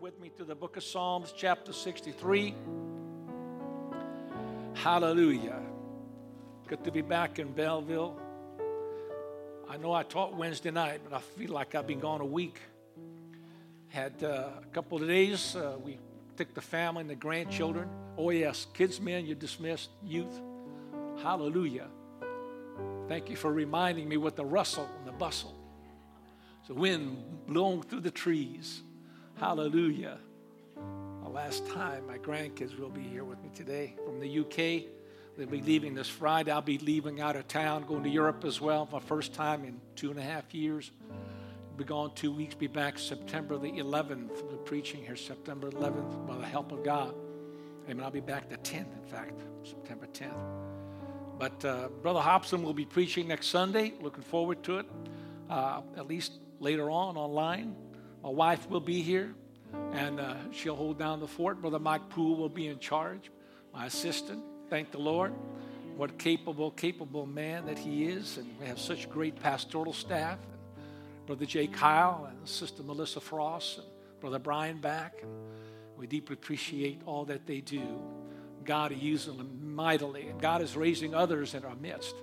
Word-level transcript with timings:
with 0.00 0.20
me 0.20 0.30
to 0.36 0.44
the 0.44 0.54
book 0.54 0.76
of 0.76 0.82
Psalms, 0.82 1.32
chapter 1.36 1.72
63. 1.72 2.54
Hallelujah. 4.74 5.60
Good 6.66 6.84
to 6.84 6.90
be 6.90 7.00
back 7.00 7.38
in 7.38 7.52
Belleville. 7.52 8.18
I 9.68 9.76
know 9.76 9.92
I 9.92 10.02
taught 10.02 10.34
Wednesday 10.34 10.70
night, 10.70 11.00
but 11.04 11.16
I 11.16 11.20
feel 11.20 11.52
like 11.52 11.74
I've 11.74 11.86
been 11.86 12.00
gone 12.00 12.20
a 12.20 12.26
week. 12.26 12.58
Had 13.88 14.22
uh, 14.22 14.48
a 14.62 14.66
couple 14.72 15.00
of 15.00 15.08
days, 15.08 15.56
uh, 15.56 15.76
we 15.82 15.98
took 16.36 16.52
the 16.52 16.60
family 16.60 17.02
and 17.02 17.10
the 17.10 17.14
grandchildren. 17.14 17.88
Oh, 18.18 18.30
yes, 18.30 18.66
kids, 18.74 19.00
men, 19.00 19.24
you're 19.24 19.34
dismissed. 19.34 19.90
Youth, 20.04 20.40
hallelujah. 21.22 21.88
Thank 23.08 23.30
you 23.30 23.36
for 23.36 23.52
reminding 23.52 24.08
me 24.08 24.16
with 24.16 24.36
the 24.36 24.44
rustle 24.44 24.88
and 24.98 25.06
the 25.06 25.12
bustle. 25.12 25.54
The 26.66 26.74
wind 26.74 27.46
blowing 27.46 27.82
through 27.82 28.00
the 28.00 28.10
trees. 28.10 28.82
Hallelujah. 29.38 30.18
The 31.22 31.28
last 31.28 31.66
time 31.68 32.06
my 32.06 32.16
grandkids 32.16 32.78
will 32.78 32.88
be 32.88 33.02
here 33.02 33.22
with 33.22 33.38
me 33.42 33.50
today 33.54 33.94
from 34.06 34.18
the 34.18 34.38
UK. 34.40 34.88
They'll 35.36 35.46
be 35.46 35.60
leaving 35.60 35.94
this 35.94 36.08
Friday. 36.08 36.50
I'll 36.50 36.62
be 36.62 36.78
leaving 36.78 37.20
out 37.20 37.36
of 37.36 37.46
town, 37.46 37.84
going 37.84 38.02
to 38.04 38.08
Europe 38.08 38.46
as 38.46 38.62
well, 38.62 38.88
my 38.90 38.98
first 38.98 39.34
time 39.34 39.64
in 39.64 39.78
two 39.94 40.10
and 40.10 40.18
a 40.18 40.22
half 40.22 40.54
years. 40.54 40.90
Be 41.76 41.84
gone 41.84 42.14
two 42.14 42.32
weeks, 42.32 42.54
be 42.54 42.66
back 42.66 42.98
September 42.98 43.58
the 43.58 43.72
11th. 43.72 44.42
We'll 44.42 44.52
be 44.52 44.64
preaching 44.64 45.04
here 45.04 45.16
September 45.16 45.70
11th 45.70 46.26
by 46.26 46.38
the 46.38 46.46
help 46.46 46.72
of 46.72 46.82
God. 46.82 47.14
Amen. 47.90 48.02
I'll 48.02 48.10
be 48.10 48.20
back 48.20 48.48
the 48.48 48.56
10th, 48.56 48.96
in 48.96 49.06
fact, 49.06 49.38
September 49.62 50.06
10th. 50.06 50.32
But 51.38 51.62
uh, 51.62 51.88
Brother 52.00 52.20
Hobson 52.20 52.62
will 52.62 52.72
be 52.72 52.86
preaching 52.86 53.28
next 53.28 53.48
Sunday. 53.48 53.92
Looking 54.00 54.22
forward 54.22 54.62
to 54.62 54.78
it. 54.78 54.86
Uh, 55.50 55.82
at 55.98 56.08
least 56.08 56.32
later 56.58 56.88
on 56.90 57.18
online. 57.18 57.76
My 58.26 58.32
wife 58.32 58.68
will 58.68 58.80
be 58.80 59.02
here, 59.02 59.32
and 59.92 60.18
uh, 60.18 60.34
she'll 60.50 60.74
hold 60.74 60.98
down 60.98 61.20
the 61.20 61.28
fort. 61.28 61.60
Brother 61.60 61.78
Mike 61.78 62.08
Poole 62.08 62.34
will 62.34 62.48
be 62.48 62.66
in 62.66 62.80
charge, 62.80 63.30
my 63.72 63.86
assistant. 63.86 64.42
Thank 64.68 64.90
the 64.90 64.98
Lord. 64.98 65.32
What 65.96 66.18
capable, 66.18 66.72
capable 66.72 67.24
man 67.24 67.66
that 67.66 67.78
he 67.78 68.06
is. 68.06 68.36
And 68.36 68.48
we 68.58 68.66
have 68.66 68.80
such 68.80 69.08
great 69.08 69.40
pastoral 69.40 69.92
staff. 69.92 70.40
And 70.76 71.26
Brother 71.26 71.46
Jay 71.46 71.68
Kyle 71.68 72.26
and 72.28 72.48
Sister 72.48 72.82
Melissa 72.82 73.20
Frost 73.20 73.78
and 73.78 73.86
Brother 74.18 74.40
Brian 74.40 74.80
back. 74.80 75.22
And 75.22 75.30
we 75.96 76.08
deeply 76.08 76.34
appreciate 76.34 77.02
all 77.06 77.26
that 77.26 77.46
they 77.46 77.60
do. 77.60 78.02
God 78.64 78.90
is 78.90 78.98
using 78.98 79.36
them 79.36 79.76
mightily, 79.76 80.26
and 80.26 80.42
God 80.42 80.62
is 80.62 80.76
raising 80.76 81.14
others 81.14 81.54
in 81.54 81.64
our 81.64 81.76
midst 81.76 82.16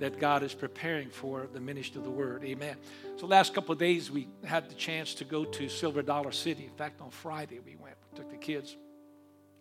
that 0.00 0.18
God 0.18 0.42
is 0.42 0.54
preparing 0.54 1.10
for 1.10 1.46
the 1.52 1.60
ministry 1.60 1.98
of 1.98 2.04
the 2.04 2.10
word. 2.10 2.42
Amen. 2.44 2.76
So 3.16 3.26
last 3.26 3.54
couple 3.54 3.72
of 3.72 3.78
days 3.78 4.10
we 4.10 4.28
had 4.44 4.68
the 4.68 4.74
chance 4.74 5.14
to 5.14 5.24
go 5.24 5.44
to 5.44 5.68
Silver 5.68 6.02
Dollar 6.02 6.32
City. 6.32 6.64
In 6.64 6.70
fact, 6.70 7.00
on 7.00 7.10
Friday 7.10 7.60
we 7.64 7.76
went, 7.76 7.94
we 8.10 8.18
took 8.18 8.30
the 8.30 8.38
kids. 8.38 8.76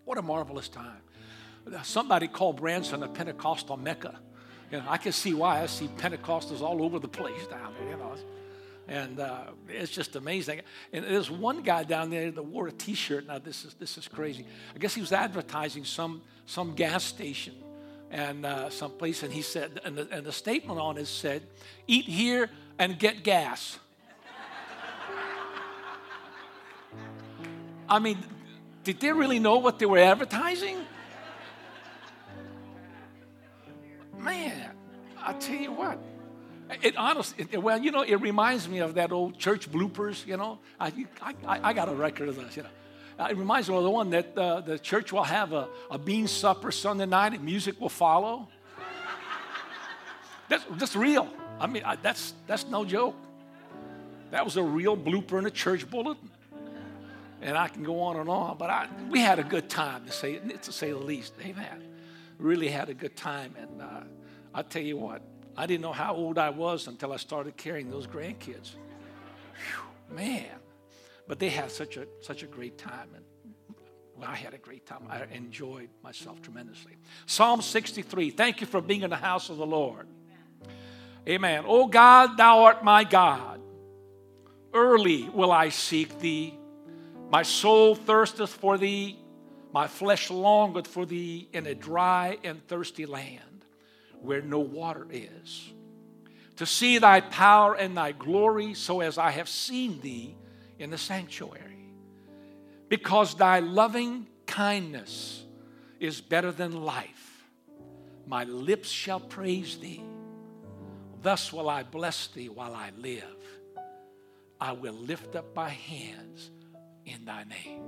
What 0.05 0.17
a 0.17 0.21
marvelous 0.21 0.69
time. 0.69 1.01
Somebody 1.83 2.27
called 2.27 2.55
Branson 2.55 3.03
a 3.03 3.07
Pentecostal 3.07 3.77
Mecca. 3.77 4.17
You 4.71 4.77
know, 4.77 4.85
I 4.87 4.97
can 4.97 5.11
see 5.11 5.33
why. 5.33 5.61
I 5.61 5.65
see 5.65 5.87
Pentecostals 5.87 6.61
all 6.61 6.81
over 6.83 6.99
the 6.99 7.07
place 7.07 7.45
down 7.47 7.73
there, 7.77 7.89
you 7.89 7.97
know. 7.97 8.15
And 8.87 9.19
uh, 9.19 9.43
it's 9.67 9.91
just 9.91 10.15
amazing. 10.15 10.61
And 10.93 11.03
there's 11.03 11.29
one 11.29 11.61
guy 11.61 11.83
down 11.83 12.09
there 12.09 12.31
that 12.31 12.41
wore 12.41 12.67
a 12.67 12.71
T-shirt. 12.71 13.27
Now 13.27 13.39
this 13.39 13.65
is 13.65 13.73
this 13.75 13.97
is 13.97 14.07
crazy. 14.07 14.45
I 14.73 14.79
guess 14.79 14.95
he 14.95 15.01
was 15.01 15.11
advertising 15.11 15.85
some 15.85 16.21
some 16.45 16.73
gas 16.75 17.03
station 17.03 17.53
and 18.11 18.45
uh, 18.45 18.69
someplace, 18.69 19.23
and 19.23 19.31
he 19.31 19.41
said, 19.41 19.81
and 19.83 19.97
the, 19.97 20.07
and 20.11 20.25
the 20.25 20.31
statement 20.31 20.79
on 20.79 20.97
it 20.97 21.05
said, 21.05 21.43
"Eat 21.87 22.05
here 22.05 22.49
and 22.77 22.97
get 22.97 23.23
gas." 23.23 23.79
I 27.87 27.99
mean, 27.99 28.19
did 28.83 28.99
they 28.99 29.11
really 29.11 29.39
know 29.39 29.57
what 29.57 29.79
they 29.79 29.85
were 29.85 29.97
advertising? 29.97 30.77
Man, 34.17 34.71
I 35.17 35.33
tell 35.33 35.55
you 35.55 35.71
what. 35.71 35.99
It 36.83 36.95
honestly, 36.97 37.47
it, 37.51 37.63
well, 37.63 37.79
you 37.79 37.89
know, 37.89 38.01
it 38.01 38.17
reminds 38.17 38.69
me 38.69 38.79
of 38.79 38.93
that 38.93 39.11
old 39.11 39.39
church 39.39 39.71
bloopers. 39.71 40.25
You 40.27 40.37
know, 40.37 40.59
I, 40.79 40.93
I, 41.21 41.69
I 41.69 41.73
got 41.73 41.89
a 41.89 41.95
record 41.95 42.29
of 42.29 42.35
this. 42.35 42.57
You 42.57 42.63
know, 42.63 42.69
it 43.27 43.37
reminds 43.37 43.69
me 43.69 43.75
of 43.75 43.83
the 43.83 43.89
one 43.89 44.11
that 44.11 44.37
uh, 44.37 44.61
the 44.61 44.79
church 44.79 45.11
will 45.11 45.23
have 45.23 45.51
a, 45.51 45.67
a 45.91 45.97
bean 45.97 46.27
supper 46.27 46.71
Sunday 46.71 47.05
night 47.05 47.33
and 47.33 47.43
music 47.43 47.79
will 47.79 47.89
follow. 47.89 48.47
that's, 50.47 50.63
that's 50.71 50.95
real. 50.95 51.27
I 51.59 51.67
mean, 51.67 51.83
I, 51.83 51.97
that's, 51.97 52.33
that's 52.47 52.65
no 52.67 52.85
joke. 52.85 53.15
That 54.31 54.45
was 54.45 54.55
a 54.55 54.63
real 54.63 54.95
blooper 54.95 55.37
in 55.37 55.45
a 55.45 55.51
church 55.51 55.89
bulletin. 55.89 56.29
And 57.41 57.57
I 57.57 57.67
can 57.67 57.83
go 57.83 58.01
on 58.01 58.17
and 58.17 58.29
on, 58.29 58.57
but 58.57 58.69
I, 58.69 58.87
we 59.09 59.19
had 59.19 59.39
a 59.39 59.43
good 59.43 59.69
time 59.69 60.05
to 60.05 60.11
say, 60.11 60.39
to 60.39 60.71
say 60.71 60.91
the 60.91 60.97
least. 60.97 61.33
Amen. 61.41 61.83
Really 62.37 62.67
had 62.69 62.89
a 62.89 62.93
good 62.93 63.15
time. 63.15 63.53
And 63.57 63.81
uh, 63.81 64.01
I 64.53 64.61
tell 64.61 64.81
you 64.81 64.97
what, 64.97 65.21
I 65.57 65.65
didn't 65.65 65.81
know 65.81 65.93
how 65.93 66.15
old 66.15 66.37
I 66.37 66.49
was 66.49 66.87
until 66.87 67.11
I 67.11 67.17
started 67.17 67.57
carrying 67.57 67.89
those 67.89 68.07
grandkids. 68.07 68.71
Whew, 69.55 70.15
man. 70.15 70.49
But 71.29 71.37
they 71.37 71.49
had 71.49 71.69
such 71.69 71.95
a, 71.95 72.07
such 72.21 72.41
a 72.41 72.47
great 72.47 72.79
time. 72.79 73.07
And 73.15 73.23
well, 74.17 74.27
I 74.27 74.35
had 74.35 74.55
a 74.55 74.57
great 74.57 74.87
time. 74.87 75.03
I 75.07 75.25
enjoyed 75.31 75.89
myself 76.03 76.41
tremendously. 76.41 76.97
Psalm 77.27 77.61
63. 77.61 78.31
Thank 78.31 78.61
you 78.61 78.67
for 78.67 78.81
being 78.81 79.03
in 79.03 79.11
the 79.11 79.15
house 79.15 79.49
of 79.49 79.57
the 79.57 79.65
Lord. 79.65 80.07
Amen. 81.27 81.65
Oh 81.67 81.85
God, 81.85 82.35
thou 82.35 82.63
art 82.63 82.83
my 82.83 83.03
God. 83.03 83.61
Early 84.73 85.29
will 85.29 85.51
I 85.51 85.69
seek 85.69 86.19
thee. 86.19 86.57
My 87.29 87.43
soul 87.43 87.93
thirsteth 87.93 88.49
for 88.49 88.79
thee. 88.79 89.19
My 89.71 89.85
flesh 89.85 90.31
longeth 90.31 90.87
for 90.87 91.05
thee 91.05 91.47
in 91.53 91.67
a 91.67 91.75
dry 91.75 92.39
and 92.43 92.67
thirsty 92.67 93.05
land 93.05 93.65
where 94.19 94.41
no 94.41 94.59
water 94.61 95.05
is. 95.11 95.73
To 96.55 96.65
see 96.65 96.97
thy 96.97 97.21
power 97.21 97.75
and 97.75 97.95
thy 97.95 98.13
glory, 98.13 98.73
so 98.73 99.01
as 99.01 99.19
I 99.19 99.29
have 99.29 99.47
seen 99.47 100.01
thee 100.01 100.35
in 100.79 100.89
the 100.89 100.97
sanctuary. 100.97 101.91
Because 102.87 103.35
thy 103.35 103.59
loving 103.59 104.25
kindness 104.47 105.43
is 105.99 106.21
better 106.21 106.51
than 106.51 106.83
life. 106.83 107.43
My 108.25 108.45
lips 108.45 108.89
shall 108.89 109.19
praise 109.19 109.77
thee. 109.77 110.01
Thus 111.21 111.51
will 111.53 111.69
I 111.69 111.83
bless 111.83 112.27
thee 112.27 112.49
while 112.49 112.73
I 112.73 112.91
live. 112.97 113.23
I 114.59 114.71
will 114.71 114.93
lift 114.93 115.35
up 115.35 115.55
my 115.55 115.69
hands 115.69 116.49
in 117.05 117.25
thy 117.25 117.43
name. 117.43 117.81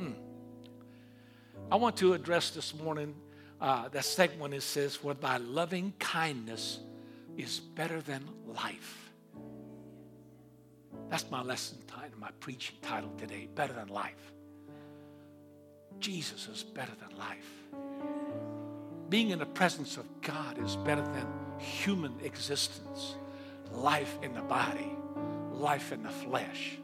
Mm. 0.00 0.14
I 1.70 1.76
want 1.76 1.96
to 1.98 2.14
address 2.14 2.50
this 2.50 2.74
morning 2.74 3.14
uh, 3.60 3.88
that 3.88 4.04
second 4.04 4.40
one. 4.40 4.52
It 4.52 4.62
says, 4.62 4.96
For 4.96 5.14
thy 5.14 5.38
loving 5.38 5.92
kindness 5.98 6.80
is 7.36 7.60
better 7.60 8.00
than 8.00 8.22
life. 8.46 9.01
That's 11.12 11.30
my 11.30 11.42
lesson 11.42 11.76
title, 11.86 12.18
my 12.18 12.30
preaching 12.40 12.76
title 12.80 13.12
today 13.18 13.46
Better 13.54 13.74
Than 13.74 13.88
Life. 13.88 14.32
Jesus 16.00 16.48
is 16.48 16.62
better 16.62 16.92
than 16.98 17.18
life. 17.18 17.50
Being 19.10 19.28
in 19.28 19.38
the 19.38 19.44
presence 19.44 19.98
of 19.98 20.06
God 20.22 20.58
is 20.64 20.76
better 20.76 21.02
than 21.02 21.26
human 21.58 22.14
existence, 22.24 23.16
life 23.72 24.18
in 24.22 24.32
the 24.32 24.40
body, 24.40 24.90
life 25.52 25.92
in 25.92 26.02
the 26.02 26.08
flesh. 26.08 26.78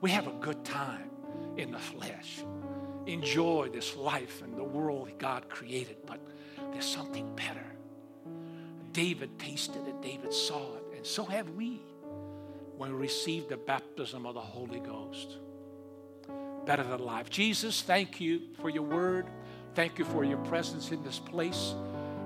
We 0.00 0.10
have 0.10 0.26
a 0.26 0.32
good 0.40 0.64
time 0.64 1.10
in 1.58 1.70
the 1.70 1.78
flesh. 1.78 2.42
Enjoy 3.04 3.68
this 3.70 3.94
life 3.94 4.40
and 4.40 4.56
the 4.56 4.64
world 4.64 5.10
God 5.18 5.50
created, 5.50 5.98
but 6.06 6.18
there's 6.72 6.86
something 6.86 7.36
better. 7.36 7.66
David 8.92 9.38
tasted 9.38 9.86
it, 9.86 10.00
David 10.00 10.32
saw 10.32 10.76
it, 10.76 10.96
and 10.96 11.04
so 11.04 11.26
have 11.26 11.50
we 11.50 11.82
when 12.76 12.92
we 12.92 12.98
receive 12.98 13.48
the 13.48 13.56
baptism 13.56 14.26
of 14.26 14.34
the 14.34 14.40
Holy 14.40 14.80
Ghost. 14.80 15.36
Better 16.64 16.82
than 16.82 17.00
life. 17.00 17.30
Jesus, 17.30 17.82
thank 17.82 18.20
you 18.20 18.42
for 18.60 18.68
your 18.68 18.82
word. 18.82 19.26
Thank 19.74 19.98
you 19.98 20.04
for 20.04 20.24
your 20.24 20.38
presence 20.38 20.90
in 20.90 21.02
this 21.02 21.18
place. 21.18 21.74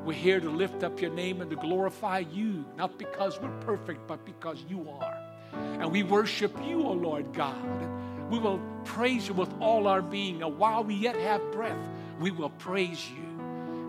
We're 0.04 0.14
here 0.14 0.40
to 0.40 0.48
lift 0.48 0.82
up 0.82 1.00
your 1.00 1.10
name 1.10 1.42
and 1.42 1.50
to 1.50 1.56
glorify 1.56 2.20
you, 2.32 2.64
not 2.76 2.98
because 2.98 3.38
we're 3.40 3.60
perfect, 3.60 4.06
but 4.06 4.24
because 4.24 4.64
you 4.68 4.88
are. 4.88 5.18
And 5.52 5.90
we 5.90 6.02
worship 6.02 6.56
you, 6.66 6.82
O 6.82 6.92
Lord 6.92 7.32
God. 7.34 8.30
We 8.30 8.38
will 8.38 8.60
praise 8.84 9.28
you 9.28 9.34
with 9.34 9.52
all 9.60 9.86
our 9.86 10.00
being. 10.00 10.42
And 10.42 10.56
while 10.56 10.84
we 10.84 10.94
yet 10.94 11.16
have 11.16 11.42
breath, 11.52 11.88
we 12.18 12.30
will 12.30 12.50
praise 12.50 13.10
you. 13.10 13.24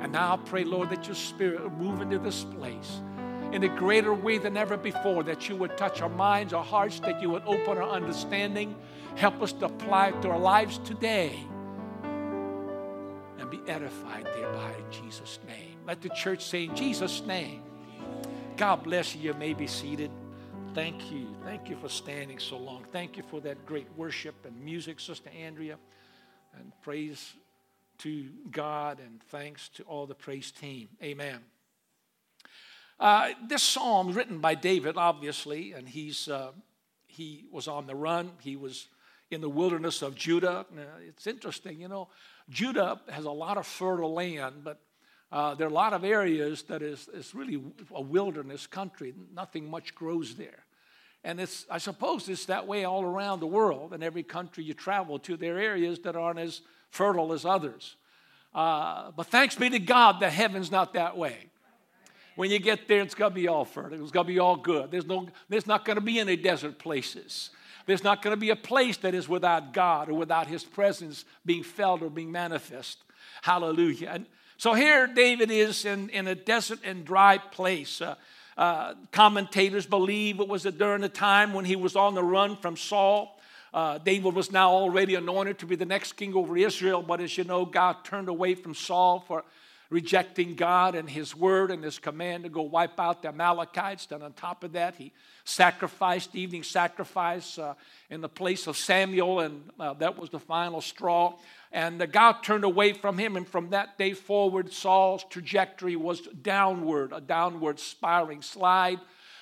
And 0.02 0.12
now 0.12 0.34
I 0.34 0.38
pray, 0.38 0.64
Lord, 0.64 0.90
that 0.90 1.06
your 1.06 1.16
spirit 1.16 1.62
will 1.62 1.70
move 1.70 2.02
into 2.02 2.18
this 2.18 2.44
place 2.44 3.02
in 3.52 3.64
a 3.64 3.70
greater 3.70 4.14
way 4.14 4.38
than 4.38 4.56
ever 4.56 4.78
before, 4.78 5.24
that 5.24 5.50
you 5.50 5.56
would 5.56 5.78
touch 5.78 6.02
our 6.02 6.10
minds, 6.10 6.54
our 6.54 6.64
hearts, 6.64 7.00
that 7.02 7.22
you 7.22 7.30
would 7.30 7.44
open 7.46 7.78
our 7.78 7.90
understanding. 7.90 8.76
Help 9.16 9.42
us 9.42 9.52
to 9.54 9.66
apply 9.66 10.10
it 10.10 10.22
to 10.22 10.30
our 10.30 10.40
lives 10.40 10.78
today 10.80 11.38
and 13.40 13.50
be 13.50 13.60
edified 13.68 14.26
thereby 14.26 14.74
in 14.78 14.92
Jesus' 14.92 15.40
name. 15.48 15.78
Let 15.86 16.02
the 16.02 16.10
church 16.10 16.46
say, 16.46 16.66
in 16.66 16.76
Jesus' 16.76 17.22
name. 17.22 17.64
God 18.56 18.84
bless 18.84 19.16
you. 19.16 19.22
You 19.22 19.34
may 19.34 19.54
be 19.54 19.68
seated. 19.68 20.12
Thank 20.74 21.12
you. 21.12 21.36
Thank 21.44 21.70
you 21.70 21.76
for 21.76 21.90
standing 21.90 22.40
so 22.40 22.58
long. 22.58 22.86
Thank 22.92 23.18
you 23.18 23.24
for 23.30 23.42
that 23.42 23.66
great 23.66 23.88
worship 23.98 24.36
and 24.46 24.64
music, 24.64 25.00
Sister 25.00 25.30
Andrea. 25.38 25.78
And 26.58 26.72
praise 26.82 27.34
to 28.00 28.30
God 28.50 29.00
and 29.00 29.22
thanks 29.30 29.70
to 29.70 29.84
all 29.84 30.06
the 30.06 30.16
praise 30.16 30.52
team. 30.52 30.90
Amen. 31.04 31.40
Uh, 33.02 33.30
this 33.48 33.64
psalm 33.64 34.14
written 34.14 34.38
by 34.38 34.54
David, 34.54 34.96
obviously, 34.96 35.74
and 35.74 35.90
he's 35.90 36.28
uh, 36.28 36.52
he 37.08 37.46
was 37.52 37.68
on 37.68 37.88
the 37.88 37.96
run. 37.96 38.32
He 38.42 38.56
was 38.56 38.90
in 39.32 39.42
the 39.42 39.50
wilderness 39.50 40.04
of 40.04 40.14
Judah. 40.14 40.68
Now, 40.76 40.84
it's 41.08 41.26
interesting, 41.26 41.82
you 41.82 41.88
know, 41.88 42.10
Judah 42.50 43.02
has 43.10 43.26
a 43.26 43.32
lot 43.32 43.58
of 43.58 43.66
fertile 43.66 44.14
land, 44.14 44.64
but 44.64 44.80
uh, 45.32 45.56
there 45.56 45.66
are 45.66 45.70
a 45.70 45.74
lot 45.74 45.94
of 45.94 46.04
areas 46.04 46.64
that 46.64 46.84
is, 46.84 47.10
is 47.14 47.34
really 47.34 47.64
a 47.96 48.02
wilderness 48.02 48.68
country. 48.68 49.16
Nothing 49.34 49.68
much 49.68 49.96
grows 49.96 50.36
there. 50.36 50.66
And 51.24 51.40
it's, 51.40 51.66
I 51.72 51.80
suppose 51.80 52.30
it's 52.30 52.46
that 52.46 52.68
way 52.68 52.84
all 52.84 53.04
around 53.04 53.40
the 53.40 53.48
world. 53.48 53.94
In 53.94 54.04
every 54.04 54.24
country 54.24 54.64
you 54.64 54.74
travel 54.74 55.18
to, 55.20 55.38
there 55.38 55.56
are 55.56 55.60
areas 55.60 56.00
that 56.00 56.16
aren't 56.16 56.40
as 56.40 56.62
fertile 56.92 57.34
as 57.34 57.46
others. 57.46 57.96
Uh, 58.54 59.12
but 59.16 59.28
thanks 59.28 59.56
be 59.56 59.70
to 59.70 59.80
God, 59.80 60.20
the 60.20 60.30
heaven's 60.30 60.70
not 60.72 60.94
that 60.94 61.18
way. 61.18 61.51
When 62.36 62.50
you 62.50 62.60
get 62.60 62.88
there, 62.88 63.02
it's 63.02 63.16
going 63.16 63.32
to 63.32 63.36
be 63.36 63.48
all 63.48 63.66
fertile. 63.66 64.02
It's 64.02 64.12
going 64.12 64.26
to 64.26 64.34
be 64.34 64.40
all 64.40 64.56
good. 64.56 64.92
There's, 64.92 65.06
no, 65.06 65.28
there's 65.50 65.68
not 65.68 65.86
going 65.86 65.98
to 65.98 66.02
be 66.02 66.20
any 66.20 66.36
desert 66.38 66.80
places. 66.80 67.50
There's 67.86 68.04
not 68.04 68.22
going 68.22 68.34
to 68.34 68.40
be 68.40 68.52
a 68.52 68.56
place 68.56 68.98
that 68.98 69.14
is 69.14 69.28
without 69.28 69.74
God 69.74 70.10
or 70.10 70.14
without 70.14 70.48
His 70.48 70.64
presence 70.64 71.26
being 71.46 71.64
felt 71.64 72.02
or 72.02 72.10
being 72.10 72.32
manifest. 72.32 73.00
Hallelujah. 73.42 74.10
And 74.14 74.26
so 74.58 74.74
here 74.74 75.08
David 75.08 75.52
is 75.52 75.86
in, 75.86 76.10
in 76.10 76.28
a 76.28 76.36
desert 76.36 76.80
and 76.84 77.04
dry 77.04 77.38
place. 77.38 78.02
Uh, 78.02 78.16
uh, 78.58 78.94
commentators 79.12 79.86
believe 79.86 80.40
it 80.40 80.48
was 80.48 80.64
during 80.64 81.02
the 81.02 81.10
time 81.10 81.54
when 81.54 81.66
he 81.66 81.76
was 81.76 81.96
on 81.96 82.14
the 82.14 82.24
run 82.24 82.56
from 82.58 82.78
Saul. 82.78 83.40
Uh, 83.74 83.98
David 83.98 84.36
was 84.36 84.52
now 84.52 84.72
already 84.72 85.16
anointed 85.16 85.58
to 85.60 85.66
be 85.66 85.76
the 85.76 85.86
next 85.86 86.14
king 86.14 86.36
over 86.36 86.58
Israel, 86.58 87.02
but 87.02 87.22
as 87.22 87.38
you 87.38 87.44
know, 87.44 87.66
God 87.66 88.04
turned 88.04 88.28
away 88.28 88.54
from 88.54 88.76
Saul 88.76 89.22
for 89.22 89.46
rejecting 89.92 90.56
God 90.56 90.96
and 90.96 91.08
his 91.08 91.36
word 91.36 91.70
and 91.70 91.84
his 91.84 92.00
command 92.00 92.46
to 92.46 92.50
go 92.50 92.64
wipe 92.64 93.00
out 93.00 93.22
the 93.22 93.28
Amalekites. 93.28 94.08
Then, 94.08 94.24
on 94.24 94.32
top 94.34 94.64
of 94.64 94.72
that, 94.72 94.96
he 94.96 95.12
sacrificed, 95.44 96.34
evening 96.34 96.64
sacrifice 96.64 97.60
uh, 97.60 97.76
in 98.10 98.22
the 98.22 98.30
place 98.30 98.66
of 98.66 98.78
Samuel, 98.78 99.42
and 99.42 99.62
uh, 99.80 99.94
that 99.96 100.18
was 100.18 100.30
the 100.30 100.40
final 100.40 100.82
straw. 100.82 101.34
And 101.74 102.12
God 102.12 102.42
turned 102.42 102.64
away 102.64 102.94
from 102.94 103.18
him, 103.18 103.36
and 103.36 103.48
from 103.48 103.70
that 103.72 103.98
day 103.98 104.14
forward, 104.14 104.74
Saul's 104.74 105.26
trajectory 105.30 105.98
was 105.98 106.22
downward, 106.22 107.12
a 107.14 107.22
downward 107.22 107.80
spiraling 107.80 108.42
slide. 108.42 109.00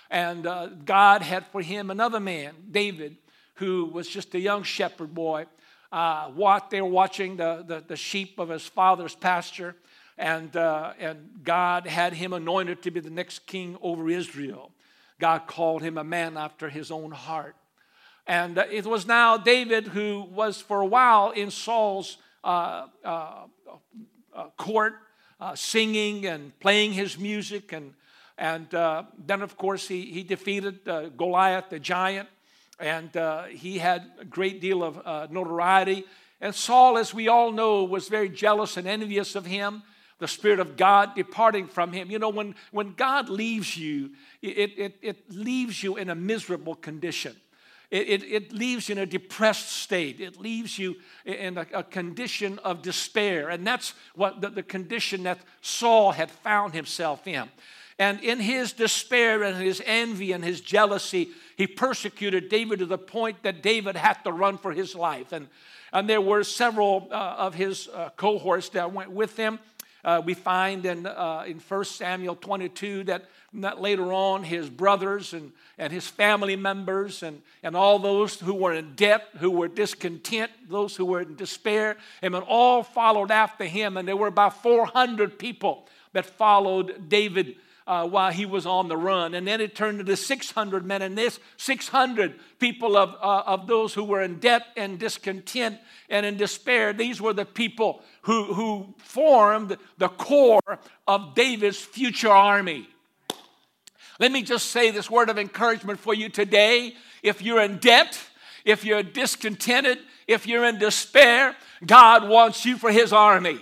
And 0.10 0.48
uh, 0.48 0.68
God 0.84 1.22
had 1.22 1.46
for 1.48 1.62
him 1.62 1.92
another 1.92 2.19
man, 2.19 2.56
David, 2.72 3.18
who 3.56 3.86
was 3.86 4.10
just 4.10 4.34
a 4.34 4.40
young 4.40 4.63
shepherd 4.63 5.13
boy. 5.13 5.46
Uh, 5.92 6.28
what 6.30 6.69
they 6.69 6.81
were 6.81 6.88
watching 6.88 7.38
the, 7.38 7.63
the, 7.68 7.84
the, 7.88 7.96
sheep 7.96 8.38
of 8.38 8.50
his 8.50 8.63
father's 8.63 9.16
pasture, 9.16 9.75
and, 10.19 10.54
uh, 10.57 10.92
and 11.00 11.39
God 11.44 11.88
had 11.88 12.13
him 12.13 12.33
anointed 12.33 12.83
to 12.83 12.92
be 12.92 13.00
the 13.00 13.10
next 13.10 13.48
king 13.48 13.77
over 13.81 14.10
Israel. 14.10 14.71
God 15.18 15.48
called 15.48 15.81
him 15.81 15.98
a 15.98 16.04
man 16.04 16.36
after 16.36 16.69
his 16.69 16.92
own 16.92 17.12
heart. 17.12 17.56
And 18.27 18.57
uh, 18.57 18.66
it 18.69 18.86
was 18.86 19.07
now 19.07 19.38
David 19.38 19.88
who 19.88 20.27
was 20.30 20.62
for 20.62 20.81
a 20.81 20.86
while 20.86 21.31
in 21.31 21.50
Saul's 21.50 22.18
uh, 22.44 22.88
uh, 23.04 23.45
uh 24.36 24.44
court, 24.57 24.95
uh, 25.39 25.56
singing 25.56 26.25
and 26.25 26.57
playing 26.60 26.92
his 26.92 27.18
music. 27.18 27.72
And, 27.72 27.94
and 28.38 28.68
then, 28.69 29.42
of 29.42 29.57
course, 29.57 29.88
he, 29.88 30.12
he 30.12 30.24
defeated 30.24 30.83
Goliath, 31.15 31.69
the 31.69 31.80
giant, 31.80 32.27
and 32.77 33.10
he 33.51 33.77
had 33.77 34.12
a 34.19 34.25
great 34.25 34.60
deal 34.60 34.83
of 34.83 35.31
notoriety. 35.31 36.04
And 36.42 36.54
Saul, 36.54 36.98
as 36.98 37.13
we 37.13 37.30
all 37.30 37.51
know, 37.51 37.86
was 37.86 38.10
very 38.10 38.30
jealous 38.30 38.77
and 38.77 38.88
envious 38.88 39.36
of 39.36 39.45
him 39.45 39.83
the 40.19 40.27
Spirit 40.27 40.60
of 40.60 40.77
God 40.77 41.16
departing 41.16 41.68
from 41.68 41.92
him. 41.92 42.12
You 42.12 42.19
know, 42.19 42.30
when, 42.30 42.56
when 42.71 42.94
God 42.94 43.30
leaves 43.30 43.75
you, 43.75 44.12
it, 44.42 44.77
it, 44.77 44.95
it 45.01 45.31
leaves 45.31 45.81
you 45.81 45.98
in 45.98 46.10
a 46.10 46.16
miserable 46.16 46.75
condition. 46.75 47.36
It, 47.92 48.10
it, 48.10 48.24
it, 48.24 48.54
leaves 48.54 48.88
you 48.88 48.94
in 48.94 49.00
a 49.00 49.06
depressed 49.06 49.71
state. 49.71 50.19
It 50.19 50.39
leaves 50.39 50.77
you 50.77 50.98
in 51.25 51.57
a, 51.57 51.66
a 51.74 51.83
condition 51.83 52.60
of 52.60 52.83
despair. 52.83 53.50
And 53.50 53.66
that's 53.66 53.95
what 54.13 54.42
the, 54.42 54.50
the, 54.50 54.63
condition 54.63 55.24
that 55.24 55.39
Saul 55.62 56.12
had 56.12 56.30
found 56.30 56.75
himself 56.75 57.25
in. 57.25 57.50
And 57.98 58.19
in 58.22 58.39
his 58.39 58.74
despair 58.74 59.42
and 59.42 59.57
his 59.57 59.81
envy 59.86 60.33
and 60.33 60.44
his 60.44 60.62
jealousy, 60.62 61.30
he 61.57 61.65
persecuted 61.65 62.48
David 62.48 62.80
to 62.80 62.86
the 62.86 62.98
point 62.98 63.42
that 63.42 63.63
David 63.63 63.95
had 63.95 64.24
to 64.24 64.31
run 64.31 64.60
for 64.60 64.72
his 64.72 64.94
life. 64.94 65.31
And, 65.31 65.48
and 65.92 66.07
there 66.07 66.22
were 66.22 66.44
several 66.44 67.07
uh, 67.12 67.36
of 67.39 67.56
his 67.56 67.88
uh, 67.88 68.10
cohorts 68.15 68.69
that 68.69 68.94
went 68.94 69.12
with 69.12 69.36
him. 69.36 69.57
Uh, 70.04 70.22
we 70.24 70.34
find 70.34 70.86
in, 70.86 71.06
uh, 71.06 71.44
in 71.46 71.60
1 71.60 71.84
Samuel 71.86 72.36
22 72.36 73.04
that, 73.06 73.25
that 73.54 73.81
later 73.81 74.13
on 74.13 74.44
his 74.44 74.69
brothers 74.69 75.34
and, 75.34 75.51
and 75.78 75.92
his 75.92 76.07
family 76.07 76.56
members 76.56 77.22
and, 77.22 77.42
and 77.63 77.75
all 77.75 78.00
those 78.00 78.40
who 78.40 78.54
were 78.54 78.74
in 78.74 78.96
debt, 78.96 79.28
who 79.40 79.51
were 79.51 79.68
discontent, 79.68 80.51
those 80.69 80.96
who 80.96 81.06
were 81.06 81.22
in 81.22 81.36
despair, 81.36 81.98
and 82.22 82.34
all 82.36 82.84
followed 82.84 83.31
after 83.31 83.66
him. 83.66 83.98
And 83.98 84.07
there 84.07 84.16
were 84.16 84.28
about 84.28 84.63
400 84.63 85.38
people 85.38 85.88
that 86.13 86.25
followed 86.25 87.10
David 87.10 87.56
uh, 87.89 88.07
while 88.07 88.31
he 88.31 88.45
was 88.45 88.68
on 88.68 88.88
the 88.88 88.95
run. 88.95 89.33
And 89.33 89.47
then 89.47 89.59
it 89.59 89.75
turned 89.75 90.00
into 90.00 90.15
600 90.15 90.86
men, 90.86 91.01
and 91.01 91.18
this 91.18 91.39
600 91.57 92.36
people 92.59 92.95
of, 92.95 93.15
uh, 93.19 93.44
of 93.47 93.65
those 93.65 93.95
who 93.95 94.03
were 94.03 94.21
in 94.21 94.38
debt 94.38 94.62
and 94.77 95.00
discontent 95.00 95.80
and 96.07 96.24
in 96.24 96.38
despair, 96.38 96.94
these 96.94 97.19
were 97.19 97.33
the 97.33 97.45
people 97.45 98.03
who, 98.21 98.53
who 98.53 98.94
formed 99.00 99.75
the 99.97 100.07
core 100.07 100.80
of 101.07 101.33
David's 101.33 101.80
future 101.80 102.30
army. 102.30 102.88
Let 104.19 104.31
me 104.31 104.44
just 104.44 104.68
say 104.68 104.91
this 104.91 105.09
word 105.09 105.30
of 105.30 105.39
encouragement 105.39 106.00
for 106.00 106.13
you 106.13 106.30
today. 106.30 106.94
If 107.24 107.41
you're 107.41 107.62
in 107.62 107.80
debt, 107.80 108.21
if 108.65 108.86
you're 108.86 109.01
discontented, 109.01 109.97
if 110.27 110.45
you're 110.45 110.65
in 110.65 110.77
despair, 110.77 111.56
God 111.83 112.30
wants 112.30 112.65
you 112.65 112.77
for 112.77 112.91
his 112.91 113.12
army. 113.12 113.57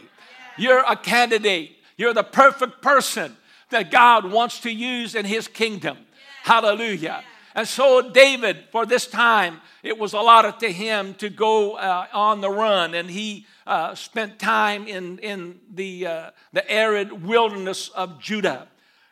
You're 0.57 0.83
a 0.85 0.97
candidate. 0.97 1.77
You're 1.95 2.13
the 2.13 2.23
perfect 2.23 2.81
person 2.81 3.37
that 3.69 3.91
God 3.91 4.31
wants 4.31 4.59
to 4.61 4.71
use 4.71 5.15
in 5.15 5.25
his 5.25 5.47
kingdom. 5.47 5.97
Hallelujah. 6.43 7.23
And 7.55 7.67
so, 7.67 8.07
David, 8.11 8.65
for 8.71 8.85
this 8.85 9.07
time, 9.07 9.61
it 9.81 9.97
was 9.97 10.13
allotted 10.13 10.59
to 10.59 10.71
him 10.71 11.15
to 11.15 11.29
go 11.29 11.73
uh, 11.73 12.05
on 12.13 12.39
the 12.39 12.49
run, 12.51 12.93
and 12.93 13.09
he 13.09 13.47
uh, 13.65 13.95
spent 13.95 14.37
time 14.37 14.87
in, 14.87 15.17
in 15.19 15.59
the, 15.73 16.05
uh, 16.05 16.29
the 16.53 16.69
arid 16.71 17.25
wilderness 17.25 17.89
of 17.89 18.21
Judah. 18.21 18.67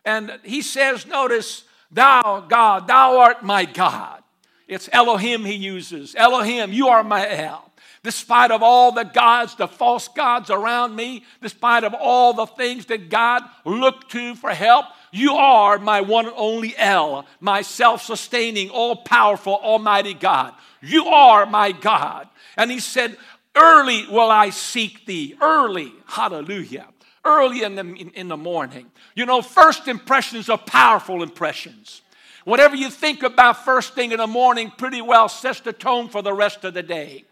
And 0.05 0.39
he 0.43 0.61
says, 0.61 1.07
Notice, 1.07 1.63
Thou, 1.91 2.45
God, 2.47 2.87
Thou 2.87 3.17
art 3.17 3.43
my 3.43 3.65
God. 3.65 4.21
It's 4.67 4.89
Elohim 4.91 5.43
he 5.43 5.55
uses. 5.55 6.15
Elohim, 6.15 6.71
you 6.71 6.87
are 6.87 7.03
my 7.03 7.27
El 7.27 7.71
despite 8.05 8.51
of 8.51 8.61
all 8.61 8.91
the 8.91 9.03
gods, 9.03 9.55
the 9.55 9.67
false 9.67 10.07
gods 10.09 10.51
around 10.51 10.95
me, 10.95 11.23
despite 11.41 11.83
of 11.83 11.95
all 11.95 12.33
the 12.33 12.45
things 12.45 12.85
that 12.85 13.09
God 13.09 13.41
looked 13.65 14.11
to 14.11 14.35
for 14.35 14.51
help, 14.51 14.85
you 15.11 15.33
are 15.33 15.79
my 15.79 16.01
one 16.01 16.27
and 16.27 16.35
only 16.37 16.77
El, 16.77 17.25
my 17.39 17.63
self-sustaining, 17.63 18.69
all-powerful, 18.69 19.55
almighty 19.55 20.13
God. 20.13 20.53
You 20.81 21.07
are 21.07 21.47
my 21.47 21.71
God. 21.71 22.29
And 22.55 22.69
he 22.69 22.79
said, 22.79 23.17
early 23.55 24.05
will 24.07 24.29
I 24.29 24.51
seek 24.51 25.07
thee. 25.07 25.35
Early, 25.41 25.91
hallelujah. 26.05 26.85
Early 27.25 27.63
in 27.63 27.73
the, 27.73 27.81
in, 27.81 28.11
in 28.11 28.27
the 28.27 28.37
morning. 28.37 28.85
You 29.15 29.25
know, 29.25 29.41
first 29.41 29.87
impressions 29.87 30.47
are 30.47 30.59
powerful 30.59 31.23
impressions. 31.23 32.03
Whatever 32.43 32.75
you 32.75 32.91
think 32.91 33.23
about 33.23 33.65
first 33.65 33.95
thing 33.95 34.11
in 34.11 34.19
the 34.19 34.27
morning 34.27 34.71
pretty 34.77 35.01
well 35.01 35.27
sets 35.27 35.61
the 35.61 35.73
tone 35.73 36.07
for 36.07 36.21
the 36.21 36.33
rest 36.33 36.63
of 36.63 36.75
the 36.75 36.83
day 36.83 37.25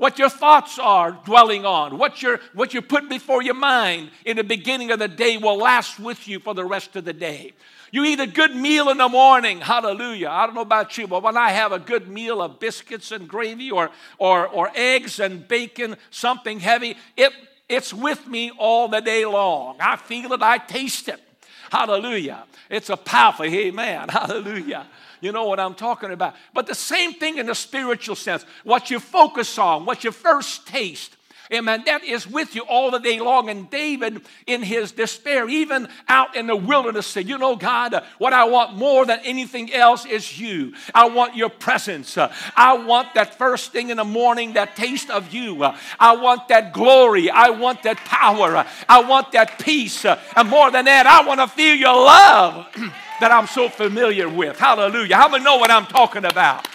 what 0.00 0.18
your 0.18 0.30
thoughts 0.30 0.78
are 0.78 1.12
dwelling 1.26 1.66
on, 1.66 1.98
what, 1.98 2.22
you 2.22 2.38
what 2.54 2.72
you 2.72 2.80
put 2.80 3.06
before 3.10 3.42
your 3.42 3.52
mind 3.52 4.10
in 4.24 4.38
the 4.38 4.42
beginning 4.42 4.90
of 4.90 4.98
the 4.98 5.06
day 5.06 5.36
will 5.36 5.58
last 5.58 6.00
with 6.00 6.26
you 6.26 6.38
for 6.40 6.54
the 6.54 6.64
rest 6.64 6.96
of 6.96 7.04
the 7.04 7.12
day. 7.12 7.52
You 7.92 8.06
eat 8.06 8.18
a 8.18 8.26
good 8.26 8.56
meal 8.56 8.88
in 8.88 8.96
the 8.96 9.10
morning, 9.10 9.60
hallelujah. 9.60 10.30
I 10.30 10.46
don't 10.46 10.54
know 10.54 10.62
about 10.62 10.96
you, 10.96 11.06
but 11.06 11.22
when 11.22 11.36
I 11.36 11.50
have 11.50 11.72
a 11.72 11.78
good 11.78 12.08
meal 12.08 12.40
of 12.40 12.58
biscuits 12.58 13.12
and 13.12 13.28
gravy 13.28 13.70
or, 13.70 13.90
or, 14.16 14.48
or 14.48 14.72
eggs 14.74 15.20
and 15.20 15.46
bacon, 15.46 15.96
something 16.08 16.60
heavy, 16.60 16.96
it, 17.14 17.34
it's 17.68 17.92
with 17.92 18.26
me 18.26 18.52
all 18.56 18.88
the 18.88 19.02
day 19.02 19.26
long. 19.26 19.76
I 19.80 19.96
feel 19.96 20.32
it, 20.32 20.40
I 20.40 20.56
taste 20.56 21.08
it. 21.08 21.20
Hallelujah. 21.70 22.44
It's 22.70 22.88
a 22.88 22.96
powerful, 22.96 23.44
amen. 23.44 24.08
Hallelujah. 24.08 24.86
You 25.20 25.32
know 25.32 25.44
what 25.44 25.60
I'm 25.60 25.74
talking 25.74 26.10
about. 26.12 26.34
But 26.54 26.66
the 26.66 26.74
same 26.74 27.14
thing 27.14 27.38
in 27.38 27.46
the 27.46 27.54
spiritual 27.54 28.16
sense. 28.16 28.44
What 28.64 28.90
you 28.90 29.00
focus 29.00 29.58
on, 29.58 29.84
what 29.84 30.04
you 30.04 30.12
first 30.12 30.66
taste, 30.66 31.16
Amen. 31.52 31.82
That 31.86 32.04
is 32.04 32.28
with 32.28 32.54
you 32.54 32.62
all 32.62 32.92
the 32.92 33.00
day 33.00 33.18
long. 33.18 33.50
And 33.50 33.68
David, 33.68 34.22
in 34.46 34.62
his 34.62 34.92
despair, 34.92 35.48
even 35.48 35.88
out 36.08 36.36
in 36.36 36.46
the 36.46 36.54
wilderness, 36.54 37.08
said, 37.08 37.28
You 37.28 37.38
know, 37.38 37.56
God, 37.56 38.04
what 38.18 38.32
I 38.32 38.44
want 38.44 38.76
more 38.76 39.04
than 39.04 39.18
anything 39.24 39.72
else 39.72 40.06
is 40.06 40.38
you. 40.38 40.74
I 40.94 41.08
want 41.08 41.34
your 41.34 41.48
presence. 41.48 42.16
I 42.16 42.74
want 42.74 43.14
that 43.14 43.36
first 43.36 43.72
thing 43.72 43.90
in 43.90 43.96
the 43.96 44.04
morning, 44.04 44.52
that 44.52 44.76
taste 44.76 45.10
of 45.10 45.34
you. 45.34 45.64
I 45.98 46.14
want 46.14 46.46
that 46.48 46.72
glory. 46.72 47.30
I 47.30 47.50
want 47.50 47.82
that 47.82 47.96
power. 47.96 48.64
I 48.88 49.02
want 49.02 49.32
that 49.32 49.58
peace. 49.58 50.04
And 50.04 50.48
more 50.48 50.70
than 50.70 50.84
that, 50.84 51.06
I 51.06 51.26
want 51.26 51.40
to 51.40 51.48
feel 51.48 51.74
your 51.74 51.96
love 51.96 52.68
that 53.20 53.30
I'm 53.30 53.46
so 53.46 53.68
familiar 53.68 54.28
with. 54.28 54.58
Hallelujah. 54.58 55.16
How 55.16 55.28
many 55.28 55.44
know 55.44 55.56
what 55.56 55.70
I'm 55.70 55.86
talking 55.86 56.24
about? 56.24 56.66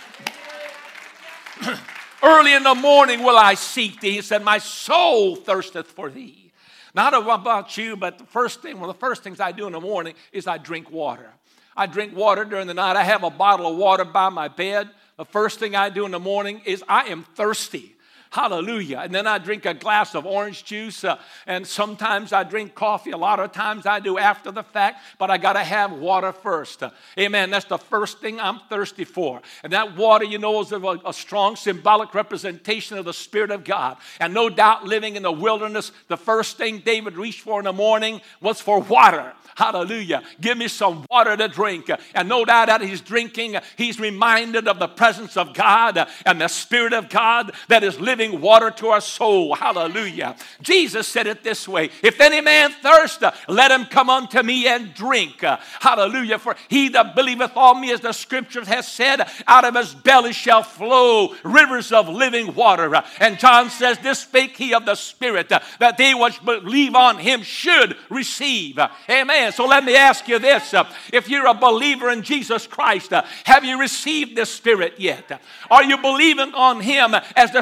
Early 2.23 2.53
in 2.53 2.63
the 2.63 2.75
morning 2.75 3.23
will 3.23 3.37
I 3.37 3.55
seek 3.55 3.99
thee. 4.01 4.13
He 4.13 4.21
said, 4.21 4.43
My 4.43 4.57
soul 4.57 5.35
thirsteth 5.35 5.87
for 5.87 6.09
thee. 6.09 6.51
Not 6.93 7.13
about 7.13 7.77
you, 7.77 7.97
but 7.97 8.19
the 8.19 8.25
first 8.25 8.61
thing, 8.61 8.79
one 8.79 8.89
of 8.89 8.95
the 8.95 8.99
first 8.99 9.21
things 9.21 9.41
I 9.41 9.51
do 9.51 9.67
in 9.67 9.73
the 9.73 9.81
morning 9.81 10.15
is 10.31 10.47
I 10.47 10.57
drink 10.57 10.89
water. 10.89 11.29
I 11.75 11.87
drink 11.87 12.15
water 12.15 12.45
during 12.45 12.67
the 12.67 12.73
night. 12.73 12.95
I 12.95 13.03
have 13.03 13.23
a 13.23 13.29
bottle 13.29 13.67
of 13.67 13.75
water 13.75 14.05
by 14.05 14.29
my 14.29 14.47
bed. 14.47 14.89
The 15.17 15.25
first 15.25 15.59
thing 15.59 15.75
I 15.75 15.89
do 15.89 16.05
in 16.05 16.11
the 16.11 16.19
morning 16.19 16.61
is 16.65 16.83
I 16.87 17.05
am 17.09 17.23
thirsty. 17.35 17.94
Hallelujah. 18.31 18.99
And 19.03 19.13
then 19.13 19.27
I 19.27 19.37
drink 19.37 19.65
a 19.65 19.73
glass 19.73 20.15
of 20.15 20.25
orange 20.25 20.65
juice, 20.65 21.03
uh, 21.03 21.17
and 21.47 21.65
sometimes 21.65 22.33
I 22.33 22.43
drink 22.43 22.75
coffee. 22.75 23.11
A 23.11 23.17
lot 23.17 23.39
of 23.39 23.51
times 23.51 23.85
I 23.85 23.99
do 23.99 24.17
after 24.17 24.51
the 24.51 24.63
fact, 24.63 25.01
but 25.17 25.31
I 25.31 25.37
got 25.37 25.53
to 25.53 25.63
have 25.63 25.93
water 25.93 26.31
first. 26.31 26.83
Uh, 26.83 26.89
amen. 27.17 27.49
That's 27.49 27.65
the 27.65 27.77
first 27.77 28.19
thing 28.19 28.39
I'm 28.39 28.59
thirsty 28.69 29.05
for. 29.05 29.41
And 29.63 29.71
that 29.73 29.95
water, 29.95 30.25
you 30.25 30.37
know, 30.37 30.61
is 30.61 30.71
a, 30.71 30.99
a 31.05 31.13
strong 31.13 31.55
symbolic 31.55 32.13
representation 32.13 32.97
of 32.97 33.05
the 33.05 33.13
Spirit 33.13 33.51
of 33.51 33.63
God. 33.63 33.97
And 34.19 34.33
no 34.33 34.49
doubt, 34.49 34.85
living 34.85 35.15
in 35.15 35.23
the 35.23 35.31
wilderness, 35.31 35.91
the 36.07 36.17
first 36.17 36.57
thing 36.57 36.79
David 36.79 37.15
reached 37.15 37.41
for 37.41 37.59
in 37.59 37.65
the 37.65 37.73
morning 37.73 38.21
was 38.41 38.59
for 38.59 38.81
water. 38.81 39.33
Hallelujah. 39.55 40.21
Give 40.41 40.57
me 40.57 40.67
some 40.67 41.05
water 41.09 41.37
to 41.37 41.47
drink. 41.47 41.89
And 42.13 42.27
no 42.27 42.43
doubt 42.43 42.67
that 42.67 42.81
he's 42.81 42.99
drinking, 42.99 43.55
he's 43.77 43.99
reminded 43.99 44.67
of 44.67 44.79
the 44.79 44.87
presence 44.87 45.37
of 45.37 45.53
God 45.53 46.05
and 46.25 46.41
the 46.41 46.49
Spirit 46.49 46.91
of 46.91 47.07
God 47.07 47.53
that 47.69 47.83
is 47.83 47.99
living 47.99 48.14
water 48.41 48.71
to 48.71 48.87
our 48.87 49.01
soul. 49.01 49.55
Hallelujah. 49.55 50.35
Jesus 50.61 51.07
said 51.07 51.27
it 51.27 51.43
this 51.43 51.67
way 51.67 51.89
If 52.03 52.19
any 52.19 52.41
man 52.41 52.71
thirst, 52.71 53.23
let 53.47 53.71
him 53.71 53.85
come 53.85 54.09
unto 54.09 54.41
me 54.41 54.67
and 54.67 54.93
drink. 54.93 55.41
Hallelujah. 55.79 56.39
For 56.39 56.55
he 56.67 56.89
that 56.89 57.15
believeth 57.15 57.55
on 57.55 57.81
me, 57.81 57.91
as 57.91 58.01
the 58.01 58.13
scriptures 58.13 58.67
has 58.67 58.87
said, 58.87 59.27
out 59.47 59.65
of 59.65 59.75
his 59.75 59.93
belly 59.93 60.33
shall 60.33 60.63
flow 60.63 61.35
rivers 61.43 61.91
of 61.91 62.09
living 62.09 62.55
water. 62.55 62.93
And 63.19 63.39
John 63.39 63.69
says, 63.69 63.97
This 63.99 64.19
spake 64.19 64.57
he 64.57 64.73
of 64.73 64.85
the 64.85 64.95
Spirit, 64.95 65.49
that 65.49 65.97
they 65.97 66.13
which 66.13 66.43
believe 66.43 66.95
on 66.95 67.17
him 67.17 67.41
should 67.43 67.97
receive. 68.09 68.79
Amen. 69.09 69.51
So 69.51 69.65
let 69.65 69.83
me 69.83 69.95
ask 69.95 70.27
you 70.27 70.39
this 70.39 70.73
if 71.11 71.29
you're 71.29 71.47
a 71.47 71.53
believer 71.53 72.09
in 72.09 72.21
Jesus 72.21 72.67
Christ, 72.67 73.11
have 73.45 73.63
you 73.63 73.79
received 73.79 74.35
the 74.35 74.45
Spirit 74.45 74.95
yet? 74.97 75.41
Are 75.69 75.83
you 75.83 75.97
believing 75.97 76.53
on 76.53 76.81
Him 76.81 77.15
as 77.35 77.51
the 77.51 77.61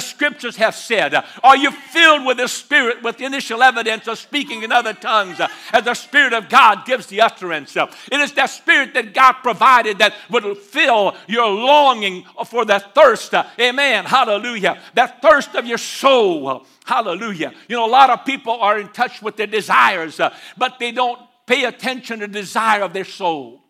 have 0.52 0.76
said? 0.76 1.16
Are 1.44 1.58
you 1.58 1.72
filled 1.72 2.26
with 2.26 2.38
the 2.38 2.48
Spirit 2.48 3.02
with 3.02 3.22
initial 3.22 3.64
evidence 3.64 4.08
of 4.08 4.18
speaking 4.18 4.64
in 4.64 4.72
other 4.72 4.94
tongues 4.94 5.40
uh, 5.40 5.48
as 5.72 5.86
the 5.86 5.94
Spirit 5.94 6.34
of 6.34 6.50
God 6.50 6.86
gives 6.86 7.08
the 7.08 7.22
utterance? 7.22 7.76
It 7.76 8.20
is 8.20 8.34
that 8.34 8.50
Spirit 8.50 8.94
that 8.94 9.14
God 9.14 9.34
provided 9.44 9.98
that 10.00 10.14
would 10.30 10.58
fill 10.58 11.16
your 11.28 11.50
longing 11.50 12.26
for 12.46 12.66
that 12.66 12.94
thirst. 12.94 13.34
Amen. 13.60 14.06
Hallelujah. 14.06 14.80
That 14.94 15.22
thirst 15.22 15.56
of 15.56 15.66
your 15.66 15.78
soul. 15.78 16.66
Hallelujah. 16.86 17.54
You 17.68 17.78
know, 17.78 17.86
a 17.86 17.90
lot 17.90 18.10
of 18.10 18.26
people 18.26 18.54
are 18.54 18.80
in 18.80 18.90
touch 18.90 19.22
with 19.22 19.38
their 19.38 19.48
desires, 19.48 20.20
uh, 20.20 20.36
but 20.58 20.80
they 20.80 20.92
don't 20.92 21.20
pay 21.46 21.66
attention 21.66 22.20
to 22.20 22.28
the 22.28 22.34
desire 22.34 22.82
of 22.82 22.94
their 22.94 23.06
soul. 23.06 23.62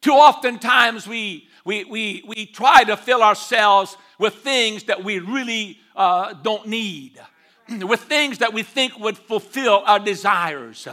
Too 0.00 0.12
often 0.12 0.58
times 0.58 1.06
we, 1.06 1.48
we, 1.64 1.84
we, 1.84 2.24
we 2.26 2.46
try 2.46 2.84
to 2.84 2.96
fill 2.96 3.22
ourselves 3.22 3.96
with 4.18 4.34
things 4.36 4.84
that 4.84 5.04
we 5.04 5.18
really 5.18 5.78
uh, 5.96 6.34
don't 6.42 6.66
need, 6.66 7.20
with 7.68 8.00
things 8.00 8.38
that 8.38 8.52
we 8.52 8.62
think 8.62 8.98
would 8.98 9.18
fulfill 9.18 9.82
our 9.86 9.98
desires. 9.98 10.88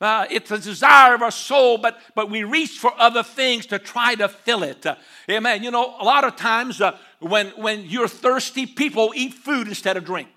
Uh, 0.00 0.26
it's 0.30 0.50
a 0.50 0.58
desire 0.58 1.14
of 1.14 1.22
our 1.22 1.30
soul, 1.30 1.78
but, 1.78 1.98
but 2.14 2.30
we 2.30 2.44
reach 2.44 2.78
for 2.78 2.92
other 2.98 3.22
things 3.22 3.66
to 3.66 3.78
try 3.78 4.14
to 4.14 4.28
fill 4.28 4.62
it. 4.62 4.84
Uh, 4.84 4.94
amen. 5.30 5.62
You 5.62 5.70
know, 5.70 5.96
a 5.98 6.04
lot 6.04 6.24
of 6.24 6.36
times 6.36 6.80
uh, 6.80 6.98
when, 7.20 7.48
when 7.48 7.84
you're 7.86 8.08
thirsty, 8.08 8.66
people 8.66 9.12
eat 9.14 9.32
food 9.32 9.68
instead 9.68 9.96
of 9.96 10.04
drink. 10.04 10.28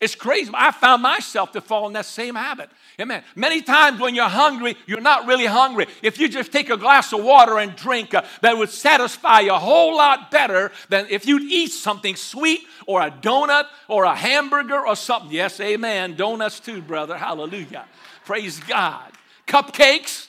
It's 0.00 0.14
crazy. 0.14 0.50
I 0.54 0.70
found 0.70 1.02
myself 1.02 1.50
to 1.52 1.60
fall 1.60 1.88
in 1.88 1.92
that 1.94 2.04
same 2.04 2.36
habit. 2.36 2.70
Amen. 3.00 3.22
Many 3.34 3.62
times 3.62 4.00
when 4.00 4.14
you're 4.14 4.28
hungry, 4.28 4.76
you're 4.86 5.00
not 5.00 5.26
really 5.26 5.46
hungry. 5.46 5.86
If 6.02 6.20
you 6.20 6.28
just 6.28 6.52
take 6.52 6.70
a 6.70 6.76
glass 6.76 7.12
of 7.12 7.22
water 7.22 7.58
and 7.58 7.74
drink, 7.74 8.14
uh, 8.14 8.22
that 8.42 8.56
would 8.56 8.70
satisfy 8.70 9.40
you 9.40 9.52
a 9.52 9.58
whole 9.58 9.96
lot 9.96 10.30
better 10.30 10.70
than 10.88 11.06
if 11.10 11.26
you'd 11.26 11.42
eat 11.42 11.72
something 11.72 12.14
sweet 12.14 12.60
or 12.86 13.02
a 13.02 13.10
donut 13.10 13.64
or 13.88 14.04
a 14.04 14.14
hamburger 14.14 14.86
or 14.86 14.94
something. 14.94 15.32
Yes, 15.32 15.58
amen. 15.58 16.14
Donuts 16.14 16.60
too, 16.60 16.80
brother. 16.80 17.16
Hallelujah. 17.16 17.84
Praise 18.24 18.60
God. 18.60 19.12
Cupcakes. 19.48 20.28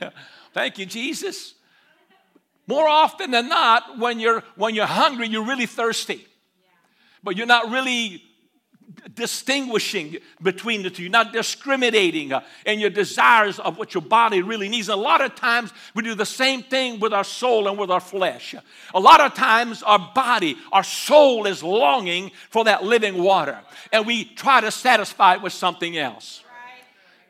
Thank 0.54 0.78
you, 0.78 0.86
Jesus. 0.86 1.54
More 2.66 2.88
often 2.88 3.30
than 3.30 3.48
not, 3.48 3.98
when 3.98 4.20
you're 4.20 4.42
when 4.56 4.74
you're 4.74 4.86
hungry, 4.86 5.28
you're 5.28 5.46
really 5.46 5.66
thirsty. 5.66 6.26
But 7.22 7.36
you're 7.36 7.46
not 7.46 7.70
really 7.70 8.22
distinguishing 9.14 10.18
between 10.42 10.82
the 10.82 10.90
two, 10.90 11.02
You're 11.02 11.10
not 11.10 11.32
discriminating 11.32 12.32
uh, 12.32 12.40
in 12.66 12.80
your 12.80 12.90
desires 12.90 13.58
of 13.58 13.78
what 13.78 13.94
your 13.94 14.02
body 14.02 14.42
really 14.42 14.68
needs. 14.68 14.88
A 14.88 14.96
lot 14.96 15.20
of 15.20 15.34
times 15.34 15.72
we 15.94 16.02
do 16.02 16.14
the 16.14 16.26
same 16.26 16.62
thing 16.62 17.00
with 17.00 17.12
our 17.12 17.24
soul 17.24 17.68
and 17.68 17.78
with 17.78 17.90
our 17.90 18.00
flesh. 18.00 18.54
A 18.94 19.00
lot 19.00 19.20
of 19.20 19.34
times 19.34 19.82
our 19.82 20.10
body, 20.14 20.56
our 20.72 20.84
soul 20.84 21.46
is 21.46 21.62
longing 21.62 22.30
for 22.50 22.64
that 22.64 22.84
living 22.84 23.22
water, 23.22 23.58
and 23.92 24.06
we 24.06 24.24
try 24.24 24.60
to 24.60 24.70
satisfy 24.70 25.34
it 25.34 25.42
with 25.42 25.52
something 25.52 25.96
else. 25.96 26.42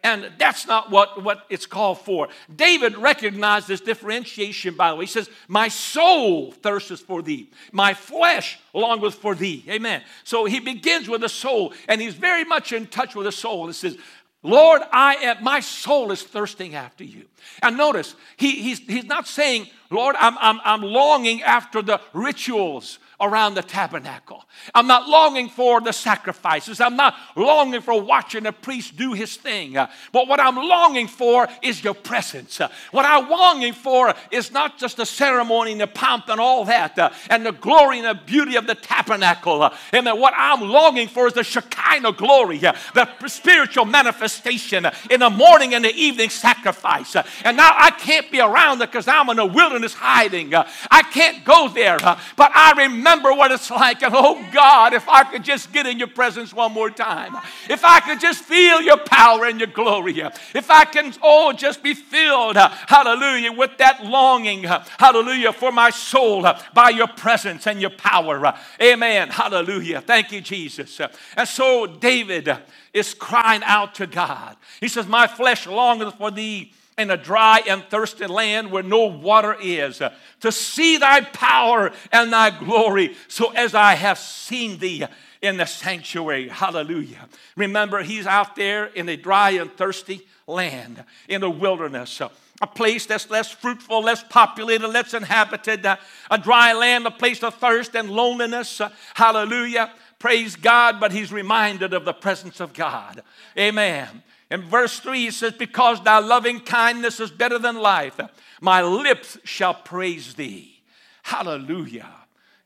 And 0.02 0.30
that's 0.38 0.66
not 0.66 0.90
what, 0.90 1.22
what 1.22 1.44
it's 1.50 1.66
called 1.66 2.00
for. 2.00 2.28
David 2.54 2.96
recognized 2.96 3.68
this 3.68 3.80
differentiation, 3.80 4.74
by 4.74 4.90
the 4.90 4.96
way. 4.96 5.04
He 5.04 5.10
says, 5.10 5.28
My 5.48 5.68
soul 5.68 6.52
thirsts 6.52 7.00
for 7.00 7.22
thee, 7.22 7.50
my 7.72 7.94
flesh 7.94 8.58
longeth 8.72 9.14
for 9.14 9.34
thee. 9.34 9.64
Amen. 9.68 10.02
So 10.24 10.44
he 10.44 10.60
begins 10.60 11.08
with 11.08 11.22
the 11.22 11.28
soul, 11.28 11.72
and 11.88 12.00
he's 12.00 12.14
very 12.14 12.44
much 12.44 12.72
in 12.72 12.86
touch 12.86 13.14
with 13.14 13.26
the 13.26 13.32
soul. 13.32 13.66
And 13.66 13.74
says, 13.74 13.96
Lord, 14.42 14.82
I 14.92 15.16
am, 15.16 15.42
my 15.42 15.60
soul 15.60 16.12
is 16.12 16.22
thirsting 16.22 16.74
after 16.74 17.02
you. 17.02 17.24
And 17.62 17.76
notice, 17.76 18.14
he, 18.36 18.62
he's, 18.62 18.78
he's 18.78 19.04
not 19.04 19.26
saying, 19.26 19.66
Lord, 19.90 20.14
I'm, 20.18 20.38
I'm, 20.38 20.60
I'm 20.64 20.82
longing 20.82 21.42
after 21.42 21.82
the 21.82 22.00
rituals 22.12 22.98
around 23.20 23.54
the 23.54 23.62
tabernacle. 23.62 24.44
I'm 24.74 24.86
not 24.86 25.08
longing 25.08 25.48
for 25.48 25.80
the 25.80 25.92
sacrifices. 25.92 26.80
I'm 26.80 26.94
not 26.94 27.16
longing 27.34 27.80
for 27.80 28.00
watching 28.00 28.46
a 28.46 28.52
priest 28.52 28.96
do 28.96 29.12
his 29.12 29.36
thing. 29.36 29.72
But 29.72 30.28
what 30.28 30.38
I'm 30.38 30.54
longing 30.54 31.08
for 31.08 31.48
is 31.60 31.82
your 31.82 31.94
presence. 31.94 32.60
What 32.92 33.04
I'm 33.04 33.28
longing 33.28 33.72
for 33.72 34.14
is 34.30 34.52
not 34.52 34.78
just 34.78 34.98
the 34.98 35.06
ceremony 35.06 35.72
and 35.72 35.80
the 35.80 35.88
pomp 35.88 36.28
and 36.28 36.40
all 36.40 36.64
that, 36.66 36.96
uh, 36.96 37.10
and 37.28 37.44
the 37.44 37.52
glory 37.52 37.98
and 37.98 38.06
the 38.06 38.22
beauty 38.24 38.56
of 38.56 38.68
the 38.68 38.76
tabernacle. 38.76 39.68
And 39.92 40.06
what 40.06 40.34
I'm 40.36 40.60
longing 40.60 41.08
for 41.08 41.26
is 41.26 41.32
the 41.32 41.44
Shekinah 41.44 42.12
glory, 42.12 42.64
uh, 42.64 42.74
the 42.94 43.08
spiritual 43.26 43.84
manifestation 43.84 44.86
in 45.10 45.20
the 45.20 45.30
morning 45.30 45.74
and 45.74 45.84
the 45.84 45.94
evening 45.94 46.30
sacrifice. 46.30 47.16
And 47.44 47.56
now 47.56 47.74
I 47.76 47.90
can't 47.90 48.30
be 48.30 48.40
around 48.40 48.80
it 48.80 48.92
because 48.92 49.08
I'm 49.08 49.28
in 49.30 49.38
the 49.38 49.46
wilderness 49.46 49.94
hiding. 49.94 50.54
I 50.54 51.02
can't 51.10 51.44
go 51.44 51.68
there. 51.68 51.98
But 51.98 52.52
I 52.54 52.74
remember 52.76 53.07
remember 53.08 53.32
what 53.32 53.50
it's 53.50 53.70
like. 53.70 54.02
And 54.02 54.14
oh 54.14 54.44
God, 54.52 54.92
if 54.92 55.08
I 55.08 55.24
could 55.24 55.42
just 55.42 55.72
get 55.72 55.86
in 55.86 55.98
your 55.98 56.08
presence 56.08 56.52
one 56.52 56.72
more 56.72 56.90
time. 56.90 57.36
If 57.68 57.84
I 57.84 58.00
could 58.00 58.20
just 58.20 58.44
feel 58.44 58.80
your 58.80 58.98
power 58.98 59.46
and 59.46 59.58
your 59.58 59.68
glory. 59.68 60.20
If 60.54 60.70
I 60.70 60.84
can, 60.84 61.14
oh, 61.22 61.52
just 61.52 61.82
be 61.82 61.94
filled, 61.94 62.56
hallelujah, 62.56 63.52
with 63.52 63.76
that 63.78 64.04
longing, 64.04 64.64
hallelujah, 64.64 65.52
for 65.52 65.72
my 65.72 65.90
soul 65.90 66.46
by 66.74 66.90
your 66.90 67.08
presence 67.08 67.66
and 67.66 67.80
your 67.80 67.90
power. 67.90 68.54
Amen. 68.80 69.28
Hallelujah. 69.28 70.00
Thank 70.00 70.32
you, 70.32 70.40
Jesus. 70.40 71.00
And 71.36 71.48
so 71.48 71.86
David 71.86 72.56
is 72.92 73.14
crying 73.14 73.62
out 73.64 73.94
to 73.96 74.06
God. 74.06 74.56
He 74.80 74.88
says, 74.88 75.06
My 75.06 75.26
flesh 75.26 75.66
longeth 75.66 76.14
for 76.14 76.30
thee 76.30 76.72
in 76.98 77.10
a 77.10 77.16
dry 77.16 77.62
and 77.68 77.82
thirsty 77.84 78.26
land 78.26 78.70
where 78.70 78.82
no 78.82 79.06
water 79.06 79.56
is, 79.60 80.02
to 80.40 80.52
see 80.52 80.96
thy 80.98 81.20
power 81.20 81.92
and 82.12 82.32
thy 82.32 82.50
glory, 82.50 83.14
so 83.28 83.52
as 83.52 83.74
I 83.74 83.94
have 83.94 84.18
seen 84.18 84.78
thee 84.78 85.04
in 85.40 85.56
the 85.56 85.66
sanctuary. 85.66 86.48
Hallelujah. 86.48 87.28
Remember, 87.56 88.02
he's 88.02 88.26
out 88.26 88.56
there 88.56 88.86
in 88.86 89.08
a 89.08 89.16
dry 89.16 89.50
and 89.50 89.72
thirsty 89.72 90.26
land, 90.46 91.04
in 91.28 91.40
the 91.40 91.50
wilderness 91.50 92.20
a 92.60 92.66
place 92.66 93.06
that's 93.06 93.30
less 93.30 93.50
fruitful, 93.50 94.02
less 94.02 94.22
populated, 94.24 94.88
less 94.88 95.14
inhabited, 95.14 95.86
uh, 95.86 95.96
a 96.30 96.38
dry 96.38 96.72
land, 96.72 97.06
a 97.06 97.10
place 97.10 97.42
of 97.42 97.54
thirst 97.54 97.94
and 97.94 98.10
loneliness. 98.10 98.80
Uh, 98.80 98.90
hallelujah. 99.14 99.92
Praise 100.18 100.56
God, 100.56 100.98
but 100.98 101.12
he's 101.12 101.32
reminded 101.32 101.94
of 101.94 102.04
the 102.04 102.12
presence 102.12 102.60
of 102.60 102.72
God. 102.72 103.22
Amen. 103.56 104.22
In 104.50 104.62
verse 104.62 104.98
3, 105.00 105.18
he 105.18 105.30
says, 105.30 105.52
Because 105.52 106.02
thy 106.02 106.18
loving 106.18 106.60
kindness 106.60 107.20
is 107.20 107.30
better 107.30 107.58
than 107.58 107.76
life, 107.76 108.18
my 108.60 108.82
lips 108.82 109.38
shall 109.44 109.74
praise 109.74 110.34
thee. 110.34 110.80
Hallelujah. 111.22 112.08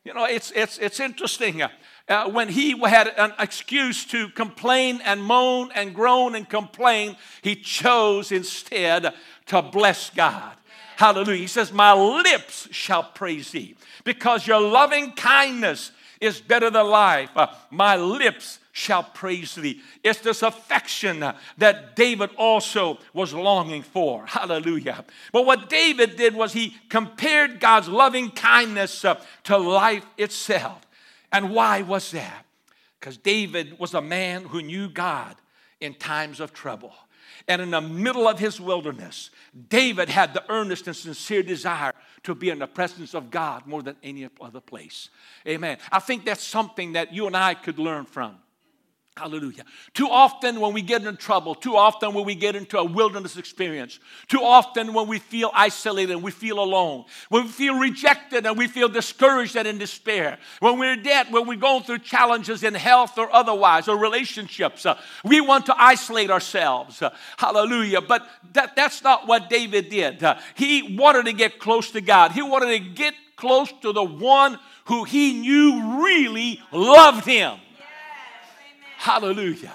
You 0.05 0.15
know, 0.15 0.25
it's, 0.25 0.53
it's, 0.55 0.79
it's 0.79 1.01
interesting. 1.01 1.63
Uh, 2.09 2.29
when 2.31 2.49
he 2.49 2.79
had 2.79 3.09
an 3.17 3.33
excuse 3.39 4.05
to 4.07 4.29
complain 4.31 5.01
and 5.05 5.23
moan 5.23 5.71
and 5.75 5.95
groan 5.95 6.35
and 6.35 6.49
complain, 6.49 7.17
he 7.43 7.57
chose 7.57 8.33
instead 8.33 9.13
to 9.47 9.63
bless 9.63 10.11
God. 10.11 10.57
Hallelujah. 10.97 11.39
He 11.39 11.47
says, 11.47 11.73
My 11.73 11.95
lips 11.95 12.69
shall 12.71 13.03
praise 13.03 13.51
thee 13.51 13.77
because 14.05 14.47
your 14.47 14.61
loving 14.61 15.13
kindness 15.13 15.93
is 16.21 16.41
better 16.41 16.71
than 16.71 16.87
life. 16.87 17.31
Uh, 17.35 17.49
my 17.71 17.97
lips 17.97 18.61
shall 18.73 19.05
praise 19.05 19.55
thee. 19.55 19.81
It's 20.03 20.21
this 20.21 20.43
affection 20.43 21.21
that 21.59 21.95
David 21.95 22.31
also 22.37 22.99
was 23.13 23.35
longing 23.35 23.83
for. 23.83 24.27
Hallelujah. 24.27 25.05
But 25.31 25.45
what 25.45 25.69
David 25.69 26.17
did 26.17 26.35
was 26.35 26.55
he 26.55 26.77
compared 26.89 27.61
God's 27.61 27.89
loving 27.89 28.31
kindness 28.31 29.05
uh, 29.05 29.21
to 29.45 29.59
life 29.59 30.07
itself. 30.17 30.87
And 31.31 31.51
why 31.51 31.83
was 31.83 32.11
that? 32.13 32.47
Because 32.99 33.19
David 33.19 33.79
was 33.79 33.93
a 33.95 34.03
man 34.03 34.45
who 34.45 34.63
knew 34.63 34.89
God 34.89 35.37
in 35.81 35.95
times 35.95 36.41
of 36.41 36.55
trouble. 36.55 36.95
And 37.49 37.61
in 37.61 37.73
the 37.73 37.81
middle 37.81 38.29
of 38.29 38.39
his 38.39 38.61
wilderness, 38.61 39.31
David 39.69 40.09
had 40.09 40.33
the 40.33 40.45
earnest 40.51 40.87
and 40.87 40.97
sincere 40.97 41.43
desire 41.43 41.93
to 42.23 42.35
be 42.35 42.51
in 42.51 42.61
the 42.61 42.67
presence 42.67 43.15
of 43.15 43.31
God 43.31 43.67
more 43.67 43.83
than 43.83 43.97
any 44.03 44.29
other 44.41 44.61
place. 44.61 45.09
Amen. 45.47 45.79
I 45.91 45.99
think 45.99 46.25
that's 46.25 46.45
something 46.45 46.93
that 46.93 47.13
you 47.13 47.27
and 47.27 47.37
I 47.37 47.55
could 47.55 47.79
learn 47.79 48.05
from. 48.05 48.37
Hallelujah. 49.15 49.65
Too 49.93 50.09
often 50.09 50.59
when 50.59 50.73
we 50.73 50.81
get 50.81 51.05
in 51.05 51.17
trouble, 51.19 51.55
too 51.55 51.77
often 51.77 52.15
when 52.15 52.25
we 52.25 52.35
get 52.35 52.57
into 52.57 52.79
a 52.79 52.85
wilderness 52.85 53.37
experience, 53.37 54.01
too 54.27 54.43
often 54.43 54.95
when 54.95 55.07
we 55.07 55.19
feel 55.19 55.51
isolated 55.53 56.15
and 56.15 56.23
we 56.23 56.31
feel 56.31 56.59
alone, 56.59 57.05
when 57.29 57.45
we 57.45 57.51
feel 57.51 57.79
rejected 57.79 58.47
and 58.47 58.57
we 58.57 58.67
feel 58.69 58.89
discouraged 58.89 59.55
and 59.55 59.69
in 59.69 59.77
despair, 59.77 60.39
when 60.61 60.79
we're 60.79 60.97
dead, 60.97 61.31
when 61.31 61.47
we're 61.47 61.59
going 61.59 61.83
through 61.83 61.99
challenges 61.99 62.63
in 62.63 62.73
health 62.73 63.19
or 63.19 63.31
otherwise, 63.35 63.87
or 63.87 63.99
relationships, 63.99 64.87
uh, 64.87 64.99
we 65.25 65.43
want 65.43 65.67
to 65.67 65.75
isolate 65.79 66.31
ourselves. 66.31 67.03
Uh, 67.03 67.15
hallelujah. 67.37 68.01
But 68.01 68.27
that, 68.55 68.75
that's 68.77 69.03
not 69.03 69.27
what 69.27 69.51
David 69.51 69.91
did. 69.91 70.25
Uh, 70.25 70.39
he 70.55 70.97
wanted 70.97 71.27
to 71.27 71.35
get 71.35 71.59
close 71.59 71.91
to 71.91 72.01
God, 72.01 72.33
he 72.33 72.41
wanted 72.41 72.79
to 72.79 72.79
get 72.79 73.13
close 73.37 73.71
to 73.83 73.93
the 73.93 74.05
one 74.05 74.59
who 74.87 75.05
he 75.05 75.35
knew 75.35 76.03
really 76.03 76.63
loved 76.73 77.27
him. 77.27 77.59
Hallelujah. 79.03 79.75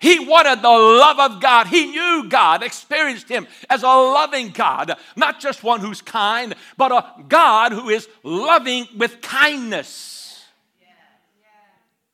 He 0.00 0.26
wanted 0.26 0.60
the 0.60 0.68
love 0.68 1.20
of 1.20 1.40
God. 1.40 1.68
He 1.68 1.86
knew 1.86 2.26
God, 2.28 2.64
experienced 2.64 3.28
Him 3.28 3.46
as 3.70 3.84
a 3.84 3.86
loving 3.86 4.48
God, 4.48 4.96
not 5.14 5.38
just 5.38 5.62
one 5.62 5.78
who's 5.78 6.02
kind, 6.02 6.52
but 6.76 6.90
a 6.90 7.22
God 7.28 7.70
who 7.70 7.90
is 7.90 8.08
loving 8.24 8.88
with 8.98 9.20
kindness. 9.20 10.44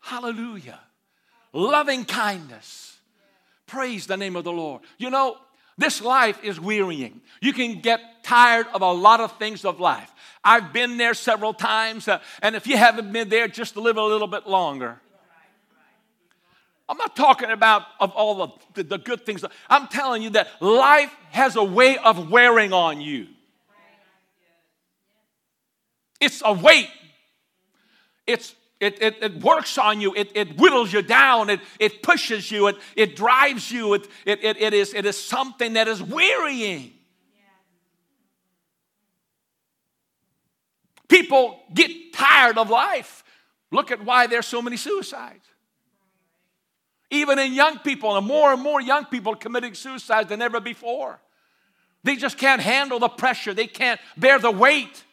Hallelujah. 0.00 0.78
Loving 1.54 2.04
kindness. 2.04 2.98
Praise 3.66 4.06
the 4.06 4.18
name 4.18 4.36
of 4.36 4.44
the 4.44 4.52
Lord. 4.52 4.82
You 4.98 5.08
know, 5.08 5.38
this 5.78 6.02
life 6.02 6.44
is 6.44 6.60
wearying. 6.60 7.22
You 7.40 7.54
can 7.54 7.80
get 7.80 8.22
tired 8.22 8.66
of 8.74 8.82
a 8.82 8.92
lot 8.92 9.20
of 9.20 9.38
things 9.38 9.64
of 9.64 9.80
life. 9.80 10.12
I've 10.44 10.74
been 10.74 10.98
there 10.98 11.14
several 11.14 11.54
times, 11.54 12.08
uh, 12.08 12.20
and 12.42 12.54
if 12.54 12.66
you 12.66 12.76
haven't 12.76 13.10
been 13.10 13.30
there, 13.30 13.48
just 13.48 13.74
live 13.78 13.96
a 13.96 14.04
little 14.04 14.28
bit 14.28 14.46
longer. 14.46 15.00
I'm 16.92 16.98
not 16.98 17.16
talking 17.16 17.50
about 17.50 17.84
of 18.00 18.10
all 18.10 18.60
the, 18.74 18.82
the 18.82 18.98
good 18.98 19.24
things. 19.24 19.42
I'm 19.70 19.88
telling 19.88 20.20
you 20.20 20.28
that 20.30 20.48
life 20.60 21.10
has 21.30 21.56
a 21.56 21.64
way 21.64 21.96
of 21.96 22.30
wearing 22.30 22.74
on 22.74 23.00
you. 23.00 23.28
It's 26.20 26.42
a 26.44 26.52
weight. 26.52 26.90
It's 28.26 28.54
it, 28.78 29.00
it, 29.00 29.16
it, 29.22 29.40
works 29.42 29.78
on 29.78 30.02
you, 30.02 30.12
it, 30.14 30.32
it 30.34 30.58
whittles 30.58 30.92
you 30.92 31.00
down, 31.00 31.48
it, 31.48 31.60
it 31.78 32.02
pushes 32.02 32.50
you, 32.50 32.66
it, 32.66 32.76
it 32.94 33.16
drives 33.16 33.70
you, 33.70 33.94
it, 33.94 34.08
it, 34.26 34.44
it, 34.44 34.60
it, 34.60 34.74
is, 34.74 34.92
it 34.92 35.06
is 35.06 35.16
something 35.16 35.74
that 35.74 35.86
is 35.88 36.02
wearying. 36.02 36.92
People 41.08 41.60
get 41.72 42.12
tired 42.12 42.58
of 42.58 42.68
life. 42.68 43.22
Look 43.70 43.92
at 43.92 44.04
why 44.04 44.26
there's 44.26 44.46
so 44.46 44.60
many 44.60 44.76
suicides 44.76 45.51
even 47.12 47.38
in 47.38 47.52
young 47.52 47.78
people, 47.78 48.16
and 48.16 48.26
more 48.26 48.52
and 48.52 48.62
more 48.62 48.80
young 48.80 49.04
people 49.04 49.36
committing 49.36 49.74
suicide 49.74 50.28
than 50.28 50.40
ever 50.40 50.60
before. 50.60 51.20
They 52.02 52.16
just 52.16 52.38
can't 52.38 52.60
handle 52.60 52.98
the 52.98 53.08
pressure, 53.08 53.54
they 53.54 53.66
can't 53.66 54.00
bear 54.16 54.38
the 54.38 54.50
weight. 54.50 55.04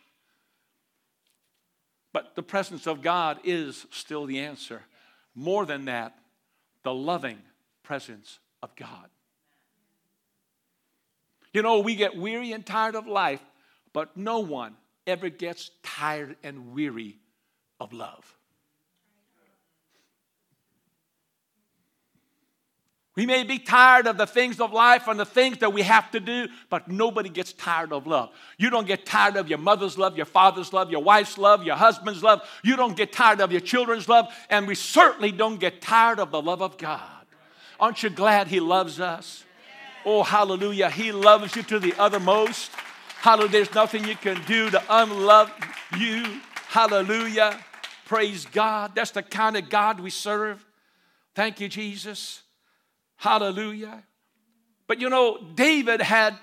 But 2.11 2.35
the 2.35 2.41
presence 2.41 2.87
of 2.87 3.03
God 3.03 3.39
is 3.43 3.85
still 3.91 4.25
the 4.25 4.39
answer. 4.39 4.81
More 5.35 5.65
than 5.65 5.85
that, 5.85 6.17
the 6.83 6.93
loving 6.93 7.37
presence 7.83 8.39
of 8.63 8.75
God. 8.75 9.09
You 11.53 11.61
know, 11.61 11.79
we 11.79 11.95
get 11.95 12.15
weary 12.15 12.51
and 12.53 12.65
tired 12.65 12.95
of 12.95 13.07
life, 13.07 13.41
but 13.93 14.15
no 14.15 14.39
one 14.39 14.75
ever 15.05 15.29
gets 15.29 15.69
tired 15.83 16.37
and 16.43 16.73
weary 16.73 17.19
of 17.79 17.93
love. 17.93 18.38
We 23.19 23.25
may 23.25 23.43
be 23.43 23.59
tired 23.59 24.07
of 24.07 24.17
the 24.17 24.25
things 24.25 24.61
of 24.61 24.71
life 24.71 25.09
and 25.09 25.19
the 25.19 25.25
things 25.25 25.57
that 25.57 25.73
we 25.73 25.81
have 25.81 26.09
to 26.11 26.21
do, 26.21 26.47
but 26.69 26.87
nobody 26.87 27.27
gets 27.27 27.51
tired 27.51 27.91
of 27.91 28.07
love. 28.07 28.29
You 28.57 28.69
don't 28.69 28.87
get 28.87 29.05
tired 29.05 29.35
of 29.35 29.49
your 29.49 29.57
mother's 29.57 29.97
love, 29.97 30.15
your 30.15 30.25
father's 30.25 30.71
love, 30.71 30.89
your 30.89 31.03
wife's 31.03 31.37
love, 31.37 31.65
your 31.65 31.75
husband's 31.75 32.23
love. 32.23 32.49
You 32.63 32.77
don't 32.77 32.95
get 32.95 33.11
tired 33.11 33.41
of 33.41 33.51
your 33.51 33.59
children's 33.59 34.07
love, 34.07 34.33
and 34.49 34.65
we 34.65 34.73
certainly 34.73 35.33
don't 35.33 35.59
get 35.59 35.81
tired 35.81 36.17
of 36.21 36.31
the 36.31 36.41
love 36.41 36.61
of 36.61 36.77
God. 36.77 37.25
Aren't 37.77 38.03
you 38.03 38.09
glad 38.09 38.47
He 38.47 38.61
loves 38.61 39.01
us? 39.01 39.43
Oh, 40.05 40.23
hallelujah. 40.23 40.89
He 40.89 41.11
loves 41.11 41.57
you 41.57 41.63
to 41.63 41.77
the 41.77 41.93
uttermost. 41.99 42.71
Hallelujah. 43.17 43.51
There's 43.51 43.73
nothing 43.73 44.05
you 44.05 44.15
can 44.15 44.41
do 44.45 44.69
to 44.69 44.81
unlove 44.89 45.51
you. 45.97 46.39
Hallelujah. 46.69 47.59
Praise 48.05 48.45
God. 48.45 48.95
That's 48.95 49.11
the 49.11 49.23
kind 49.23 49.57
of 49.57 49.69
God 49.69 49.99
we 49.99 50.09
serve. 50.09 50.65
Thank 51.35 51.59
you, 51.59 51.67
Jesus. 51.67 52.43
Hallelujah. 53.19 54.03
But 54.87 55.01
you 55.01 55.09
know, 55.09 55.37
David 55.55 56.01
had 56.01 56.35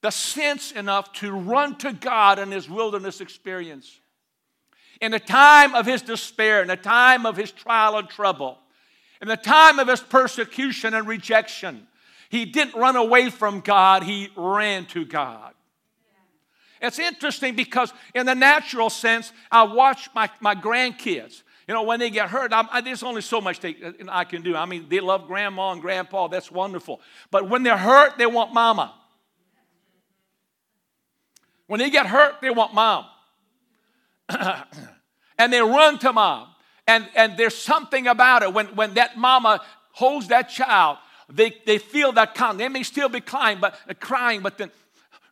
the 0.00 0.10
sense 0.10 0.70
enough 0.70 1.12
to 1.14 1.32
run 1.32 1.76
to 1.78 1.92
God 1.92 2.38
in 2.38 2.52
his 2.52 2.70
wilderness 2.70 3.20
experience. 3.20 4.00
In 5.00 5.10
the 5.10 5.18
time 5.18 5.74
of 5.74 5.86
his 5.86 6.02
despair, 6.02 6.62
in 6.62 6.68
the 6.68 6.76
time 6.76 7.26
of 7.26 7.36
his 7.36 7.50
trial 7.50 7.98
and 7.98 8.08
trouble, 8.08 8.58
in 9.20 9.26
the 9.26 9.36
time 9.36 9.80
of 9.80 9.88
his 9.88 10.00
persecution 10.00 10.94
and 10.94 11.08
rejection, 11.08 11.88
he 12.28 12.44
didn't 12.44 12.78
run 12.78 12.94
away 12.94 13.28
from 13.28 13.58
God, 13.58 14.04
he 14.04 14.28
ran 14.36 14.86
to 14.86 15.04
God. 15.04 15.52
It's 16.80 17.00
interesting 17.00 17.56
because, 17.56 17.92
in 18.14 18.26
the 18.26 18.34
natural 18.36 18.88
sense, 18.88 19.32
I 19.50 19.64
watch 19.64 20.10
my, 20.14 20.30
my 20.40 20.54
grandkids. 20.54 21.42
You 21.66 21.72
know, 21.72 21.82
when 21.82 21.98
they 21.98 22.10
get 22.10 22.28
hurt, 22.28 22.52
I, 22.52 22.80
there's 22.82 23.02
only 23.02 23.22
so 23.22 23.40
much 23.40 23.60
they, 23.60 23.76
uh, 23.82 23.92
I 24.08 24.24
can 24.24 24.42
do. 24.42 24.54
I 24.54 24.66
mean, 24.66 24.86
they 24.88 25.00
love 25.00 25.26
grandma 25.26 25.72
and 25.72 25.80
grandpa, 25.80 26.28
that's 26.28 26.50
wonderful. 26.50 27.00
But 27.30 27.48
when 27.48 27.62
they're 27.62 27.76
hurt, 27.76 28.18
they 28.18 28.26
want 28.26 28.52
mama. 28.52 28.94
When 31.66 31.80
they 31.80 31.88
get 31.88 32.06
hurt, 32.06 32.36
they 32.42 32.50
want 32.50 32.74
mom. 32.74 33.06
and 35.38 35.52
they 35.52 35.60
run 35.60 35.98
to 36.00 36.12
mom. 36.12 36.48
And, 36.86 37.08
and 37.14 37.36
there's 37.38 37.56
something 37.56 38.06
about 38.06 38.42
it 38.42 38.52
when, 38.52 38.66
when 38.76 38.94
that 38.94 39.16
mama 39.16 39.62
holds 39.92 40.28
that 40.28 40.50
child, 40.50 40.98
they, 41.30 41.56
they 41.64 41.78
feel 41.78 42.12
that 42.12 42.34
calm. 42.34 42.58
They 42.58 42.68
may 42.68 42.82
still 42.82 43.08
be 43.08 43.20
crying, 43.20 43.58
but 43.58 43.78
uh, 43.88 43.94
crying, 43.98 44.42
but 44.42 44.58
then 44.58 44.70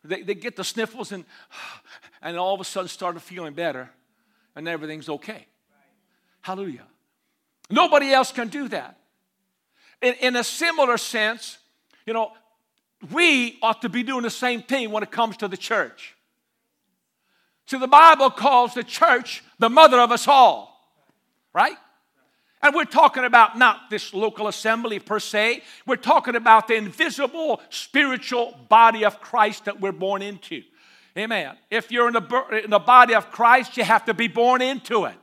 they, 0.03 0.23
they 0.23 0.33
get 0.33 0.55
the 0.55 0.63
sniffles 0.63 1.11
and, 1.11 1.25
and 2.23 2.37
all 2.37 2.55
of 2.55 2.61
a 2.61 2.63
sudden 2.63 2.87
start 2.87 3.21
feeling 3.21 3.53
better 3.53 3.91
and 4.55 4.67
everything's 4.67 5.09
okay. 5.09 5.45
Hallelujah. 6.43 6.85
Nobody 7.69 8.11
else 8.11 8.31
can 8.31 8.49
do 8.49 8.67
that. 8.67 8.99
In, 10.01 10.13
in 10.21 10.35
a 10.35 10.43
similar 10.43 10.97
sense, 10.97 11.57
you 12.05 12.13
know, 12.13 12.33
we 13.11 13.57
ought 13.61 13.81
to 13.81 13.89
be 13.89 14.03
doing 14.03 14.23
the 14.23 14.29
same 14.29 14.61
thing 14.61 14.91
when 14.91 15.03
it 15.03 15.11
comes 15.11 15.37
to 15.37 15.47
the 15.47 15.57
church. 15.57 16.15
See, 17.65 17.79
the 17.79 17.87
Bible 17.87 18.29
calls 18.29 18.73
the 18.73 18.83
church 18.83 19.43
the 19.57 19.69
mother 19.69 19.99
of 19.99 20.11
us 20.11 20.27
all, 20.27 20.77
right? 21.53 21.77
And 22.61 22.75
we're 22.75 22.83
talking 22.83 23.23
about 23.23 23.57
not 23.57 23.89
this 23.89 24.13
local 24.13 24.49
assembly 24.49 24.99
per 24.99 25.19
se, 25.19 25.63
we're 25.85 25.95
talking 25.95 26.35
about 26.35 26.67
the 26.67 26.75
invisible 26.75 27.61
spiritual 27.69 28.57
body 28.67 29.05
of 29.05 29.21
Christ 29.21 29.65
that 29.65 29.79
we're 29.79 29.93
born 29.93 30.21
into. 30.21 30.61
Amen. 31.17 31.55
If 31.71 31.89
you're 31.89 32.07
in 32.07 32.13
the, 32.13 32.61
in 32.65 32.69
the 32.69 32.79
body 32.79 33.15
of 33.15 33.31
Christ, 33.31 33.77
you 33.77 33.85
have 33.85 34.05
to 34.05 34.13
be 34.13 34.27
born 34.27 34.61
into 34.61 35.05
it. 35.05 35.15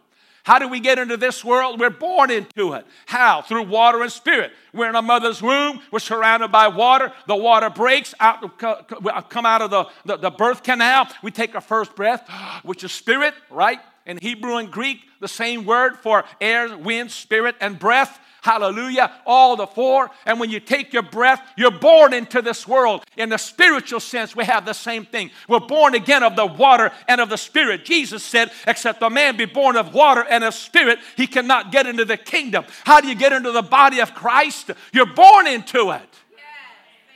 How 0.42 0.58
do 0.58 0.68
we 0.68 0.80
get 0.80 0.98
into 0.98 1.16
this 1.16 1.44
world? 1.44 1.78
We're 1.78 1.90
born 1.90 2.30
into 2.30 2.72
it. 2.72 2.86
How? 3.06 3.42
Through 3.42 3.64
water 3.64 4.02
and 4.02 4.10
spirit. 4.10 4.52
We're 4.72 4.88
in 4.88 4.94
a 4.94 5.02
mother's 5.02 5.42
womb. 5.42 5.80
We're 5.90 5.98
surrounded 5.98 6.50
by 6.50 6.68
water. 6.68 7.12
The 7.26 7.36
water 7.36 7.70
breaks 7.70 8.14
out, 8.20 8.62
uh, 8.62 9.22
come 9.22 9.46
out 9.46 9.62
of 9.62 9.70
the, 9.70 9.86
the, 10.04 10.16
the 10.16 10.30
birth 10.30 10.62
canal. 10.62 11.08
We 11.22 11.30
take 11.30 11.54
our 11.54 11.60
first 11.60 11.94
breath, 11.94 12.28
which 12.62 12.84
is 12.84 12.92
spirit, 12.92 13.34
right? 13.50 13.80
In 14.06 14.18
Hebrew 14.18 14.56
and 14.56 14.70
Greek, 14.70 15.00
the 15.20 15.28
same 15.28 15.66
word 15.66 15.98
for 15.98 16.24
air, 16.40 16.76
wind, 16.76 17.10
spirit, 17.10 17.54
and 17.60 17.78
breath. 17.78 18.18
Hallelujah. 18.42 19.12
All 19.26 19.56
the 19.56 19.66
four. 19.66 20.10
And 20.26 20.40
when 20.40 20.50
you 20.50 20.60
take 20.60 20.92
your 20.92 21.02
breath, 21.02 21.42
you're 21.56 21.70
born 21.70 22.12
into 22.12 22.42
this 22.42 22.66
world. 22.66 23.04
In 23.16 23.28
the 23.28 23.38
spiritual 23.38 24.00
sense, 24.00 24.34
we 24.34 24.44
have 24.44 24.64
the 24.64 24.72
same 24.72 25.04
thing. 25.04 25.30
We're 25.48 25.60
born 25.60 25.94
again 25.94 26.22
of 26.22 26.36
the 26.36 26.46
water 26.46 26.90
and 27.08 27.20
of 27.20 27.28
the 27.28 27.36
spirit. 27.36 27.84
Jesus 27.84 28.22
said, 28.22 28.50
Except 28.66 29.02
a 29.02 29.10
man 29.10 29.36
be 29.36 29.44
born 29.44 29.76
of 29.76 29.92
water 29.92 30.24
and 30.28 30.44
of 30.44 30.54
spirit, 30.54 30.98
he 31.16 31.26
cannot 31.26 31.72
get 31.72 31.86
into 31.86 32.04
the 32.04 32.16
kingdom. 32.16 32.64
How 32.84 33.00
do 33.00 33.08
you 33.08 33.14
get 33.14 33.32
into 33.32 33.52
the 33.52 33.62
body 33.62 34.00
of 34.00 34.14
Christ? 34.14 34.70
You're 34.92 35.06
born 35.06 35.46
into 35.46 35.90
it. 35.90 36.02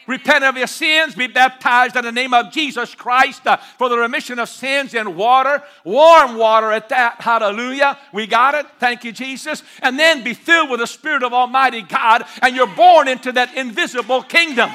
Repent 0.07 0.45
of 0.45 0.57
your 0.57 0.67
sins, 0.67 1.15
be 1.15 1.27
baptized 1.27 1.97
in 1.97 2.05
the 2.05 2.13
name 2.13 2.35
of 2.35 2.53
Jesus 2.53 2.95
Christ 2.95 3.47
uh, 3.47 3.57
for 3.57 3.89
the 3.89 3.99
remission 3.99 4.39
of 4.39 4.49
sins 4.49 4.95
in 4.95 5.17
water, 5.17 5.63
warm 5.85 6.37
water 6.37 6.71
at 6.73 6.89
that. 6.91 7.21
Hallelujah. 7.21 7.99
We 8.13 8.27
got 8.27 8.55
it. 8.55 8.67
Thank 8.79 9.05
you, 9.05 9.13
Jesus. 9.13 9.63
And 9.83 9.99
then 9.99 10.23
be 10.23 10.35
filled 10.35 10.71
with 10.71 10.81
the 10.81 10.87
Spirit 10.87 11.23
of 11.23 11.33
Almighty 11.33 11.83
God, 11.83 12.25
and 12.43 12.55
you're 12.55 12.67
born 12.67 13.09
into 13.09 13.33
that 13.33 13.55
invisible 13.55 14.23
kingdom. 14.23 14.71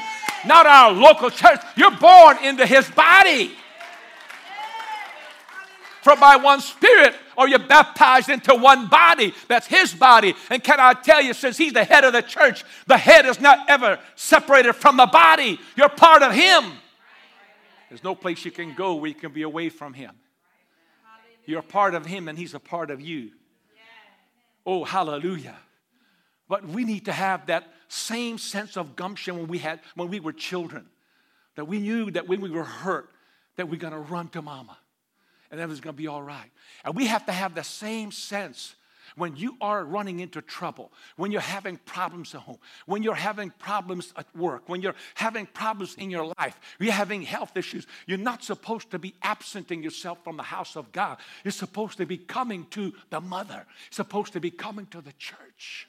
Not 0.45 0.65
our 0.65 0.91
local 0.91 1.29
church, 1.29 1.59
you're 1.75 1.97
born 1.97 2.37
into 2.43 2.65
His 2.65 2.89
body. 2.89 3.51
For 6.01 6.15
by 6.15 6.37
one 6.37 6.61
Spirit 6.61 7.15
are 7.37 7.47
you 7.47 7.59
baptized 7.59 8.29
into 8.29 8.55
one 8.55 8.87
body. 8.87 9.33
That's 9.47 9.67
His 9.67 9.93
body. 9.93 10.33
And 10.49 10.63
can 10.63 10.79
I 10.79 10.93
tell 10.93 11.21
you, 11.21 11.33
since 11.33 11.57
He's 11.57 11.73
the 11.73 11.83
head 11.83 12.03
of 12.03 12.13
the 12.13 12.21
church, 12.21 12.63
the 12.87 12.97
head 12.97 13.25
is 13.25 13.39
not 13.39 13.69
ever 13.69 13.99
separated 14.15 14.73
from 14.73 14.97
the 14.97 15.05
body. 15.05 15.59
You're 15.75 15.89
part 15.89 16.23
of 16.23 16.33
Him. 16.33 16.71
There's 17.89 18.03
no 18.03 18.15
place 18.15 18.45
you 18.45 18.51
can 18.51 18.73
go 18.73 18.95
where 18.95 19.09
you 19.09 19.15
can 19.15 19.31
be 19.31 19.41
away 19.41 19.69
from 19.69 19.93
Him. 19.93 20.15
You're 21.45 21.61
part 21.61 21.95
of 21.95 22.05
Him, 22.05 22.27
and 22.27 22.37
He's 22.37 22.53
a 22.53 22.59
part 22.59 22.91
of 22.91 23.01
you. 23.01 23.31
Oh, 24.65 24.83
hallelujah. 24.83 25.57
But 26.47 26.65
we 26.65 26.83
need 26.83 27.05
to 27.05 27.11
have 27.11 27.47
that 27.47 27.67
same 27.87 28.37
sense 28.37 28.77
of 28.77 28.95
gumption 28.95 29.37
when 29.37 29.47
we 29.47 29.57
had 29.57 29.79
when 29.95 30.09
we 30.09 30.19
were 30.19 30.33
children. 30.33 30.85
That 31.55 31.65
we 31.65 31.79
knew 31.79 32.11
that 32.11 32.27
when 32.27 32.39
we 32.41 32.49
were 32.49 32.63
hurt, 32.63 33.09
that 33.55 33.69
we're 33.69 33.79
gonna 33.79 33.99
run 33.99 34.29
to 34.29 34.41
mama 34.41 34.77
and 35.51 35.59
everything's 35.59 35.81
going 35.81 35.95
to 35.95 36.01
be 36.01 36.07
all 36.07 36.23
right. 36.23 36.51
And 36.83 36.95
we 36.95 37.07
have 37.07 37.25
to 37.25 37.31
have 37.31 37.55
the 37.55 37.63
same 37.63 38.11
sense 38.11 38.75
when 39.15 39.35
you 39.35 39.55
are 39.61 39.83
running 39.83 40.19
into 40.19 40.41
trouble, 40.41 40.91
when 41.17 41.31
you're 41.31 41.41
having 41.41 41.77
problems 41.77 42.33
at 42.35 42.41
home, 42.41 42.59
when 42.85 43.03
you're 43.03 43.15
having 43.15 43.51
problems 43.59 44.13
at 44.15 44.25
work, 44.35 44.67
when 44.67 44.81
you're 44.81 44.95
having 45.15 45.45
problems 45.47 45.95
in 45.95 46.09
your 46.09 46.31
life, 46.37 46.59
you're 46.79 46.93
having 46.93 47.21
health 47.21 47.57
issues, 47.57 47.87
you're 48.05 48.17
not 48.17 48.43
supposed 48.43 48.91
to 48.91 48.99
be 48.99 49.13
absenting 49.23 49.83
yourself 49.83 50.23
from 50.23 50.37
the 50.37 50.43
house 50.43 50.75
of 50.75 50.91
God. 50.91 51.17
You're 51.43 51.51
supposed 51.51 51.97
to 51.97 52.05
be 52.05 52.17
coming 52.17 52.65
to 52.71 52.93
the 53.09 53.21
mother, 53.21 53.65
you're 53.65 53.91
supposed 53.91 54.33
to 54.33 54.39
be 54.39 54.51
coming 54.51 54.85
to 54.87 55.01
the 55.01 55.13
church 55.13 55.87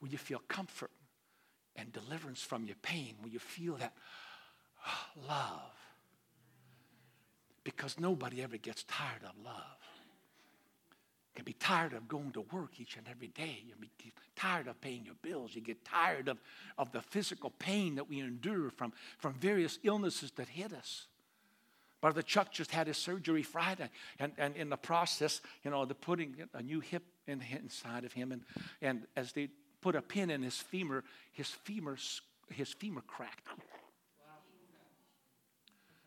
where 0.00 0.10
you 0.10 0.18
feel 0.18 0.42
comfort 0.48 0.90
and 1.74 1.92
deliverance 1.92 2.42
from 2.42 2.64
your 2.64 2.76
pain, 2.82 3.14
where 3.20 3.32
you 3.32 3.38
feel 3.38 3.74
that 3.76 3.92
oh, 4.86 5.26
love 5.28 5.77
because 7.74 8.00
nobody 8.00 8.42
ever 8.42 8.56
gets 8.56 8.82
tired 8.84 9.22
of 9.24 9.32
love. 9.44 9.54
You 11.28 11.34
can 11.34 11.44
be 11.44 11.52
tired 11.52 11.92
of 11.92 12.08
going 12.08 12.32
to 12.32 12.40
work 12.50 12.80
each 12.80 12.96
and 12.96 13.06
every 13.06 13.28
day. 13.28 13.62
You 13.66 13.74
get 13.98 14.14
tired 14.36 14.68
of 14.68 14.80
paying 14.80 15.04
your 15.04 15.16
bills. 15.20 15.54
You 15.54 15.60
get 15.60 15.84
tired 15.84 16.28
of, 16.28 16.38
of 16.78 16.92
the 16.92 17.02
physical 17.02 17.50
pain 17.50 17.96
that 17.96 18.08
we 18.08 18.20
endure 18.20 18.70
from, 18.70 18.94
from 19.18 19.34
various 19.34 19.78
illnesses 19.82 20.30
that 20.36 20.48
hit 20.48 20.72
us. 20.72 21.08
Brother 22.00 22.22
Chuck 22.22 22.52
just 22.52 22.70
had 22.70 22.86
his 22.86 22.96
surgery 22.96 23.42
Friday, 23.42 23.90
and, 24.18 24.32
and 24.38 24.56
in 24.56 24.70
the 24.70 24.76
process, 24.78 25.42
you 25.62 25.70
know, 25.70 25.84
they're 25.84 25.94
putting 25.94 26.36
a 26.54 26.62
new 26.62 26.80
hip 26.80 27.02
in, 27.26 27.42
inside 27.52 28.04
of 28.04 28.14
him, 28.14 28.32
and, 28.32 28.42
and 28.80 29.02
as 29.14 29.32
they 29.32 29.48
put 29.82 29.94
a 29.94 30.00
pin 30.00 30.30
in 30.30 30.42
his 30.42 30.56
femur, 30.56 31.04
his 31.32 31.48
femur, 31.48 31.98
his 32.50 32.72
femur 32.72 33.02
cracked. 33.06 33.46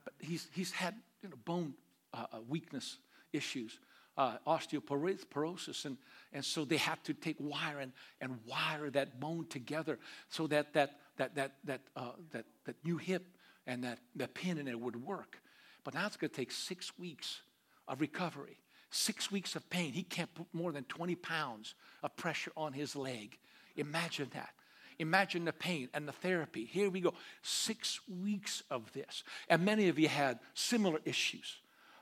But 0.03 0.13
he's, 0.19 0.47
he's 0.53 0.71
had 0.71 0.95
you 1.21 1.29
know, 1.29 1.35
bone 1.45 1.73
uh, 2.13 2.25
uh, 2.31 2.37
weakness 2.47 2.97
issues, 3.33 3.79
uh, 4.17 4.37
osteoporosis, 4.45 5.85
and, 5.85 5.97
and 6.33 6.43
so 6.43 6.65
they 6.65 6.77
have 6.77 7.01
to 7.03 7.13
take 7.13 7.37
wire 7.39 7.79
and, 7.79 7.91
and 8.19 8.37
wire 8.45 8.89
that 8.89 9.19
bone 9.19 9.45
together 9.47 9.97
so 10.29 10.47
that 10.47 10.73
that 10.73 10.99
that 11.17 11.35
that 11.35 11.53
that 11.63 11.81
uh, 11.95 12.11
that, 12.31 12.45
that 12.65 12.75
new 12.83 12.97
hip 12.97 13.25
and 13.67 13.83
that, 13.83 13.99
that 14.15 14.33
pin 14.33 14.57
in 14.57 14.67
it 14.67 14.79
would 14.79 14.95
work. 14.95 15.37
But 15.83 15.93
now 15.93 16.05
it's 16.05 16.17
going 16.17 16.29
to 16.29 16.35
take 16.35 16.51
six 16.51 16.97
weeks 16.97 17.41
of 17.87 18.01
recovery, 18.01 18.57
six 18.89 19.31
weeks 19.31 19.55
of 19.55 19.69
pain. 19.69 19.93
He 19.93 20.03
can't 20.03 20.33
put 20.33 20.47
more 20.53 20.71
than 20.71 20.83
20 20.85 21.15
pounds 21.15 21.75
of 22.03 22.15
pressure 22.15 22.51
on 22.55 22.73
his 22.73 22.95
leg. 22.95 23.37
Imagine 23.75 24.29
that. 24.33 24.53
Imagine 25.01 25.45
the 25.45 25.53
pain 25.53 25.89
and 25.95 26.07
the 26.07 26.11
therapy. 26.11 26.63
Here 26.63 26.87
we 26.87 27.01
go. 27.01 27.15
Six 27.41 27.99
weeks 28.23 28.61
of 28.69 28.93
this. 28.93 29.23
And 29.49 29.65
many 29.65 29.89
of 29.89 29.97
you 29.97 30.07
had 30.07 30.37
similar 30.53 30.99
issues. 31.05 31.57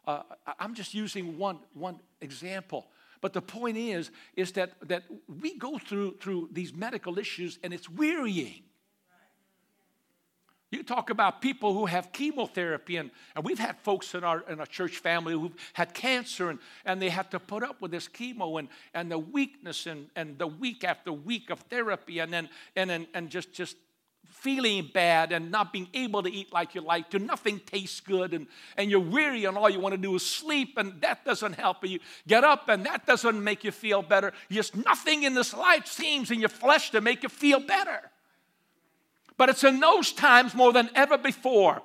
Uh, 0.05 0.23
I'm 0.59 0.75
just 0.75 0.93
using 0.93 1.37
one, 1.37 1.59
one 1.73 2.01
example. 2.19 2.87
But 3.21 3.31
the 3.31 3.41
point 3.41 3.77
is, 3.77 4.11
is 4.35 4.51
that, 4.53 4.73
that 4.89 5.03
we 5.41 5.57
go 5.57 5.77
through, 5.77 6.17
through 6.17 6.49
these 6.51 6.73
medical 6.73 7.17
issues 7.17 7.57
and 7.63 7.73
it's 7.73 7.89
wearying. 7.89 8.63
You 10.71 10.83
talk 10.83 11.09
about 11.09 11.41
people 11.41 11.73
who 11.73 11.87
have 11.87 12.11
chemotherapy, 12.11 12.97
and, 12.97 13.09
and 13.35 13.43
we've 13.43 13.57
had 13.57 13.77
folks 13.79 14.13
in 14.13 14.23
our, 14.23 14.43
in 14.47 14.59
our 14.59 14.67
church 14.67 14.97
family 14.97 15.33
who've 15.33 15.55
had 15.73 15.95
cancer, 15.95 16.51
and, 16.51 16.59
and 16.85 17.01
they 17.01 17.09
had 17.09 17.31
to 17.31 17.39
put 17.39 17.63
up 17.63 17.81
with 17.81 17.89
this 17.89 18.07
chemo 18.07 18.59
and, 18.59 18.67
and 18.93 19.11
the 19.11 19.17
weakness 19.17 19.87
and, 19.87 20.09
and 20.15 20.37
the 20.37 20.45
week 20.45 20.83
after 20.83 21.11
week 21.11 21.49
of 21.49 21.59
therapy, 21.61 22.19
and 22.19 22.31
then 22.31 22.49
and, 22.75 22.91
and, 22.91 23.07
and 23.15 23.31
just, 23.31 23.51
just 23.51 23.77
feeling 24.27 24.87
bad 24.93 25.31
and 25.31 25.49
not 25.49 25.73
being 25.73 25.87
able 25.95 26.21
to 26.21 26.31
eat 26.31 26.53
like 26.53 26.75
you 26.75 26.81
like 26.81 27.09
to. 27.09 27.17
Nothing 27.17 27.59
tastes 27.65 27.99
good, 27.99 28.35
and, 28.35 28.45
and 28.77 28.91
you're 28.91 28.99
weary, 28.99 29.45
and 29.45 29.57
all 29.57 29.71
you 29.71 29.79
want 29.79 29.95
to 29.95 30.01
do 30.01 30.13
is 30.13 30.23
sleep, 30.23 30.77
and 30.77 31.01
that 31.01 31.25
doesn't 31.25 31.53
help 31.53 31.83
you. 31.83 31.99
Get 32.27 32.43
up, 32.43 32.69
and 32.69 32.85
that 32.85 33.07
doesn't 33.07 33.43
make 33.43 33.63
you 33.63 33.71
feel 33.71 34.03
better. 34.03 34.33
Just 34.51 34.75
nothing 34.75 35.23
in 35.23 35.33
this 35.33 35.51
life 35.51 35.87
seems 35.87 36.29
in 36.29 36.39
your 36.39 36.49
flesh 36.49 36.91
to 36.91 37.01
make 37.01 37.23
you 37.23 37.29
feel 37.29 37.59
better. 37.59 38.11
But 39.39 39.47
it's 39.47 39.63
in 39.63 39.79
those 39.79 40.11
times 40.11 40.53
more 40.53 40.73
than 40.73 40.89
ever 40.93 41.17
before. 41.17 41.81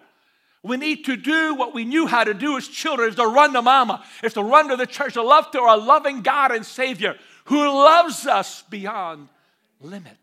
We 0.64 0.76
need 0.76 1.04
to 1.04 1.16
do 1.16 1.54
what 1.54 1.72
we 1.72 1.84
knew 1.84 2.08
how 2.08 2.24
to 2.24 2.34
do 2.34 2.56
as 2.56 2.66
children, 2.66 3.10
is 3.10 3.14
to 3.14 3.26
run 3.26 3.52
to 3.52 3.62
mama, 3.62 4.04
is 4.24 4.32
to 4.32 4.42
run 4.42 4.70
to 4.70 4.76
the 4.76 4.86
church, 4.86 5.14
to 5.14 5.22
love 5.22 5.52
to 5.52 5.60
our 5.60 5.78
loving 5.78 6.22
God 6.22 6.50
and 6.50 6.66
Savior 6.66 7.14
who 7.44 7.58
loves 7.58 8.26
us 8.26 8.64
beyond 8.68 9.28
limit. 9.80 10.18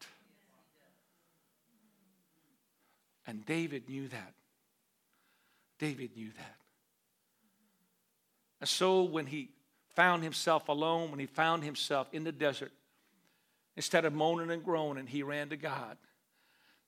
And 3.26 3.46
David 3.46 3.88
knew 3.88 4.10
that. 4.10 4.34
David 5.80 6.10
knew 6.18 6.32
that. 6.36 6.56
And 8.60 8.68
so 8.68 9.04
when 9.04 9.26
he 9.26 9.52
found 9.96 10.22
himself 10.22 10.68
alone, 10.68 11.12
when 11.12 11.20
he 11.20 11.28
found 11.28 11.64
himself 11.64 12.08
in 12.12 12.26
the 12.26 12.32
desert, 12.34 12.74
instead 13.78 14.04
of 14.04 14.12
moaning 14.12 14.52
and 14.52 14.66
groaning, 14.66 15.08
he 15.08 15.24
ran 15.24 15.48
to 15.50 15.56
God 15.56 15.98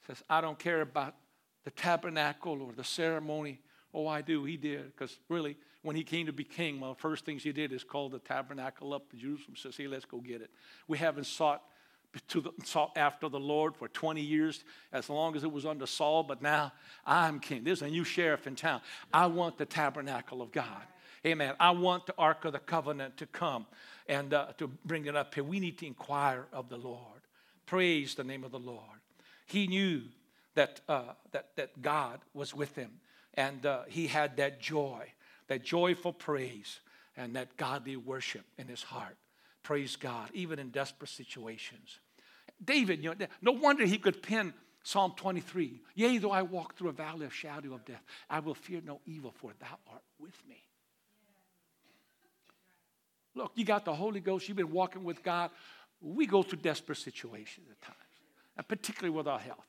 says, 0.08 0.24
I 0.30 0.42
don't 0.42 0.60
care 0.60 0.82
about 0.82 1.16
the 1.64 1.72
tabernacle 1.72 2.62
or 2.62 2.74
the 2.74 2.84
ceremony. 2.84 3.60
Oh, 3.94 4.08
I 4.08 4.22
do. 4.22 4.44
He 4.44 4.58
did. 4.58 4.86
Because 4.86 5.18
really, 5.30 5.58
when 5.82 5.96
he 5.96 6.04
came 6.04 6.26
to 6.26 6.34
be 6.34 6.44
king, 6.44 6.80
one 6.80 6.92
of 6.92 6.98
the 6.98 7.02
first 7.02 7.26
things 7.26 7.44
he 7.44 7.52
did 7.52 7.72
is 7.72 7.84
call 7.84 8.10
the 8.10 8.20
tabernacle 8.20 8.94
up 8.94 9.10
to 9.12 9.18
Jerusalem. 9.18 9.56
Says, 9.56 9.78
hey, 9.78 9.88
let's 9.88 10.06
go 10.06 10.18
get 10.18 10.42
it. 10.42 10.50
We 10.88 10.98
haven't 10.98 11.26
sought 11.26 11.62
to 12.28 12.42
the, 12.42 12.52
sought 12.64 12.92
after 12.96 13.28
the 13.28 13.40
Lord 13.40 13.76
for 13.76 13.88
20 13.88 14.22
years, 14.22 14.64
as 14.92 15.10
long 15.10 15.36
as 15.36 15.44
it 15.44 15.52
was 15.52 15.66
under 15.66 15.88
Saul, 15.88 16.24
but 16.24 16.42
now 16.42 16.72
I'm 17.06 17.40
king. 17.40 17.64
There's 17.64 17.82
a 17.82 17.88
new 17.88 18.04
sheriff 18.04 18.46
in 18.46 18.56
town. 18.56 18.82
I 19.12 19.26
want 19.28 19.58
the 19.58 19.66
tabernacle 19.66 20.42
of 20.42 20.52
God. 20.52 20.84
Amen. 21.26 21.56
I 21.60 21.72
want 21.72 22.06
the 22.06 22.14
Ark 22.18 22.46
of 22.46 22.54
the 22.54 22.60
Covenant 22.60 23.18
to 23.18 23.26
come 23.26 23.66
and 24.08 24.34
uh, 24.34 24.48
to 24.58 24.68
bring 24.86 25.06
it 25.06 25.16
up 25.16 25.34
here. 25.34 25.44
We 25.44 25.60
need 25.60 25.78
to 25.80 25.88
inquire 25.88 26.46
of 26.52 26.70
the 26.70 26.78
Lord. 26.78 27.00
Praise 27.66 28.16
the 28.16 28.24
name 28.24 28.44
of 28.44 28.52
the 28.52 28.60
Lord. 28.60 28.82
He 29.46 29.68
knew 29.68 30.04
that, 30.56 30.82
uh, 30.88 31.14
that, 31.32 31.56
that 31.56 31.82
God 31.82 32.20
was 32.34 32.54
with 32.54 32.76
him. 32.76 32.92
And 33.34 33.66
uh, 33.66 33.84
he 33.88 34.08
had 34.08 34.38
that 34.38 34.62
joy, 34.62 35.08
that 35.48 35.64
joyful 35.64 36.14
praise, 36.14 36.80
and 37.18 37.36
that 37.36 37.58
godly 37.58 37.96
worship 37.96 38.46
in 38.58 38.68
his 38.68 38.84
heart. 38.84 39.18
Praise 39.64 39.96
God, 39.96 40.30
even 40.34 40.60
in 40.60 40.70
desperate 40.70 41.10
situations. 41.10 42.00
David, 42.64 43.04
you 43.04 43.16
know, 43.16 43.28
no 43.42 43.52
wonder 43.54 43.86
he 43.86 43.98
could 43.98 44.22
pen 44.22 44.54
Psalm 44.84 45.14
23 45.16 45.82
Yea, 45.96 46.18
though 46.18 46.32
I 46.32 46.42
walk 46.42 46.76
through 46.76 46.90
a 46.90 46.94
valley 46.94 47.26
of 47.26 47.34
shadow 47.34 47.74
of 47.74 47.86
death, 47.86 48.04
I 48.30 48.40
will 48.40 48.54
fear 48.54 48.82
no 48.86 49.00
evil, 49.06 49.32
for 49.32 49.52
thou 49.60 49.78
art 49.92 50.04
with 50.20 50.36
me. 50.48 50.62
Look, 53.36 53.54
you 53.56 53.66
got 53.66 53.86
the 53.86 53.94
Holy 53.94 54.20
Ghost, 54.20 54.48
you've 54.48 54.58
been 54.58 54.72
walking 54.72 55.04
with 55.04 55.24
God. 55.24 55.50
We 56.02 56.28
go 56.28 56.44
through 56.44 56.60
desperate 56.60 56.98
situations 56.98 57.68
at 57.72 57.82
times, 57.82 57.98
particularly 58.68 59.16
with 59.16 59.28
our 59.28 59.40
health. 59.40 59.68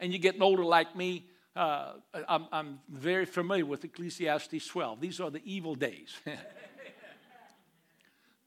And 0.00 0.12
you're 0.12 0.20
getting 0.20 0.42
older 0.42 0.64
like 0.64 0.94
me. 0.96 1.26
Uh, 1.54 1.94
I'm, 2.28 2.46
I'm 2.52 2.80
very 2.88 3.24
familiar 3.24 3.64
with 3.64 3.84
Ecclesiastes 3.84 4.66
12. 4.66 5.00
These 5.00 5.20
are 5.20 5.30
the 5.30 5.40
evil 5.44 5.74
days. 5.74 6.14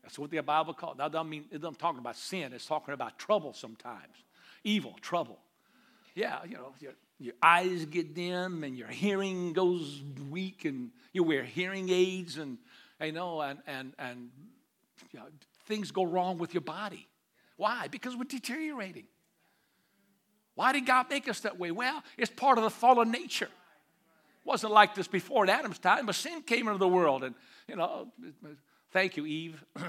That's 0.10 0.18
what 0.18 0.32
the 0.32 0.42
Bible 0.42 0.74
calls. 0.74 0.98
That 0.98 1.12
doesn't 1.12 1.30
mean 1.30 1.46
it 1.52 1.62
doesn't 1.62 1.78
talk 1.78 1.98
about 1.98 2.16
sin. 2.16 2.52
It's 2.54 2.66
talking 2.66 2.96
about 2.96 3.20
trouble 3.20 3.54
sometimes, 3.54 4.16
evil, 4.64 4.96
trouble. 5.02 5.38
Yeah, 6.16 6.40
you 6.48 6.56
know, 6.56 6.74
your, 6.80 6.94
your 7.20 7.36
eyes 7.44 7.86
get 7.86 8.16
dim 8.16 8.64
and 8.64 8.76
your 8.76 8.88
hearing 8.88 9.54
goes 9.54 10.02
weak, 10.32 10.66
and 10.66 10.90
you 11.14 11.24
wear 11.24 11.44
hearing 11.44 11.90
aids, 11.90 12.40
and 12.40 12.58
you 13.00 13.12
know, 13.12 13.42
and 13.42 13.60
and 13.68 13.94
and 14.00 14.32
you 15.12 15.20
know, 15.20 15.26
things 15.68 15.92
go 15.92 16.04
wrong 16.04 16.40
with 16.40 16.56
your 16.56 16.62
body. 16.62 17.08
Why? 17.60 17.89
Because 17.89 18.15
we're 18.15 18.24
deteriorating. 18.24 19.04
Why 20.56 20.72
did 20.72 20.86
God 20.86 21.10
make 21.10 21.28
us 21.28 21.41
that 21.41 21.60
way? 21.60 21.72
Well, 21.72 22.02
it's 22.17 22.32
part 22.32 22.58
of 22.58 22.63
the 22.63 22.69
fallen 22.69 23.12
nature. 23.12 23.50
It 23.50 24.45
wasn't 24.45 24.72
like 24.72 24.95
this 24.95 25.10
before 25.10 25.43
in 25.43 25.50
Adam's 25.50 25.78
time, 25.78 26.06
but 26.06 26.15
sin 26.15 26.41
came 26.41 26.69
into 26.69 26.80
the 26.80 26.88
world. 26.88 27.26
And, 27.26 27.36
you 27.67 27.76
know, 27.76 28.08
thank 28.93 29.17
you, 29.17 29.26
Eve. 29.26 29.62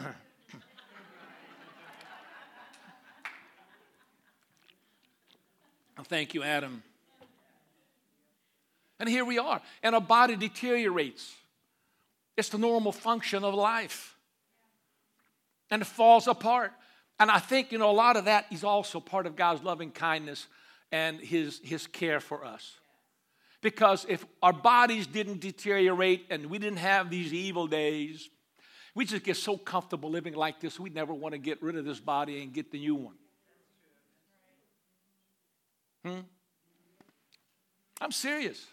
thank 6.09 6.35
you, 6.35 6.43
Adam. 6.43 6.83
And 8.99 9.09
here 9.09 9.25
we 9.25 9.39
are. 9.39 9.63
And 9.85 9.95
our 9.95 10.01
body 10.01 10.35
deteriorates. 10.35 11.33
It's 12.37 12.49
the 12.49 12.59
normal 12.59 12.91
function 12.91 13.45
of 13.45 13.55
life. 13.55 14.17
And 15.71 15.83
it 15.83 15.87
falls 15.87 16.27
apart. 16.27 16.73
And 17.21 17.31
I 17.31 17.39
think, 17.39 17.71
you 17.71 17.77
know, 17.77 17.91
a 17.91 17.93
lot 17.93 18.17
of 18.17 18.25
that 18.25 18.47
is 18.51 18.65
also 18.65 18.99
part 18.99 19.27
of 19.27 19.37
God's 19.37 19.63
loving 19.63 19.91
kindness 19.91 20.47
and 20.91 21.21
his, 21.21 21.61
his 21.63 21.87
care 21.87 22.19
for 22.19 22.47
us. 22.47 22.79
Because 23.61 24.07
if 24.09 24.25
our 24.43 24.55
bodies 24.55 25.07
didn't 25.07 25.41
deteriorate 25.41 26.25
and 26.31 26.47
we 26.47 26.59
didn't 26.59 26.79
have 26.79 27.11
these 27.11 27.35
evil 27.35 27.67
days, 27.67 28.31
we 28.95 29.05
just 29.05 29.23
get 29.23 29.37
so 29.37 29.59
comfortable 29.59 30.11
living 30.11 30.33
like 30.33 30.61
this, 30.61 30.81
We'd 30.81 30.95
never 30.95 31.13
want 31.13 31.35
to 31.35 31.39
get 31.39 31.63
rid 31.63 31.77
of 31.77 31.85
this 31.85 32.01
body 32.01 32.43
and 32.43 32.55
get 32.55 32.73
the 32.73 32.79
new 32.79 32.95
one. 32.95 33.15
Hmm? 36.03 36.21
I'm 38.01 38.13
serious. 38.13 38.67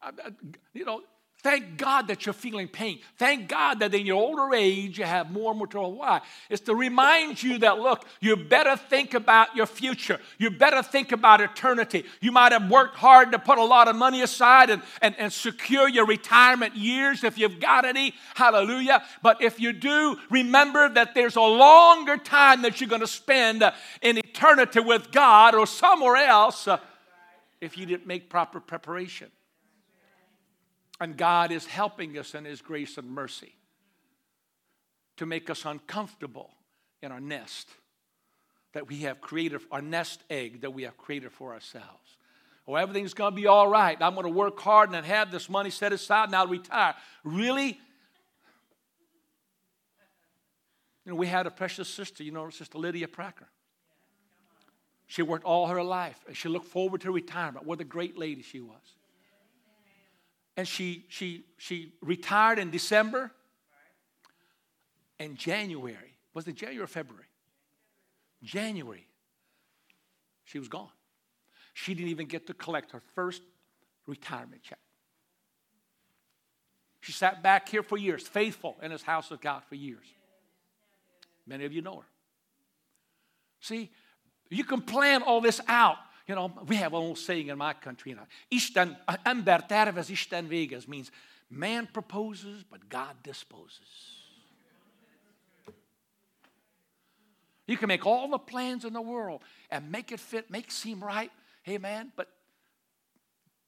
I, 0.00 0.08
I, 0.08 0.30
you 0.72 0.86
know, 0.86 1.02
Thank 1.42 1.76
God 1.76 2.06
that 2.06 2.24
you're 2.24 2.32
feeling 2.32 2.68
pain. 2.68 3.00
Thank 3.16 3.48
God 3.48 3.80
that 3.80 3.92
in 3.92 4.06
your 4.06 4.16
older 4.16 4.54
age 4.54 4.96
you 4.98 5.04
have 5.04 5.32
more 5.32 5.50
and 5.50 5.58
more 5.58 5.66
trouble. 5.66 5.94
Why? 5.94 6.20
It's 6.48 6.62
to 6.62 6.74
remind 6.74 7.42
you 7.42 7.58
that, 7.58 7.80
look, 7.80 8.04
you 8.20 8.36
better 8.36 8.76
think 8.76 9.14
about 9.14 9.56
your 9.56 9.66
future. 9.66 10.20
You 10.38 10.50
better 10.50 10.84
think 10.84 11.10
about 11.10 11.40
eternity. 11.40 12.04
You 12.20 12.30
might 12.30 12.52
have 12.52 12.70
worked 12.70 12.94
hard 12.94 13.32
to 13.32 13.40
put 13.40 13.58
a 13.58 13.64
lot 13.64 13.88
of 13.88 13.96
money 13.96 14.22
aside 14.22 14.70
and, 14.70 14.82
and, 15.00 15.16
and 15.18 15.32
secure 15.32 15.88
your 15.88 16.06
retirement 16.06 16.76
years 16.76 17.24
if 17.24 17.36
you've 17.36 17.58
got 17.58 17.84
any. 17.84 18.14
Hallelujah. 18.36 19.02
But 19.20 19.42
if 19.42 19.58
you 19.58 19.72
do, 19.72 20.16
remember 20.30 20.90
that 20.90 21.16
there's 21.16 21.34
a 21.34 21.40
longer 21.40 22.18
time 22.18 22.62
that 22.62 22.80
you're 22.80 22.88
going 22.88 23.00
to 23.00 23.06
spend 23.08 23.64
in 24.00 24.18
eternity 24.18 24.78
with 24.78 25.10
God 25.10 25.56
or 25.56 25.66
somewhere 25.66 26.16
else 26.16 26.68
uh, 26.68 26.78
if 27.60 27.76
you 27.76 27.84
didn't 27.84 28.06
make 28.06 28.30
proper 28.30 28.60
preparation. 28.60 29.28
And 31.00 31.16
God 31.16 31.50
is 31.50 31.66
helping 31.66 32.16
us 32.18 32.34
in 32.34 32.44
His 32.44 32.62
grace 32.62 32.98
and 32.98 33.10
mercy 33.10 33.54
to 35.16 35.26
make 35.26 35.50
us 35.50 35.64
uncomfortable 35.64 36.50
in 37.02 37.12
our 37.12 37.20
nest 37.20 37.68
that 38.72 38.88
we 38.88 39.00
have 39.00 39.20
created, 39.20 39.60
our 39.70 39.82
nest 39.82 40.22
egg 40.30 40.62
that 40.62 40.72
we 40.72 40.84
have 40.84 40.96
created 40.96 41.32
for 41.32 41.52
ourselves. 41.52 42.16
Oh, 42.66 42.76
everything's 42.76 43.12
going 43.12 43.32
to 43.32 43.36
be 43.36 43.46
all 43.46 43.68
right. 43.68 43.96
I'm 44.00 44.14
going 44.14 44.24
to 44.24 44.32
work 44.32 44.58
hard 44.60 44.92
and 44.92 45.04
have 45.04 45.30
this 45.30 45.48
money 45.50 45.70
set 45.70 45.92
aside 45.92 46.26
and 46.26 46.36
I'll 46.36 46.46
retire. 46.46 46.94
Really? 47.24 47.78
You 51.04 51.12
know, 51.12 51.16
we 51.16 51.26
had 51.26 51.46
a 51.46 51.50
precious 51.50 51.88
sister, 51.88 52.22
you 52.22 52.30
know, 52.30 52.48
Sister 52.50 52.78
Lydia 52.78 53.08
Pracker. 53.08 53.48
She 55.06 55.22
worked 55.22 55.44
all 55.44 55.66
her 55.66 55.82
life 55.82 56.18
and 56.28 56.36
she 56.36 56.48
looked 56.48 56.68
forward 56.68 57.00
to 57.02 57.10
retirement. 57.10 57.66
What 57.66 57.80
a 57.80 57.84
great 57.84 58.16
lady 58.16 58.42
she 58.42 58.60
was 58.60 58.80
and 60.62 60.68
she 60.68 61.04
she 61.08 61.44
she 61.58 61.92
retired 62.00 62.60
in 62.60 62.70
December. 62.70 63.32
In 65.18 65.34
January, 65.34 66.14
was 66.34 66.46
it 66.46 66.54
January 66.54 66.84
or 66.84 66.86
February? 66.86 67.26
January, 68.44 69.08
she 70.44 70.60
was 70.60 70.68
gone. 70.68 70.92
She 71.74 71.94
didn't 71.94 72.10
even 72.10 72.28
get 72.28 72.46
to 72.46 72.54
collect 72.54 72.92
her 72.92 73.02
first 73.16 73.42
retirement 74.06 74.62
check. 74.62 74.78
She 77.00 77.10
sat 77.10 77.42
back 77.42 77.68
here 77.68 77.82
for 77.82 77.98
years, 77.98 78.22
faithful 78.22 78.76
in 78.82 78.92
his 78.92 79.02
house 79.02 79.32
of 79.32 79.40
God 79.40 79.64
for 79.68 79.74
years. 79.74 80.06
Many 81.44 81.64
of 81.64 81.72
you 81.72 81.82
know 81.82 81.96
her. 81.96 82.06
See, 83.58 83.90
you 84.48 84.62
can 84.62 84.80
plan 84.80 85.22
all 85.22 85.40
this 85.40 85.60
out 85.66 85.96
you 86.26 86.34
know, 86.34 86.52
we 86.66 86.76
have 86.76 86.92
an 86.92 86.98
old 86.98 87.18
saying 87.18 87.48
in 87.48 87.58
my 87.58 87.72
country, 87.72 88.10
you 88.10 88.16
know, 88.16 88.26
Isten, 88.50 88.96
ember 89.26 89.58
tervez, 89.68 90.10
Isten 90.10 90.48
végez 90.48 90.86
means 90.86 91.10
man 91.50 91.88
proposes, 91.92 92.64
but 92.70 92.88
God 92.88 93.16
disposes. 93.22 94.22
You 97.66 97.76
can 97.76 97.88
make 97.88 98.04
all 98.06 98.28
the 98.28 98.38
plans 98.38 98.84
in 98.84 98.92
the 98.92 99.00
world 99.00 99.42
and 99.70 99.90
make 99.90 100.12
it 100.12 100.20
fit, 100.20 100.50
make 100.50 100.66
it 100.66 100.72
seem 100.72 101.02
right. 101.02 101.30
Hey, 101.62 101.78
man, 101.78 102.12
but 102.16 102.28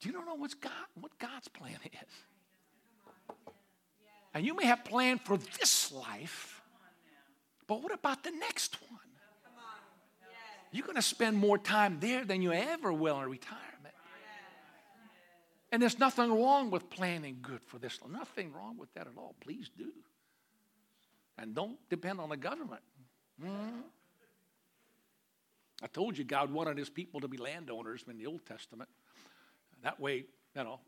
you 0.03 0.13
don't 0.13 0.27
know 0.27 0.35
what's 0.35 0.55
God, 0.55 0.73
what 1.01 1.17
God's 1.19 1.49
plan 1.49 1.79
is? 1.85 3.47
And 4.35 4.45
you 4.45 4.55
may 4.55 4.67
have 4.67 4.85
planned 4.85 5.21
for 5.23 5.37
this 5.37 5.93
life, 5.93 6.61
but 7.67 7.83
what 7.83 7.95
about 7.95 8.25
the 8.25 8.33
next 8.33 8.77
one? 8.91 9.01
You're 10.75 10.85
going 10.85 10.97
to 10.97 11.03
spend 11.03 11.37
more 11.37 11.57
time 11.57 11.99
there 12.01 12.25
than 12.25 12.43
you 12.43 12.53
ever 12.53 12.93
will 12.93 13.21
in 13.21 13.31
retirement. 13.31 13.95
And 15.71 15.81
there's 15.83 15.99
nothing 15.99 16.31
wrong 16.31 16.71
with 16.71 16.91
planning 16.91 17.39
good 17.43 17.63
for 17.65 17.79
this. 17.79 17.99
Nothing 18.09 18.53
wrong 18.53 18.77
with 18.79 18.93
that 18.95 19.07
at 19.07 19.15
all. 19.17 19.35
Please 19.41 19.71
do. 19.77 19.93
And 21.39 21.55
don't 21.55 21.77
depend 21.91 22.21
on 22.21 22.29
the 22.29 22.37
government. 22.37 22.83
Mm-hmm. 23.43 23.81
I 25.83 25.87
told 25.89 26.17
you 26.17 26.25
God 26.25 26.53
wanted 26.53 26.79
his 26.79 26.91
people 26.91 27.21
to 27.21 27.29
be 27.29 27.37
landowners 27.37 28.05
in 28.09 28.19
the 28.19 28.27
Old 28.27 28.47
Testament. 28.47 28.89
That 29.83 30.01
way, 30.01 30.25
you 30.57 30.65
know, 30.65 30.81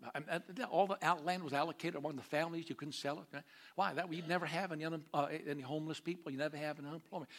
all 0.71 0.87
the 0.87 0.99
land 1.25 1.43
was 1.43 1.53
allocated 1.53 1.97
among 1.97 2.17
the 2.17 2.23
families. 2.23 2.69
You 2.69 2.77
couldn't 2.77 2.95
sell 2.95 3.25
it. 3.33 3.43
Why? 3.75 3.93
That 3.93 4.09
way, 4.09 4.17
you'd 4.17 4.29
never 4.29 4.47
have 4.47 4.73
any, 4.73 4.85
uh, 4.85 5.27
any 5.49 5.63
homeless 5.63 6.01
people. 6.01 6.31
You 6.31 6.39
never 6.39 6.57
have 6.57 6.79
any 6.79 6.89
unemployment. 6.89 7.31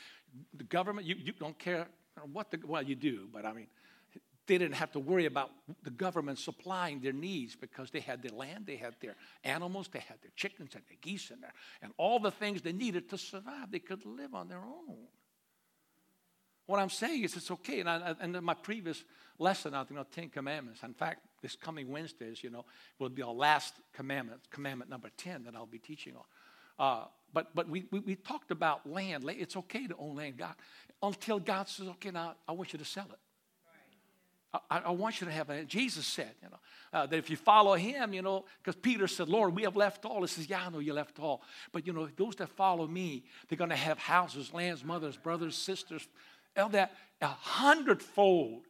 The 0.54 0.66
government, 0.66 1.08
you, 1.08 1.16
you 1.16 1.32
don't 1.32 1.58
care 1.58 1.88
what 2.32 2.52
the, 2.52 2.60
well, 2.66 2.82
you 2.82 2.96
do, 2.96 3.28
but 3.32 3.46
I 3.46 3.54
mean, 3.54 3.68
they 4.48 4.58
didn't 4.58 4.76
have 4.76 4.92
to 4.94 5.00
worry 5.00 5.26
about 5.26 5.52
the 5.84 5.90
government 5.90 6.40
supplying 6.40 7.02
their 7.02 7.14
needs 7.14 7.56
because 7.56 7.92
they 7.92 8.00
had 8.00 8.22
their 8.22 8.32
land, 8.32 8.66
they 8.66 8.78
had 8.78 8.96
their 9.02 9.16
animals, 9.44 9.90
they 9.92 10.00
had 10.00 10.22
their 10.22 10.32
chickens 10.36 10.72
and 10.74 10.84
their 10.88 10.98
geese 11.02 11.32
in 11.32 11.42
there, 11.42 11.54
and 11.82 11.92
all 11.98 12.20
the 12.20 12.32
things 12.32 12.62
they 12.62 12.72
needed 12.72 13.10
to 13.10 13.18
survive. 13.18 13.72
They 13.72 13.80
could 13.80 14.06
live 14.06 14.34
on 14.34 14.48
their 14.48 14.62
own. 14.62 15.08
What 16.66 16.80
I'm 16.80 16.90
saying 16.90 17.24
is 17.24 17.36
it's 17.36 17.50
okay. 17.52 17.80
And, 17.80 17.90
I, 17.90 18.16
and 18.20 18.36
in 18.36 18.44
my 18.44 18.54
previous 18.54 19.04
lesson 19.40 19.74
out, 19.74 19.90
you 19.90 19.96
know, 19.96 20.06
Ten 20.12 20.30
Commandments. 20.30 20.82
In 20.84 20.94
fact, 20.94 21.22
this 21.42 21.56
coming 21.56 21.90
Wednesdays, 21.90 22.44
you 22.44 22.50
know, 22.50 22.66
will 23.00 23.10
be 23.10 23.22
our 23.22 23.34
last 23.34 23.76
commandment, 23.94 24.42
commandment 24.50 24.90
number 24.90 25.10
10 25.18 25.46
that 25.46 25.56
I'll 25.56 25.66
be 25.66 25.80
teaching 25.80 26.16
on. 26.16 26.24
Uh, 26.78 27.06
but 27.34 27.54
but 27.54 27.70
we, 27.70 27.86
we, 27.92 28.00
we, 28.00 28.16
talked 28.16 28.52
about 28.52 28.90
land. 28.90 29.26
It's 29.28 29.58
okay 29.58 29.88
to 29.88 29.96
own 29.98 30.16
land, 30.16 30.38
God, 30.38 30.56
until 31.02 31.40
God 31.40 31.68
says, 31.68 31.88
okay, 31.88 32.12
now 32.12 32.36
I 32.48 32.52
want 32.54 32.74
you 32.74 32.80
to 32.80 32.86
sell 32.86 33.08
it. 33.12 33.20
I, 34.70 34.80
I, 34.86 34.92
want 34.92 35.20
you 35.20 35.28
to 35.28 35.34
have 35.34 35.50
it. 35.50 35.68
Jesus 35.68 36.06
said, 36.06 36.32
you 36.42 36.50
know, 36.50 36.58
uh, 36.94 37.06
that 37.06 37.18
if 37.18 37.30
you 37.30 37.36
follow 37.36 37.74
him, 37.74 38.14
you 38.14 38.22
know, 38.22 38.46
because 38.64 38.76
Peter 38.76 39.08
said, 39.08 39.28
Lord, 39.28 39.56
we 39.56 39.64
have 39.64 39.76
left 39.76 40.06
all. 40.06 40.22
He 40.22 40.28
says, 40.28 40.50
yeah, 40.50 40.66
I 40.66 40.70
know 40.70 40.80
you 40.80 40.94
left 40.94 41.20
all. 41.20 41.42
But, 41.74 41.86
you 41.86 41.94
know, 41.94 42.08
those 42.16 42.36
that 42.38 42.50
follow 42.50 42.88
me, 42.88 43.24
they're 43.48 43.58
going 43.58 43.72
to 43.72 43.76
have 43.76 44.00
houses, 44.00 44.54
lands, 44.54 44.84
mothers, 44.84 45.18
brothers, 45.18 45.56
sisters, 45.56 46.08
of 46.56 46.72
that 46.72 46.94
a 47.22 47.28
hundredfold 47.28 48.64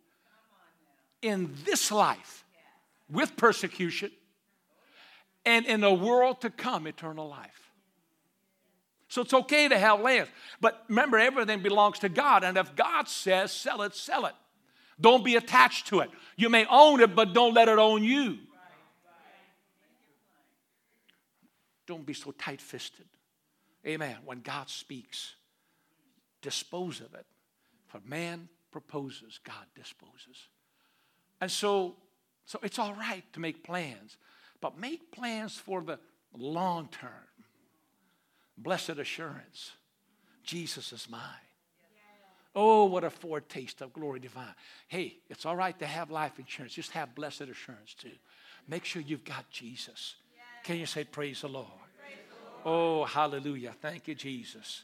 in 1.21 1.53
this 1.63 1.91
life 1.91 2.43
with 3.09 3.37
persecution 3.37 4.11
and 5.45 5.65
in 5.65 5.79
the 5.81 5.93
world 5.93 6.41
to 6.41 6.49
come, 6.49 6.87
eternal 6.87 7.29
life. 7.29 7.66
So 9.07 9.21
it's 9.21 9.33
okay 9.33 9.67
to 9.67 9.77
have 9.77 10.01
land. 10.01 10.27
But 10.59 10.83
remember, 10.89 11.17
everything 11.17 11.61
belongs 11.61 11.99
to 11.99 12.09
God. 12.09 12.43
And 12.43 12.57
if 12.57 12.75
God 12.75 13.07
says, 13.07 13.51
sell 13.51 13.81
it, 13.83 13.95
sell 13.95 14.25
it. 14.25 14.33
Don't 14.99 15.23
be 15.23 15.35
attached 15.35 15.87
to 15.87 15.99
it. 15.99 16.09
You 16.35 16.49
may 16.49 16.65
own 16.69 16.99
it, 16.99 17.15
but 17.15 17.33
don't 17.33 17.53
let 17.53 17.69
it 17.69 17.79
own 17.79 18.03
you. 18.03 18.39
Don't 21.85 22.05
be 22.05 22.13
so 22.13 22.31
tight 22.31 22.59
fisted. 22.59 23.05
Amen. 23.85 24.17
When 24.25 24.41
God 24.41 24.69
speaks, 24.69 25.35
dispose 26.41 26.99
of 26.99 27.13
it. 27.13 27.25
For 27.87 28.01
man 28.05 28.49
proposes, 28.71 29.39
God 29.43 29.65
disposes. 29.73 30.49
And 31.39 31.49
so, 31.49 31.95
so 32.45 32.59
it's 32.61 32.77
all 32.77 32.93
right 32.93 33.23
to 33.31 33.39
make 33.39 33.63
plans, 33.63 34.17
but 34.59 34.77
make 34.77 35.11
plans 35.11 35.55
for 35.55 35.81
the 35.81 35.99
long 36.35 36.89
term. 36.89 37.11
Blessed 38.57 38.97
assurance 38.97 39.71
Jesus 40.43 40.93
is 40.93 41.09
mine. 41.09 41.21
Oh, 42.55 42.85
what 42.85 43.03
a 43.03 43.09
foretaste 43.09 43.81
of 43.81 43.93
glory 43.93 44.19
divine. 44.19 44.55
Hey, 44.87 45.17
it's 45.29 45.45
all 45.45 45.55
right 45.55 45.77
to 45.77 45.85
have 45.85 46.09
life 46.09 46.39
insurance. 46.39 46.73
Just 46.73 46.91
have 46.91 47.13
blessed 47.13 47.41
assurance 47.41 47.93
too. 47.93 48.09
Make 48.67 48.83
sure 48.83 49.01
you've 49.01 49.25
got 49.25 49.47
Jesus. 49.51 50.15
Can 50.63 50.77
you 50.77 50.87
say, 50.87 51.03
Praise 51.03 51.41
the 51.41 51.49
Lord? 51.49 51.67
Oh, 52.65 53.05
hallelujah. 53.05 53.73
Thank 53.79 54.07
you, 54.07 54.15
Jesus. 54.15 54.83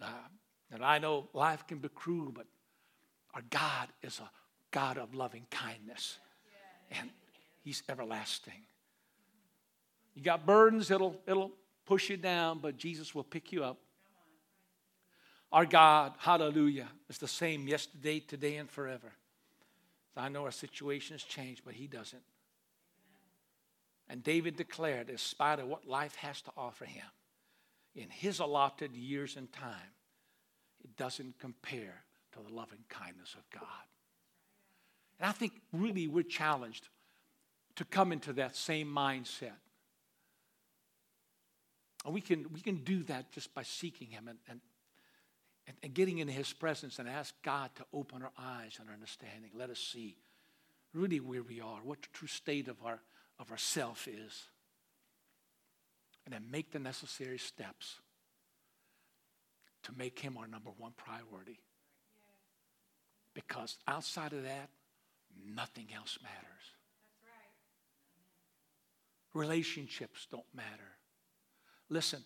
Uh, 0.00 0.06
and 0.72 0.84
I 0.84 0.98
know 0.98 1.28
life 1.34 1.66
can 1.66 1.78
be 1.78 1.88
cruel, 1.88 2.32
but 2.32 2.46
our 3.34 3.42
God 3.50 3.88
is 4.02 4.20
a 4.20 4.30
God 4.70 4.96
of 4.96 5.14
loving 5.14 5.46
kindness. 5.50 6.18
And 6.90 7.10
He's 7.62 7.82
everlasting. 7.88 8.62
You 10.14 10.22
got 10.22 10.46
burdens, 10.46 10.90
it'll, 10.90 11.16
it'll 11.26 11.52
push 11.88 12.10
you 12.10 12.18
down, 12.18 12.58
but 12.58 12.76
Jesus 12.76 13.14
will 13.14 13.24
pick 13.24 13.50
you 13.50 13.64
up. 13.64 13.78
Our 15.50 15.64
God, 15.64 16.12
hallelujah, 16.18 16.88
is 17.08 17.16
the 17.16 17.26
same 17.26 17.66
yesterday, 17.66 18.20
today, 18.20 18.56
and 18.56 18.68
forever. 18.68 19.10
I 20.14 20.28
know 20.28 20.44
our 20.44 20.50
situation 20.50 21.14
has 21.14 21.22
changed, 21.22 21.62
but 21.64 21.72
He 21.72 21.86
doesn't. 21.86 22.22
And 24.08 24.22
David 24.22 24.56
declared, 24.56 25.08
in 25.08 25.16
spite 25.16 25.60
of 25.60 25.68
what 25.68 25.86
life 25.88 26.14
has 26.16 26.42
to 26.42 26.50
offer 26.56 26.84
him, 26.84 27.04
in 27.94 28.08
his 28.10 28.38
allotted 28.38 28.94
years 28.94 29.36
and 29.36 29.50
time, 29.52 29.92
it 30.82 30.96
doesn't 30.96 31.38
compare 31.38 32.04
to 32.32 32.38
the 32.46 32.54
loving 32.54 32.84
kindness 32.88 33.34
of 33.34 33.48
God. 33.50 33.86
And 35.20 35.28
I 35.28 35.32
think 35.32 35.52
really 35.72 36.06
we're 36.06 36.22
challenged 36.22 36.88
to 37.76 37.84
come 37.84 38.12
into 38.12 38.32
that 38.34 38.56
same 38.56 38.88
mindset. 38.88 39.56
And 42.08 42.14
we 42.14 42.22
can, 42.22 42.46
we 42.54 42.60
can 42.60 42.76
do 42.84 43.02
that 43.02 43.32
just 43.32 43.52
by 43.52 43.62
seeking 43.62 44.08
Him 44.08 44.28
and, 44.28 44.38
and, 44.48 44.60
and 45.82 45.92
getting 45.92 46.20
in 46.20 46.28
His 46.28 46.50
presence 46.54 46.98
and 46.98 47.06
ask 47.06 47.34
God 47.42 47.68
to 47.76 47.84
open 47.92 48.22
our 48.22 48.32
eyes 48.38 48.78
and 48.80 48.88
our 48.88 48.94
understanding. 48.94 49.50
Let 49.54 49.68
us 49.68 49.78
see 49.78 50.16
really 50.94 51.20
where 51.20 51.42
we 51.42 51.60
are, 51.60 51.80
what 51.84 52.00
the 52.00 52.08
true 52.14 52.26
state 52.26 52.66
of 52.68 52.76
our, 52.82 52.98
of 53.38 53.50
our 53.50 53.58
self 53.58 54.08
is. 54.08 54.46
And 56.24 56.32
then 56.32 56.44
make 56.50 56.72
the 56.72 56.78
necessary 56.78 57.36
steps 57.36 57.96
to 59.82 59.92
make 59.98 60.18
Him 60.18 60.38
our 60.38 60.46
number 60.46 60.70
one 60.78 60.92
priority. 60.96 61.60
Because 63.34 63.76
outside 63.86 64.32
of 64.32 64.44
that, 64.44 64.70
nothing 65.46 65.88
else 65.94 66.18
matters. 66.22 66.46
Relationships 69.34 70.26
don't 70.30 70.46
matter. 70.54 70.97
Listen, 71.90 72.22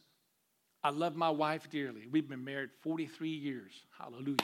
I 0.83 0.91
love 0.91 1.15
my 1.15 1.31
wife 1.31 1.71
dearly. 1.71 2.07
We've 2.11 2.29
been 2.29 2.45
married 2.45 2.71
43 2.81 3.29
years. 3.29 3.73
Hallelujah. 3.99 4.37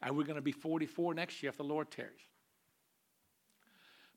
And 0.00 0.16
we're 0.16 0.24
going 0.24 0.36
to 0.36 0.42
be 0.42 0.52
44 0.52 1.14
next 1.14 1.42
year 1.42 1.50
if 1.50 1.56
the 1.56 1.64
Lord 1.64 1.90
tarries. 1.90 2.12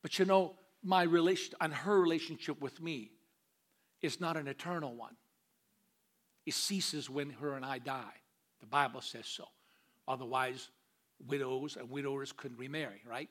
But 0.01 0.19
you 0.19 0.25
know, 0.25 0.55
my 0.83 1.03
relation 1.03 1.55
and 1.59 1.73
her 1.73 1.99
relationship 1.99 2.61
with 2.61 2.79
me 2.79 3.11
is 4.01 4.21
not 4.21 4.37
an 4.37 4.47
eternal 4.47 4.95
one. 4.95 5.15
It 6.45 6.53
ceases 6.53 7.09
when 7.09 7.31
her 7.31 7.55
and 7.55 7.65
I 7.65 7.79
die. 7.79 8.13
The 8.59 8.67
Bible 8.67 9.01
says 9.01 9.25
so. 9.25 9.45
Otherwise, 10.07 10.69
widows 11.27 11.75
and 11.75 11.89
widowers 11.89 12.31
couldn't 12.31 12.57
remarry, 12.57 13.01
right? 13.09 13.29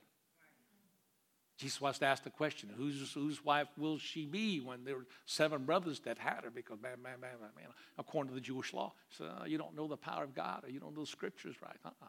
Jesus 1.56 1.80
was 1.80 1.98
to 2.00 2.06
ask 2.06 2.24
the 2.24 2.30
question, 2.30 2.68
whose, 2.76 3.12
whose 3.12 3.44
wife 3.44 3.68
will 3.76 3.98
she 3.98 4.26
be 4.26 4.58
when 4.58 4.84
there 4.84 4.96
were 4.96 5.06
seven 5.24 5.64
brothers 5.64 6.00
that 6.00 6.18
had 6.18 6.40
her? 6.42 6.50
Because, 6.50 6.80
man, 6.82 7.00
man, 7.02 7.20
man, 7.20 7.30
man, 7.40 7.66
according 7.96 8.30
to 8.30 8.34
the 8.34 8.40
Jewish 8.40 8.72
law, 8.72 8.92
so 9.08 9.24
uh, 9.24 9.44
you 9.44 9.56
don't 9.56 9.76
know 9.76 9.86
the 9.86 9.96
power 9.96 10.24
of 10.24 10.34
God 10.34 10.64
or 10.64 10.70
you 10.70 10.80
don't 10.80 10.94
know 10.96 11.02
the 11.02 11.06
scriptures 11.06 11.54
right. 11.62 11.76
Uh-uh. 11.84 12.08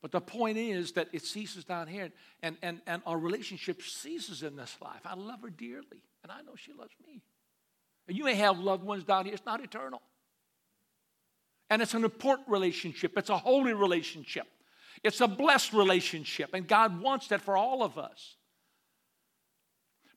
But 0.00 0.10
the 0.10 0.20
point 0.20 0.58
is 0.58 0.92
that 0.92 1.08
it 1.12 1.24
ceases 1.24 1.64
down 1.64 1.86
here, 1.86 2.10
and, 2.42 2.56
and, 2.60 2.80
and 2.88 3.02
our 3.06 3.16
relationship 3.16 3.80
ceases 3.82 4.42
in 4.42 4.56
this 4.56 4.76
life. 4.82 5.02
I 5.04 5.14
love 5.14 5.42
her 5.42 5.50
dearly, 5.50 6.02
and 6.24 6.32
I 6.32 6.42
know 6.42 6.56
she 6.56 6.72
loves 6.72 6.94
me. 7.06 7.22
And 8.08 8.16
you 8.16 8.24
may 8.24 8.34
have 8.34 8.58
loved 8.58 8.82
ones 8.82 9.04
down 9.04 9.26
here, 9.26 9.34
it's 9.34 9.46
not 9.46 9.62
eternal. 9.62 10.02
And 11.70 11.80
it's 11.80 11.94
an 11.94 12.02
important 12.02 12.48
relationship, 12.48 13.12
it's 13.16 13.30
a 13.30 13.38
holy 13.38 13.74
relationship. 13.74 14.48
It's 15.02 15.20
a 15.20 15.28
blessed 15.28 15.72
relationship, 15.72 16.54
and 16.54 16.66
God 16.66 17.00
wants 17.00 17.28
that 17.28 17.40
for 17.40 17.56
all 17.56 17.82
of 17.82 17.98
us. 17.98 18.36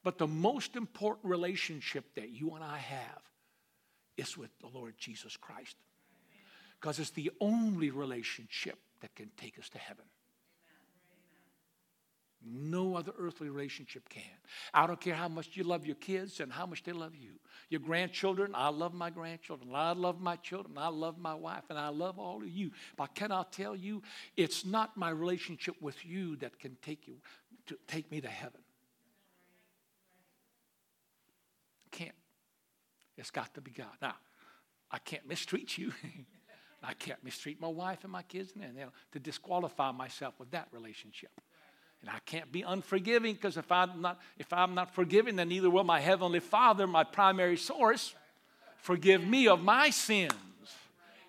But 0.03 0.17
the 0.17 0.27
most 0.27 0.75
important 0.75 1.25
relationship 1.25 2.05
that 2.15 2.29
you 2.29 2.53
and 2.55 2.63
I 2.63 2.77
have 2.77 3.21
is 4.17 4.38
with 4.38 4.51
the 4.59 4.67
Lord 4.67 4.95
Jesus 4.97 5.35
Christ. 5.35 5.75
Because 6.79 6.99
it's 6.99 7.09
the 7.11 7.31
only 7.41 7.89
relationship 7.89 8.77
that 9.01 9.15
can 9.15 9.31
take 9.38 9.57
us 9.57 9.69
to 9.69 9.77
heaven. 9.77 10.05
No 12.47 12.95
other 12.95 13.12
earthly 13.17 13.49
relationship 13.49 14.08
can. 14.08 14.23
I 14.73 14.86
don't 14.86 15.01
care 15.01 15.15
how 15.15 15.27
much 15.27 15.49
you 15.53 15.63
love 15.63 15.86
your 15.86 15.95
kids 15.95 16.39
and 16.39 16.51
how 16.51 16.67
much 16.67 16.84
they 16.84 16.91
love 16.91 17.15
you. 17.15 17.31
Your 17.69 17.79
grandchildren, 17.79 18.51
I 18.53 18.69
love 18.69 18.93
my 18.93 19.10
grandchildren. 19.10 19.71
I 19.73 19.93
love 19.93 20.21
my 20.21 20.36
children. 20.36 20.77
I 20.77 20.89
love 20.89 21.17
my 21.17 21.34
wife, 21.34 21.63
and 21.69 21.79
I 21.79 21.89
love 21.89 22.19
all 22.19 22.43
of 22.43 22.47
you. 22.49 22.71
But 22.97 23.15
can 23.15 23.31
I 23.31 23.43
tell 23.51 23.75
you, 23.75 24.03
it's 24.38 24.63
not 24.63 24.95
my 24.95 25.10
relationship 25.10 25.75
with 25.81 26.05
you 26.05 26.36
that 26.38 26.60
can 26.60 26.77
take 26.84 27.08
you 27.08 27.15
to 27.65 27.77
take 27.88 28.12
me 28.12 28.21
to 28.21 28.27
heaven. 28.27 28.62
Can't. 31.89 32.12
It's 33.17 33.31
got 33.31 33.55
to 33.55 33.62
be 33.62 33.71
God. 33.71 33.88
Now, 34.01 34.15
I 34.91 34.99
can't 34.99 35.27
mistreat 35.27 35.77
you. 35.77 35.93
I 36.84 36.93
can't 36.93 37.23
mistreat 37.23 37.60
my 37.60 37.67
wife 37.67 38.03
and 38.03 38.12
my 38.12 38.21
kids, 38.21 38.53
and 38.62 38.77
to 39.13 39.19
disqualify 39.19 39.91
myself 39.91 40.36
with 40.39 40.51
that 40.51 40.67
relationship. 40.71 41.31
And 42.06 42.15
I 42.15 42.20
can't 42.24 42.52
be 42.52 42.62
unforgiving 42.62 43.34
because 43.34 43.58
if 43.58 43.72
I'm 43.72 44.00
not 44.00 44.20
if 44.38 44.54
I'm 44.54 44.76
not 44.76 44.94
forgiving, 44.94 45.38
then 45.38 45.50
neither 45.50 45.72
will 45.72 45.84
my 45.84 46.00
heavenly 46.00 46.39
Father, 46.39 46.86
my 46.86 47.04
primary 47.04 47.58
source, 47.58 48.13
forgive 48.78 49.26
me 49.26 49.48
of 49.48 49.63
my 49.63 49.89
sins. 49.89 50.32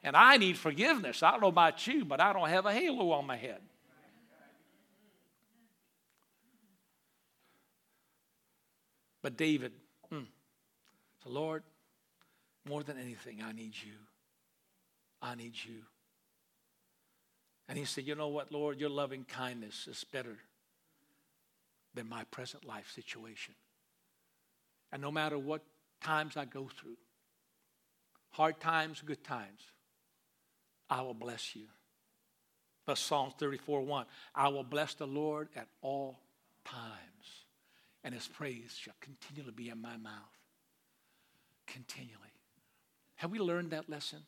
And 0.05 0.15
I 0.15 0.37
need 0.37 0.59
forgiveness. 0.59 1.23
I 1.23 1.31
don't 1.31 1.41
know 1.41 1.47
about 1.47 1.87
you, 1.87 2.05
but 2.05 2.21
I 2.21 2.35
don't 2.35 2.51
have 2.51 2.67
a 2.67 2.75
halo 2.75 3.13
on 3.13 3.27
my 3.27 3.37
head. 3.37 3.61
But 9.23 9.39
David, 9.39 9.73
mm, 10.13 10.27
so 11.25 11.31
Lord, 11.31 11.63
more 12.69 12.83
than 12.83 12.99
anything, 12.99 13.41
I 13.43 13.53
need 13.53 13.73
you. 13.83 13.95
I 15.23 15.37
need 15.37 15.55
you. 15.55 15.85
And 17.67 17.79
he 17.79 17.87
said, 17.87 18.07
You 18.07 18.15
know 18.15 18.29
what, 18.29 18.53
Lord, 18.53 18.79
your 18.79 18.91
loving 18.91 19.25
kindness 19.25 19.89
is 19.89 20.05
better 20.05 20.37
than 21.97 22.09
my 22.09 22.23
present 22.31 22.65
life 22.65 22.93
situation. 22.95 23.55
And 24.93 25.03
no 25.03 25.11
matter 25.11 25.37
what 25.37 25.63
times 26.01 26.37
I 26.37 26.45
go 26.45 26.71
through, 26.81 26.97
hard 28.31 28.61
times, 28.61 29.03
good 29.05 29.25
times, 29.25 29.61
I 30.89 31.03
will 31.03 31.15
bless 31.15 31.57
you. 31.57 31.67
Thus, 32.87 33.01
Psalms 33.01 33.35
34 33.39 33.83
1 33.83 34.07
I 34.35 34.49
will 34.49 34.63
bless 34.63 34.95
the 34.95 35.07
Lord 35.07 35.49
at 35.57 35.67
all 35.83 36.21
times, 36.65 37.47
and 38.05 38.15
his 38.15 38.29
praise 38.29 38.77
shall 38.81 38.95
continually 39.01 39.53
be 39.53 39.71
in 39.71 39.83
my 39.83 39.97
mouth. 39.97 40.13
Continually. 41.67 42.23
Have 43.17 43.33
we 43.33 43.41
learned 43.41 43.71
that 43.71 43.89
lesson? 43.89 44.21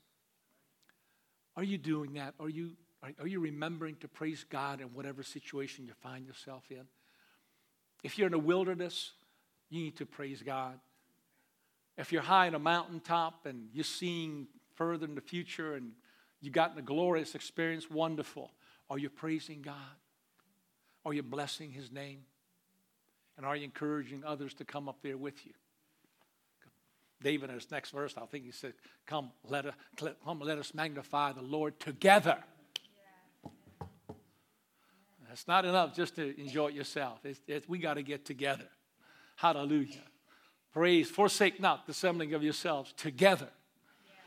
Are 1.56 1.62
you 1.62 1.78
doing 1.78 2.14
that? 2.14 2.34
Are 2.40 2.48
you, 2.48 2.72
are, 3.02 3.10
are 3.20 3.26
you 3.26 3.38
remembering 3.38 3.96
to 3.96 4.08
praise 4.08 4.44
God 4.48 4.80
in 4.80 4.88
whatever 4.88 5.22
situation 5.22 5.86
you 5.86 5.92
find 6.02 6.26
yourself 6.26 6.64
in? 6.70 6.86
If 8.02 8.18
you're 8.18 8.28
in 8.28 8.34
a 8.34 8.38
wilderness, 8.38 9.12
you 9.70 9.82
need 9.82 9.96
to 9.96 10.06
praise 10.06 10.42
God. 10.42 10.78
If 11.96 12.12
you're 12.12 12.22
high 12.22 12.46
in 12.46 12.54
a 12.54 12.60
mountaintop 12.60 13.46
and 13.46 13.68
you're 13.72 13.84
seeing 13.84 14.46
further 14.74 15.04
in 15.04 15.14
the 15.14 15.20
future 15.20 15.74
and 15.74 15.92
you've 16.40 16.54
gotten 16.54 16.78
a 16.78 16.82
glorious 16.82 17.34
experience, 17.34 17.90
wonderful. 17.90 18.52
Are 18.88 18.98
you 18.98 19.10
praising 19.10 19.62
God? 19.62 19.74
Are 21.04 21.12
you 21.12 21.22
blessing 21.22 21.72
His 21.72 21.90
name? 21.90 22.20
And 23.36 23.44
are 23.44 23.56
you 23.56 23.64
encouraging 23.64 24.24
others 24.24 24.54
to 24.54 24.64
come 24.64 24.88
up 24.88 24.98
there 25.02 25.16
with 25.16 25.46
you? 25.46 25.52
David 27.22 27.50
in 27.50 27.56
his 27.56 27.70
next 27.70 27.90
verse, 27.90 28.14
I 28.16 28.26
think 28.26 28.44
he 28.44 28.52
said, 28.52 28.74
Come, 29.06 29.30
let 29.48 29.66
us, 29.66 29.74
come, 30.24 30.40
let 30.40 30.58
us 30.58 30.72
magnify 30.72 31.32
the 31.32 31.42
Lord 31.42 31.78
together. 31.80 32.38
It's 35.38 35.46
not 35.46 35.64
enough 35.64 35.94
just 35.94 36.16
to 36.16 36.40
enjoy 36.40 36.70
it 36.70 36.74
yourself. 36.74 37.20
It's, 37.22 37.40
it's, 37.46 37.68
we 37.68 37.78
got 37.78 37.94
to 37.94 38.02
get 38.02 38.24
together. 38.24 38.64
Hallelujah. 39.36 40.02
Praise, 40.72 41.08
forsake 41.08 41.60
not 41.60 41.86
the 41.86 41.92
assembling 41.92 42.34
of 42.34 42.42
yourselves 42.42 42.92
together, 42.96 43.46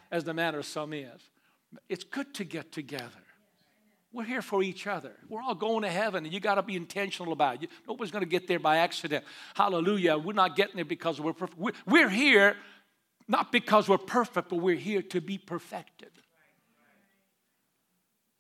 as 0.10 0.24
the 0.24 0.34
manner 0.34 0.60
of 0.60 0.66
some 0.66 0.94
is. 0.94 1.22
It's 1.90 2.06
good 2.06 2.34
to 2.36 2.46
get 2.46 2.72
together. 2.72 3.10
We're 4.14 4.24
here 4.24 4.42
for 4.42 4.64
each 4.64 4.88
other. 4.88 5.12
We're 5.28 5.42
all 5.42 5.54
going 5.54 5.82
to 5.82 5.90
heaven, 5.90 6.24
and 6.24 6.34
you 6.34 6.40
got 6.40 6.56
to 6.56 6.64
be 6.64 6.78
intentional 6.78 7.34
about 7.34 7.62
it. 7.62 7.70
Nobody's 7.86 8.12
going 8.12 8.24
to 8.24 8.30
get 8.30 8.48
there 8.48 8.60
by 8.60 8.78
accident. 8.78 9.26
Hallelujah. 9.54 10.18
We're 10.18 10.32
not 10.32 10.56
getting 10.56 10.78
there 10.78 10.86
because 10.86 11.20
we're 11.20 11.34
perfect. 11.34 11.60
We're 11.86 12.08
here 12.08 12.56
not 13.28 13.52
because 13.52 13.90
we're 13.90 13.98
perfect, 13.98 14.48
but 14.48 14.58
we're 14.58 14.78
here 14.78 15.02
to 15.02 15.20
be 15.20 15.38
perfected. 15.38 16.12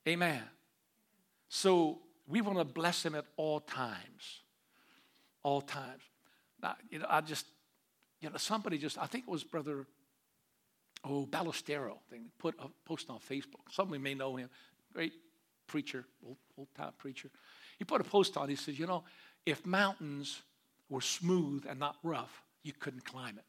Amen. 0.08 0.42
So 1.50 2.00
we 2.32 2.42
want 2.42 2.58
to 2.58 2.66
bless 2.66 3.06
him 3.06 3.14
at 3.14 3.26
all 3.36 3.60
times. 3.60 4.42
All 5.44 5.62
times. 5.62 6.02
Now, 6.62 6.76
you 6.90 7.00
know, 7.00 7.08
I 7.10 7.22
just, 7.22 7.46
you 8.22 8.30
know, 8.30 8.38
somebody 8.38 8.78
just, 8.78 8.98
I 8.98 9.06
think 9.06 9.26
it 9.28 9.32
was 9.32 9.44
Brother, 9.44 9.86
oh, 11.04 11.28
Ballestero, 11.30 11.98
they 12.10 12.20
put 12.40 12.56
a 12.60 12.68
post 12.86 13.10
on 13.10 13.20
Facebook. 13.20 13.72
Somebody 13.72 14.02
may 14.02 14.14
know 14.14 14.36
him. 14.36 14.50
Great 14.94 15.14
preacher, 15.68 16.06
old, 16.26 16.38
old 16.58 16.68
time 16.76 16.94
preacher. 16.98 17.30
He 17.78 17.86
put 17.86 18.02
a 18.02 18.04
post 18.04 18.38
on, 18.38 18.48
he 18.50 18.56
says, 18.56 18.78
you 18.80 18.88
know, 18.88 19.04
if 19.46 19.66
mountains 19.66 20.42
were 20.90 21.02
smooth 21.02 21.66
and 21.68 21.80
not 21.80 21.98
rough, 22.04 22.44
you 22.64 22.74
couldn't 22.74 23.04
climb 23.06 23.38
it. 23.38 23.46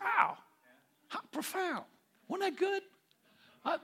Wow, 0.00 0.38
how 1.08 1.20
profound. 1.30 1.84
Wasn't 2.26 2.56
that 2.56 2.58
good? 2.58 2.82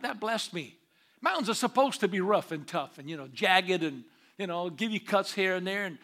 That 0.00 0.18
blessed 0.18 0.54
me. 0.54 0.78
Mountains 1.20 1.48
are 1.48 1.54
supposed 1.54 2.00
to 2.00 2.08
be 2.08 2.20
rough 2.20 2.52
and 2.52 2.66
tough 2.66 2.98
and, 2.98 3.08
you 3.08 3.16
know, 3.16 3.28
jagged 3.28 3.82
and, 3.82 4.04
you 4.38 4.46
know, 4.46 4.70
give 4.70 4.90
you 4.90 5.00
cuts 5.00 5.32
here 5.32 5.54
and 5.54 5.66
there. 5.66 5.84
And 5.86 5.98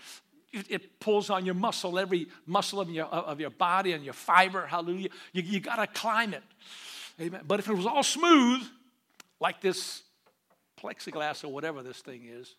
it, 0.53 0.71
it 0.71 1.01
pulls 1.01 1.31
on 1.31 1.45
your 1.45 1.55
muscle, 1.55 1.99
every 1.99 2.29
muscle 2.47 2.81
of 2.81 2.91
your, 2.91 3.07
of 3.07 3.41
your 3.41 3.51
body 3.51 3.93
and 3.93 4.05
your 4.05 4.15
fiber. 4.15 4.67
Hallelujah. 4.67 5.11
You, 5.33 5.43
you 5.43 5.61
got 5.61 5.77
to 5.77 5.87
climb 5.87 6.35
it. 6.35 6.43
Amen. 7.21 7.43
But 7.47 7.61
if 7.61 7.69
it 7.69 7.75
was 7.75 7.87
all 7.87 8.03
smooth, 8.03 8.63
like 9.41 9.61
this 9.61 10.03
plexiglass 10.81 11.45
or 11.45 11.49
whatever 11.49 11.83
this 11.83 11.99
thing 11.99 12.23
is, 12.25 12.55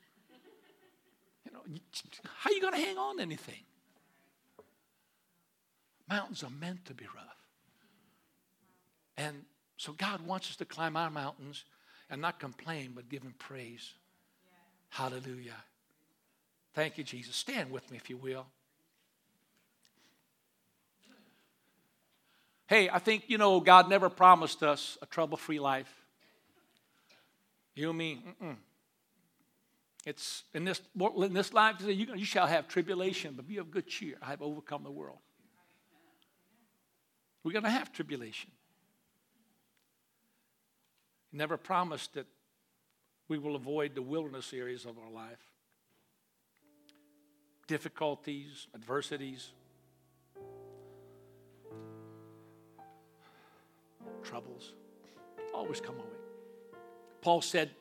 you 1.45 1.51
know, 1.51 1.59
how 2.23 2.49
are 2.49 2.53
you 2.53 2.61
going 2.61 2.73
to 2.73 2.79
hang 2.79 2.97
on 2.97 3.17
to 3.17 3.23
anything? 3.23 3.59
Mountains 6.07 6.43
are 6.43 6.49
meant 6.49 6.85
to 6.85 6.93
be 6.93 7.05
rough. 7.15 7.37
And 9.17 9.43
so 9.77 9.93
God 9.93 10.21
wants 10.21 10.49
us 10.49 10.55
to 10.57 10.65
climb 10.65 10.95
our 10.95 11.09
mountains 11.09 11.65
and 12.09 12.21
not 12.21 12.39
complain, 12.39 12.91
but 12.95 13.09
give 13.09 13.23
Him 13.23 13.33
praise. 13.37 13.93
Hallelujah. 14.89 15.55
Thank 16.73 16.97
you, 16.97 17.03
Jesus. 17.03 17.35
Stand 17.35 17.71
with 17.71 17.89
me, 17.91 17.97
if 17.97 18.09
you 18.09 18.17
will. 18.17 18.45
Hey, 22.67 22.89
I 22.89 22.99
think, 22.99 23.25
you 23.27 23.37
know, 23.37 23.59
God 23.59 23.89
never 23.89 24.09
promised 24.09 24.63
us 24.63 24.97
a 25.01 25.05
trouble 25.05 25.37
free 25.37 25.59
life. 25.59 25.93
You 27.75 27.89
and 27.89 27.97
me, 27.97 28.23
mm-mm. 28.41 28.55
It's 30.05 30.43
in 30.53 30.65
this, 30.65 30.81
in 31.17 31.33
this 31.33 31.53
life, 31.53 31.77
you, 31.81 32.07
you 32.15 32.25
shall 32.25 32.47
have 32.47 32.67
tribulation, 32.67 33.33
but 33.35 33.47
be 33.47 33.57
of 33.57 33.71
good 33.71 33.87
cheer. 33.87 34.15
I 34.21 34.31
have 34.31 34.41
overcome 34.41 34.83
the 34.83 34.91
world. 34.91 35.19
We're 37.43 37.53
going 37.53 37.63
to 37.63 37.69
have 37.69 37.91
tribulation. 37.93 38.51
Never 41.33 41.57
promised 41.57 42.13
that 42.13 42.27
we 43.27 43.39
will 43.39 43.55
avoid 43.55 43.95
the 43.95 44.01
wilderness 44.03 44.53
areas 44.53 44.85
of 44.85 44.97
our 44.99 45.09
life. 45.09 45.51
Difficulties, 47.65 48.67
adversities, 48.75 49.51
troubles 54.21 54.73
always 55.53 55.79
come 55.79 55.95
our 55.95 56.01
way. 56.01 56.79
Paul 57.21 57.41
said, 57.41 57.71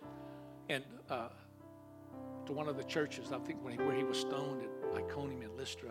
and 0.68 0.84
uh, 1.10 1.28
to 2.46 2.52
one 2.52 2.68
of 2.68 2.76
the 2.76 2.84
churches, 2.84 3.32
I 3.32 3.38
think 3.38 3.62
when 3.62 3.72
he, 3.72 3.78
where 3.78 3.96
he 3.96 4.04
was 4.04 4.18
stoned 4.18 4.62
at 4.62 4.96
Iconium 4.96 5.42
and 5.42 5.56
Lystra, 5.56 5.90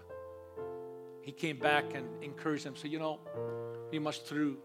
he 1.22 1.32
came 1.32 1.58
back 1.58 1.94
and 1.94 2.06
encouraged 2.24 2.66
them. 2.66 2.76
Said, 2.76 2.92
"You 2.92 3.00
know, 3.00 3.20
you 3.92 4.02
must 4.02 4.26
through 4.26 4.58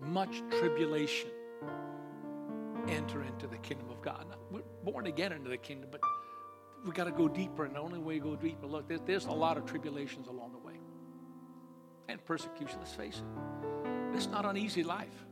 much 0.00 0.42
tribulation 0.50 1.30
enter 2.88 3.22
into 3.22 3.46
the 3.46 3.58
kingdom 3.58 3.90
of 3.90 4.00
God. 4.02 4.26
Now, 4.28 4.36
we're 4.50 4.62
born 4.84 5.06
again 5.06 5.32
into 5.32 5.50
the 5.50 5.56
kingdom, 5.56 5.90
but 5.90 6.00
we 6.84 6.92
got 6.92 7.04
to 7.04 7.12
go 7.12 7.28
deeper, 7.28 7.64
and 7.64 7.74
the 7.74 7.80
only 7.80 7.98
way 7.98 8.14
to 8.14 8.20
go 8.20 8.36
deeper, 8.36 8.66
look, 8.66 8.88
there's, 9.06 9.24
a 9.26 9.30
lot 9.30 9.56
of 9.56 9.64
tribulations 9.64 10.28
along 10.28 10.52
the 10.52 10.58
way 10.58 10.74
and 12.08 12.22
persecution. 12.24 12.78
Let's 12.78 12.92
face 12.92 13.16
it, 13.16 14.14
it's 14.14 14.26
not 14.26 14.44
an 14.44 14.56
easy 14.56 14.82
life. 14.82 15.24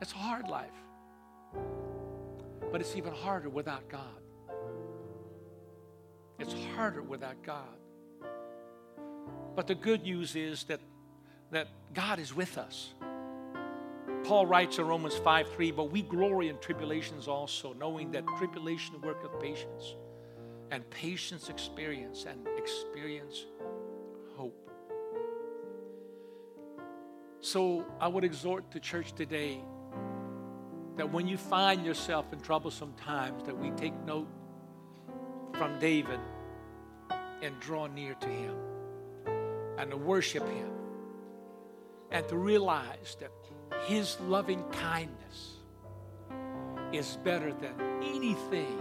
It's 0.00 0.12
a 0.12 0.16
hard 0.16 0.48
life, 0.48 0.70
but 2.70 2.80
it's 2.80 2.96
even 2.96 3.12
harder 3.12 3.48
without 3.48 3.88
God. 3.88 4.22
It's 6.38 6.54
harder 6.74 7.02
without 7.02 7.42
God. 7.44 7.78
But 9.54 9.66
the 9.66 9.74
good 9.74 10.02
news 10.02 10.34
is 10.34 10.64
that, 10.64 10.80
that 11.50 11.68
God 11.94 12.18
is 12.18 12.34
with 12.34 12.58
us. 12.58 12.94
Paul 14.24 14.46
writes 14.46 14.78
in 14.78 14.86
Romans 14.86 15.16
5 15.16 15.48
3, 15.48 15.70
but 15.72 15.90
we 15.90 16.02
glory 16.02 16.48
in 16.48 16.58
tribulations 16.58 17.26
also, 17.26 17.72
knowing 17.74 18.10
that 18.12 18.24
tribulation 18.38 19.00
worketh 19.00 19.38
patience, 19.40 19.96
and 20.70 20.88
patience 20.90 21.48
experience, 21.48 22.26
and 22.28 22.46
experience 22.56 23.46
hope. 24.36 24.70
So 27.40 27.84
I 28.00 28.06
would 28.06 28.22
exhort 28.22 28.70
the 28.70 28.78
church 28.78 29.12
today 29.12 29.60
that 30.96 31.10
when 31.10 31.26
you 31.26 31.36
find 31.36 31.84
yourself 31.84 32.32
in 32.32 32.40
troublesome 32.40 32.94
times, 32.94 33.42
that 33.44 33.58
we 33.58 33.70
take 33.72 33.94
note 34.04 34.28
from 35.54 35.78
David 35.78 36.20
and 37.42 37.58
draw 37.58 37.86
near 37.88 38.14
to 38.14 38.28
him 38.28 38.54
and 39.78 39.90
to 39.90 39.96
worship 39.96 40.46
him 40.48 40.70
and 42.12 42.28
to 42.28 42.36
realize 42.36 43.16
that 43.20 43.30
his 43.86 44.18
loving 44.20 44.62
kindness 44.72 45.56
is 46.92 47.18
better 47.24 47.52
than 47.52 47.74
anything 48.02 48.80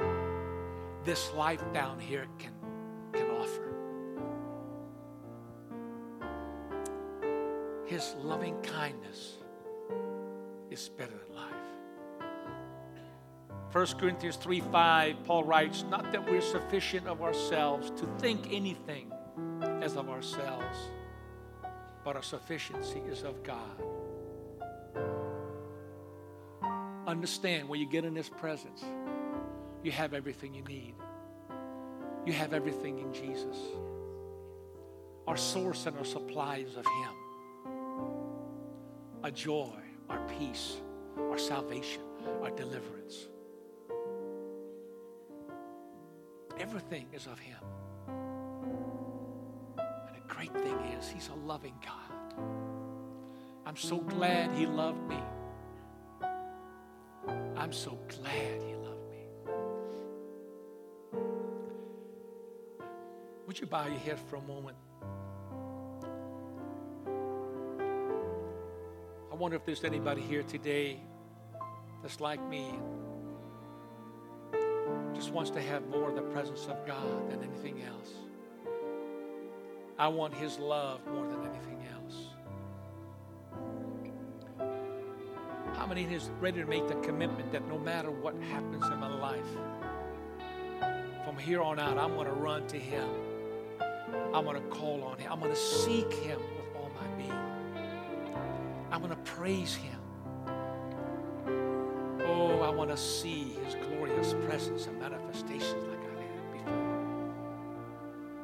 this 1.04 1.32
life 1.34 1.64
down 1.74 2.00
here 2.00 2.28
can, 2.38 2.54
can 3.14 3.30
offer. 3.32 3.68
His 7.86 8.16
loving 8.20 8.60
kindness 8.62 9.38
is 10.70 10.90
better 10.90 11.12
than 11.28 11.36
life. 11.36 11.52
1 13.72 13.88
Corinthians 13.98 14.36
3 14.36 14.60
5, 14.60 15.24
Paul 15.24 15.44
writes, 15.46 15.86
Not 15.90 16.12
that 16.12 16.30
we're 16.30 16.42
sufficient 16.42 17.08
of 17.08 17.22
ourselves 17.22 17.92
to 17.92 18.06
think 18.20 18.52
anything 18.52 19.12
as 19.82 19.96
of 19.96 20.10
ourselves, 20.10 20.78
but 22.04 22.16
our 22.16 22.22
sufficiency 22.22 23.00
is 23.10 23.24
of 23.24 23.44
God 23.44 23.82
Understand 27.08 27.68
when 27.68 27.80
you 27.80 27.88
get 27.88 28.06
in 28.06 28.16
His 28.16 28.30
presence, 28.30 28.84
you 29.84 29.92
have 29.92 30.14
everything 30.14 30.54
you 30.54 30.64
need. 30.64 30.96
You 32.26 32.34
have 32.34 32.54
everything 32.54 33.00
in 33.00 33.12
Jesus. 33.12 33.58
Our 35.28 35.38
source 35.38 35.86
and 35.88 35.98
our 35.98 36.06
supply 36.06 36.58
is 36.58 36.78
of 36.78 36.86
Him. 36.86 37.14
Our 39.24 39.32
joy, 39.32 39.74
our 40.10 40.20
peace, 40.40 40.78
our 41.18 41.38
salvation, 41.38 42.02
our 42.44 42.52
deliverance. 42.52 43.28
Everything 46.60 47.08
is 47.14 47.26
of 47.26 47.40
Him. 47.40 47.58
And 49.78 50.16
the 50.16 50.28
great 50.28 50.54
thing 50.54 50.78
is, 51.00 51.10
He's 51.10 51.30
a 51.30 51.48
loving 51.48 51.76
God. 51.84 52.36
I'm 53.66 53.78
so 53.78 53.98
glad 53.98 54.52
He 54.54 54.68
loved 54.68 55.08
me. 55.08 55.18
I'm 57.62 57.72
so 57.72 57.96
glad 58.08 58.64
He 58.64 58.74
loved 58.74 59.08
me. 59.12 59.28
Would 63.46 63.60
you 63.60 63.68
bow 63.68 63.86
your 63.86 64.00
head 64.00 64.18
for 64.20 64.38
a 64.38 64.42
moment? 64.42 64.78
I 69.32 69.36
wonder 69.36 69.58
if 69.58 69.64
there's 69.64 69.84
anybody 69.84 70.24
here 70.24 70.42
today 70.42 71.02
that's 72.02 72.20
like 72.20 72.44
me, 72.50 72.80
just 75.14 75.32
wants 75.32 75.52
to 75.52 75.62
have 75.62 75.88
more 75.88 76.10
of 76.10 76.16
the 76.16 76.24
presence 76.24 76.66
of 76.66 76.84
God 76.88 77.30
than 77.30 77.44
anything 77.44 77.84
else. 77.84 78.10
I 80.00 80.08
want 80.08 80.34
His 80.34 80.58
love 80.58 81.06
more 81.06 81.28
than 81.28 81.46
anything 81.46 81.86
else. 81.94 82.31
Many 85.94 86.16
is 86.16 86.30
ready 86.40 86.62
to 86.62 86.66
make 86.68 86.88
the 86.88 86.96
commitment 87.02 87.52
that 87.52 87.68
no 87.68 87.78
matter 87.78 88.10
what 88.10 88.34
happens 88.50 88.86
in 88.86 88.98
my 88.98 89.14
life, 89.14 89.46
from 91.26 91.38
here 91.38 91.62
on 91.62 91.78
out, 91.80 91.98
I'm 91.98 92.14
going 92.16 92.28
to 92.28 92.34
run 92.34 92.66
to 92.68 92.78
Him. 92.78 93.10
I'm 94.34 94.46
going 94.46 94.56
to 94.56 94.70
call 94.70 95.04
on 95.04 95.18
Him. 95.18 95.30
I'm 95.30 95.42
going 95.42 95.52
to 95.52 95.60
seek 95.60 96.14
Him 96.14 96.40
with 96.40 96.78
all 96.78 96.90
my 96.96 97.06
being. 97.18 97.34
I'm 98.90 99.02
going 99.02 99.10
to 99.10 99.18
praise 99.18 99.76
Him. 99.76 100.00
Oh, 102.22 102.62
I 102.62 102.70
want 102.70 102.90
to 102.90 102.96
see 102.96 103.58
His 103.66 103.76
glorious 103.76 104.34
presence 104.46 104.88
and 104.88 104.98
manifestations 104.98 105.84
like 105.90 106.00
I 106.00 106.22
have 106.24 106.54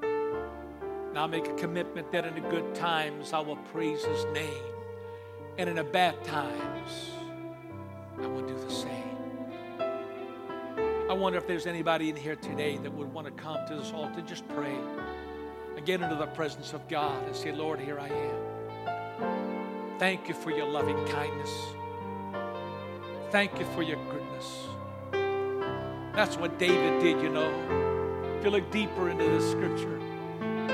before. 0.02 1.14
Now 1.14 1.24
I 1.24 1.28
make 1.28 1.48
a 1.48 1.54
commitment 1.54 2.12
that 2.12 2.26
in 2.26 2.34
the 2.34 2.41
good 2.50 2.76
times 2.76 3.32
I 3.32 3.39
will 3.39 3.56
praise 3.72 4.04
His 4.04 4.26
name, 4.34 4.64
and 5.58 5.70
in 5.70 5.78
the 5.78 5.86
bad 5.86 6.22
times 6.26 7.12
wonder 11.18 11.38
if 11.38 11.47
there's 11.47 11.68
anybody 11.68 12.09
in 12.09 12.15
here 12.15 12.36
today 12.36 12.78
that 12.78 12.93
would 12.93 13.11
want 13.11 13.28
to 13.28 13.34
come 13.34 13.57
to 13.68 13.76
this 13.76 13.91
altar, 13.91 14.20
and 14.20 14.28
just 14.28 14.47
pray 14.49 14.76
and 15.76 15.86
get 15.86 16.01
into 16.01 16.15
the 16.15 16.28
presence 16.28 16.74
of 16.74 16.88
God 16.88 17.26
and 17.26 17.36
say, 17.36 17.51
Lord, 17.51 17.80
here 17.80 17.99
I 17.99 18.07
am. 18.07 19.97
Thank 19.99 20.28
you 20.28 20.34
for 20.34 20.51
your 20.51 20.68
loving 20.68 21.03
kindness. 21.07 21.51
Thank 23.32 23.59
you 23.59 23.65
for 23.74 23.82
your 23.82 23.97
goodness. 24.11 24.68
That's 26.15 26.38
what 26.38 26.57
David 26.57 27.01
did, 27.01 27.22
you 27.22 27.30
know. 27.30 27.51
If 28.38 28.45
you 28.45 28.51
look 28.51 28.70
deeper 28.72 29.09
into 29.09 29.26
the 29.26 29.41
scripture, 29.41 29.99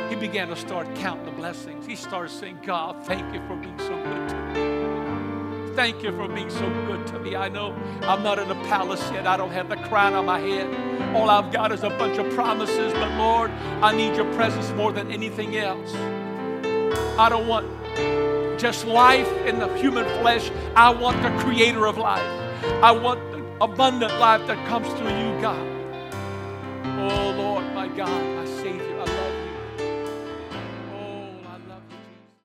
he 0.09 0.15
began 0.15 0.49
to 0.49 0.55
start 0.55 0.93
counting 0.95 1.25
the 1.25 1.31
blessings. 1.31 1.85
He 1.85 1.95
started 1.95 2.29
saying, 2.29 2.59
God, 2.65 3.05
thank 3.05 3.33
you 3.33 3.41
for 3.47 3.55
being 3.55 3.79
so 3.79 3.95
good 4.03 4.29
to 4.29 4.35
me. 4.35 5.22
Thank 5.76 6.03
you 6.03 6.11
for 6.11 6.28
being 6.28 6.51
so 6.51 6.69
good 6.86 7.07
to 7.07 7.19
me. 7.19 7.36
I 7.36 7.49
know 7.49 7.74
I'm 8.03 8.21
not 8.21 8.38
in 8.38 8.49
a 8.51 8.55
palace 8.65 9.01
yet. 9.11 9.26
I 9.26 9.38
don't 9.38 9.49
have 9.49 9.69
the 9.69 9.76
crown 9.76 10.13
on 10.13 10.26
my 10.26 10.39
head. 10.39 11.15
All 11.15 11.32
I've 11.32 11.51
got 11.51 11.71
is 11.71 11.84
a 11.84 11.89
bunch 11.89 12.19
of 12.19 12.32
promises. 12.36 12.93
But 12.93 13.11
Lord, 13.17 13.49
I 13.82 13.95
need 13.95 14.15
your 14.15 14.32
presence 14.36 14.69
more 14.74 14.91
than 14.91 15.11
anything 15.11 15.57
else. 15.57 15.93
I 17.17 17.28
don't 17.28 17.47
want 17.47 17.67
just 18.59 18.86
life 18.86 19.32
in 19.47 19.57
the 19.57 19.67
human 19.76 20.05
flesh. 20.21 20.51
I 20.76 20.91
want 20.91 21.21
the 21.24 21.30
creator 21.43 21.88
of 21.88 21.97
life. 21.97 22.21
I 22.84 22.91
want 22.91 23.19
the 23.32 23.43
abundant 23.59 24.13
life 24.19 24.45
that 24.45 24.67
comes 24.67 24.88
through 24.89 25.09
you, 25.09 25.41
God. 25.41 25.67
Oh, 26.86 27.34
Lord, 27.36 27.65
my 27.74 27.88
God, 27.88 28.24
my 28.36 28.45
Savior. 28.45 28.92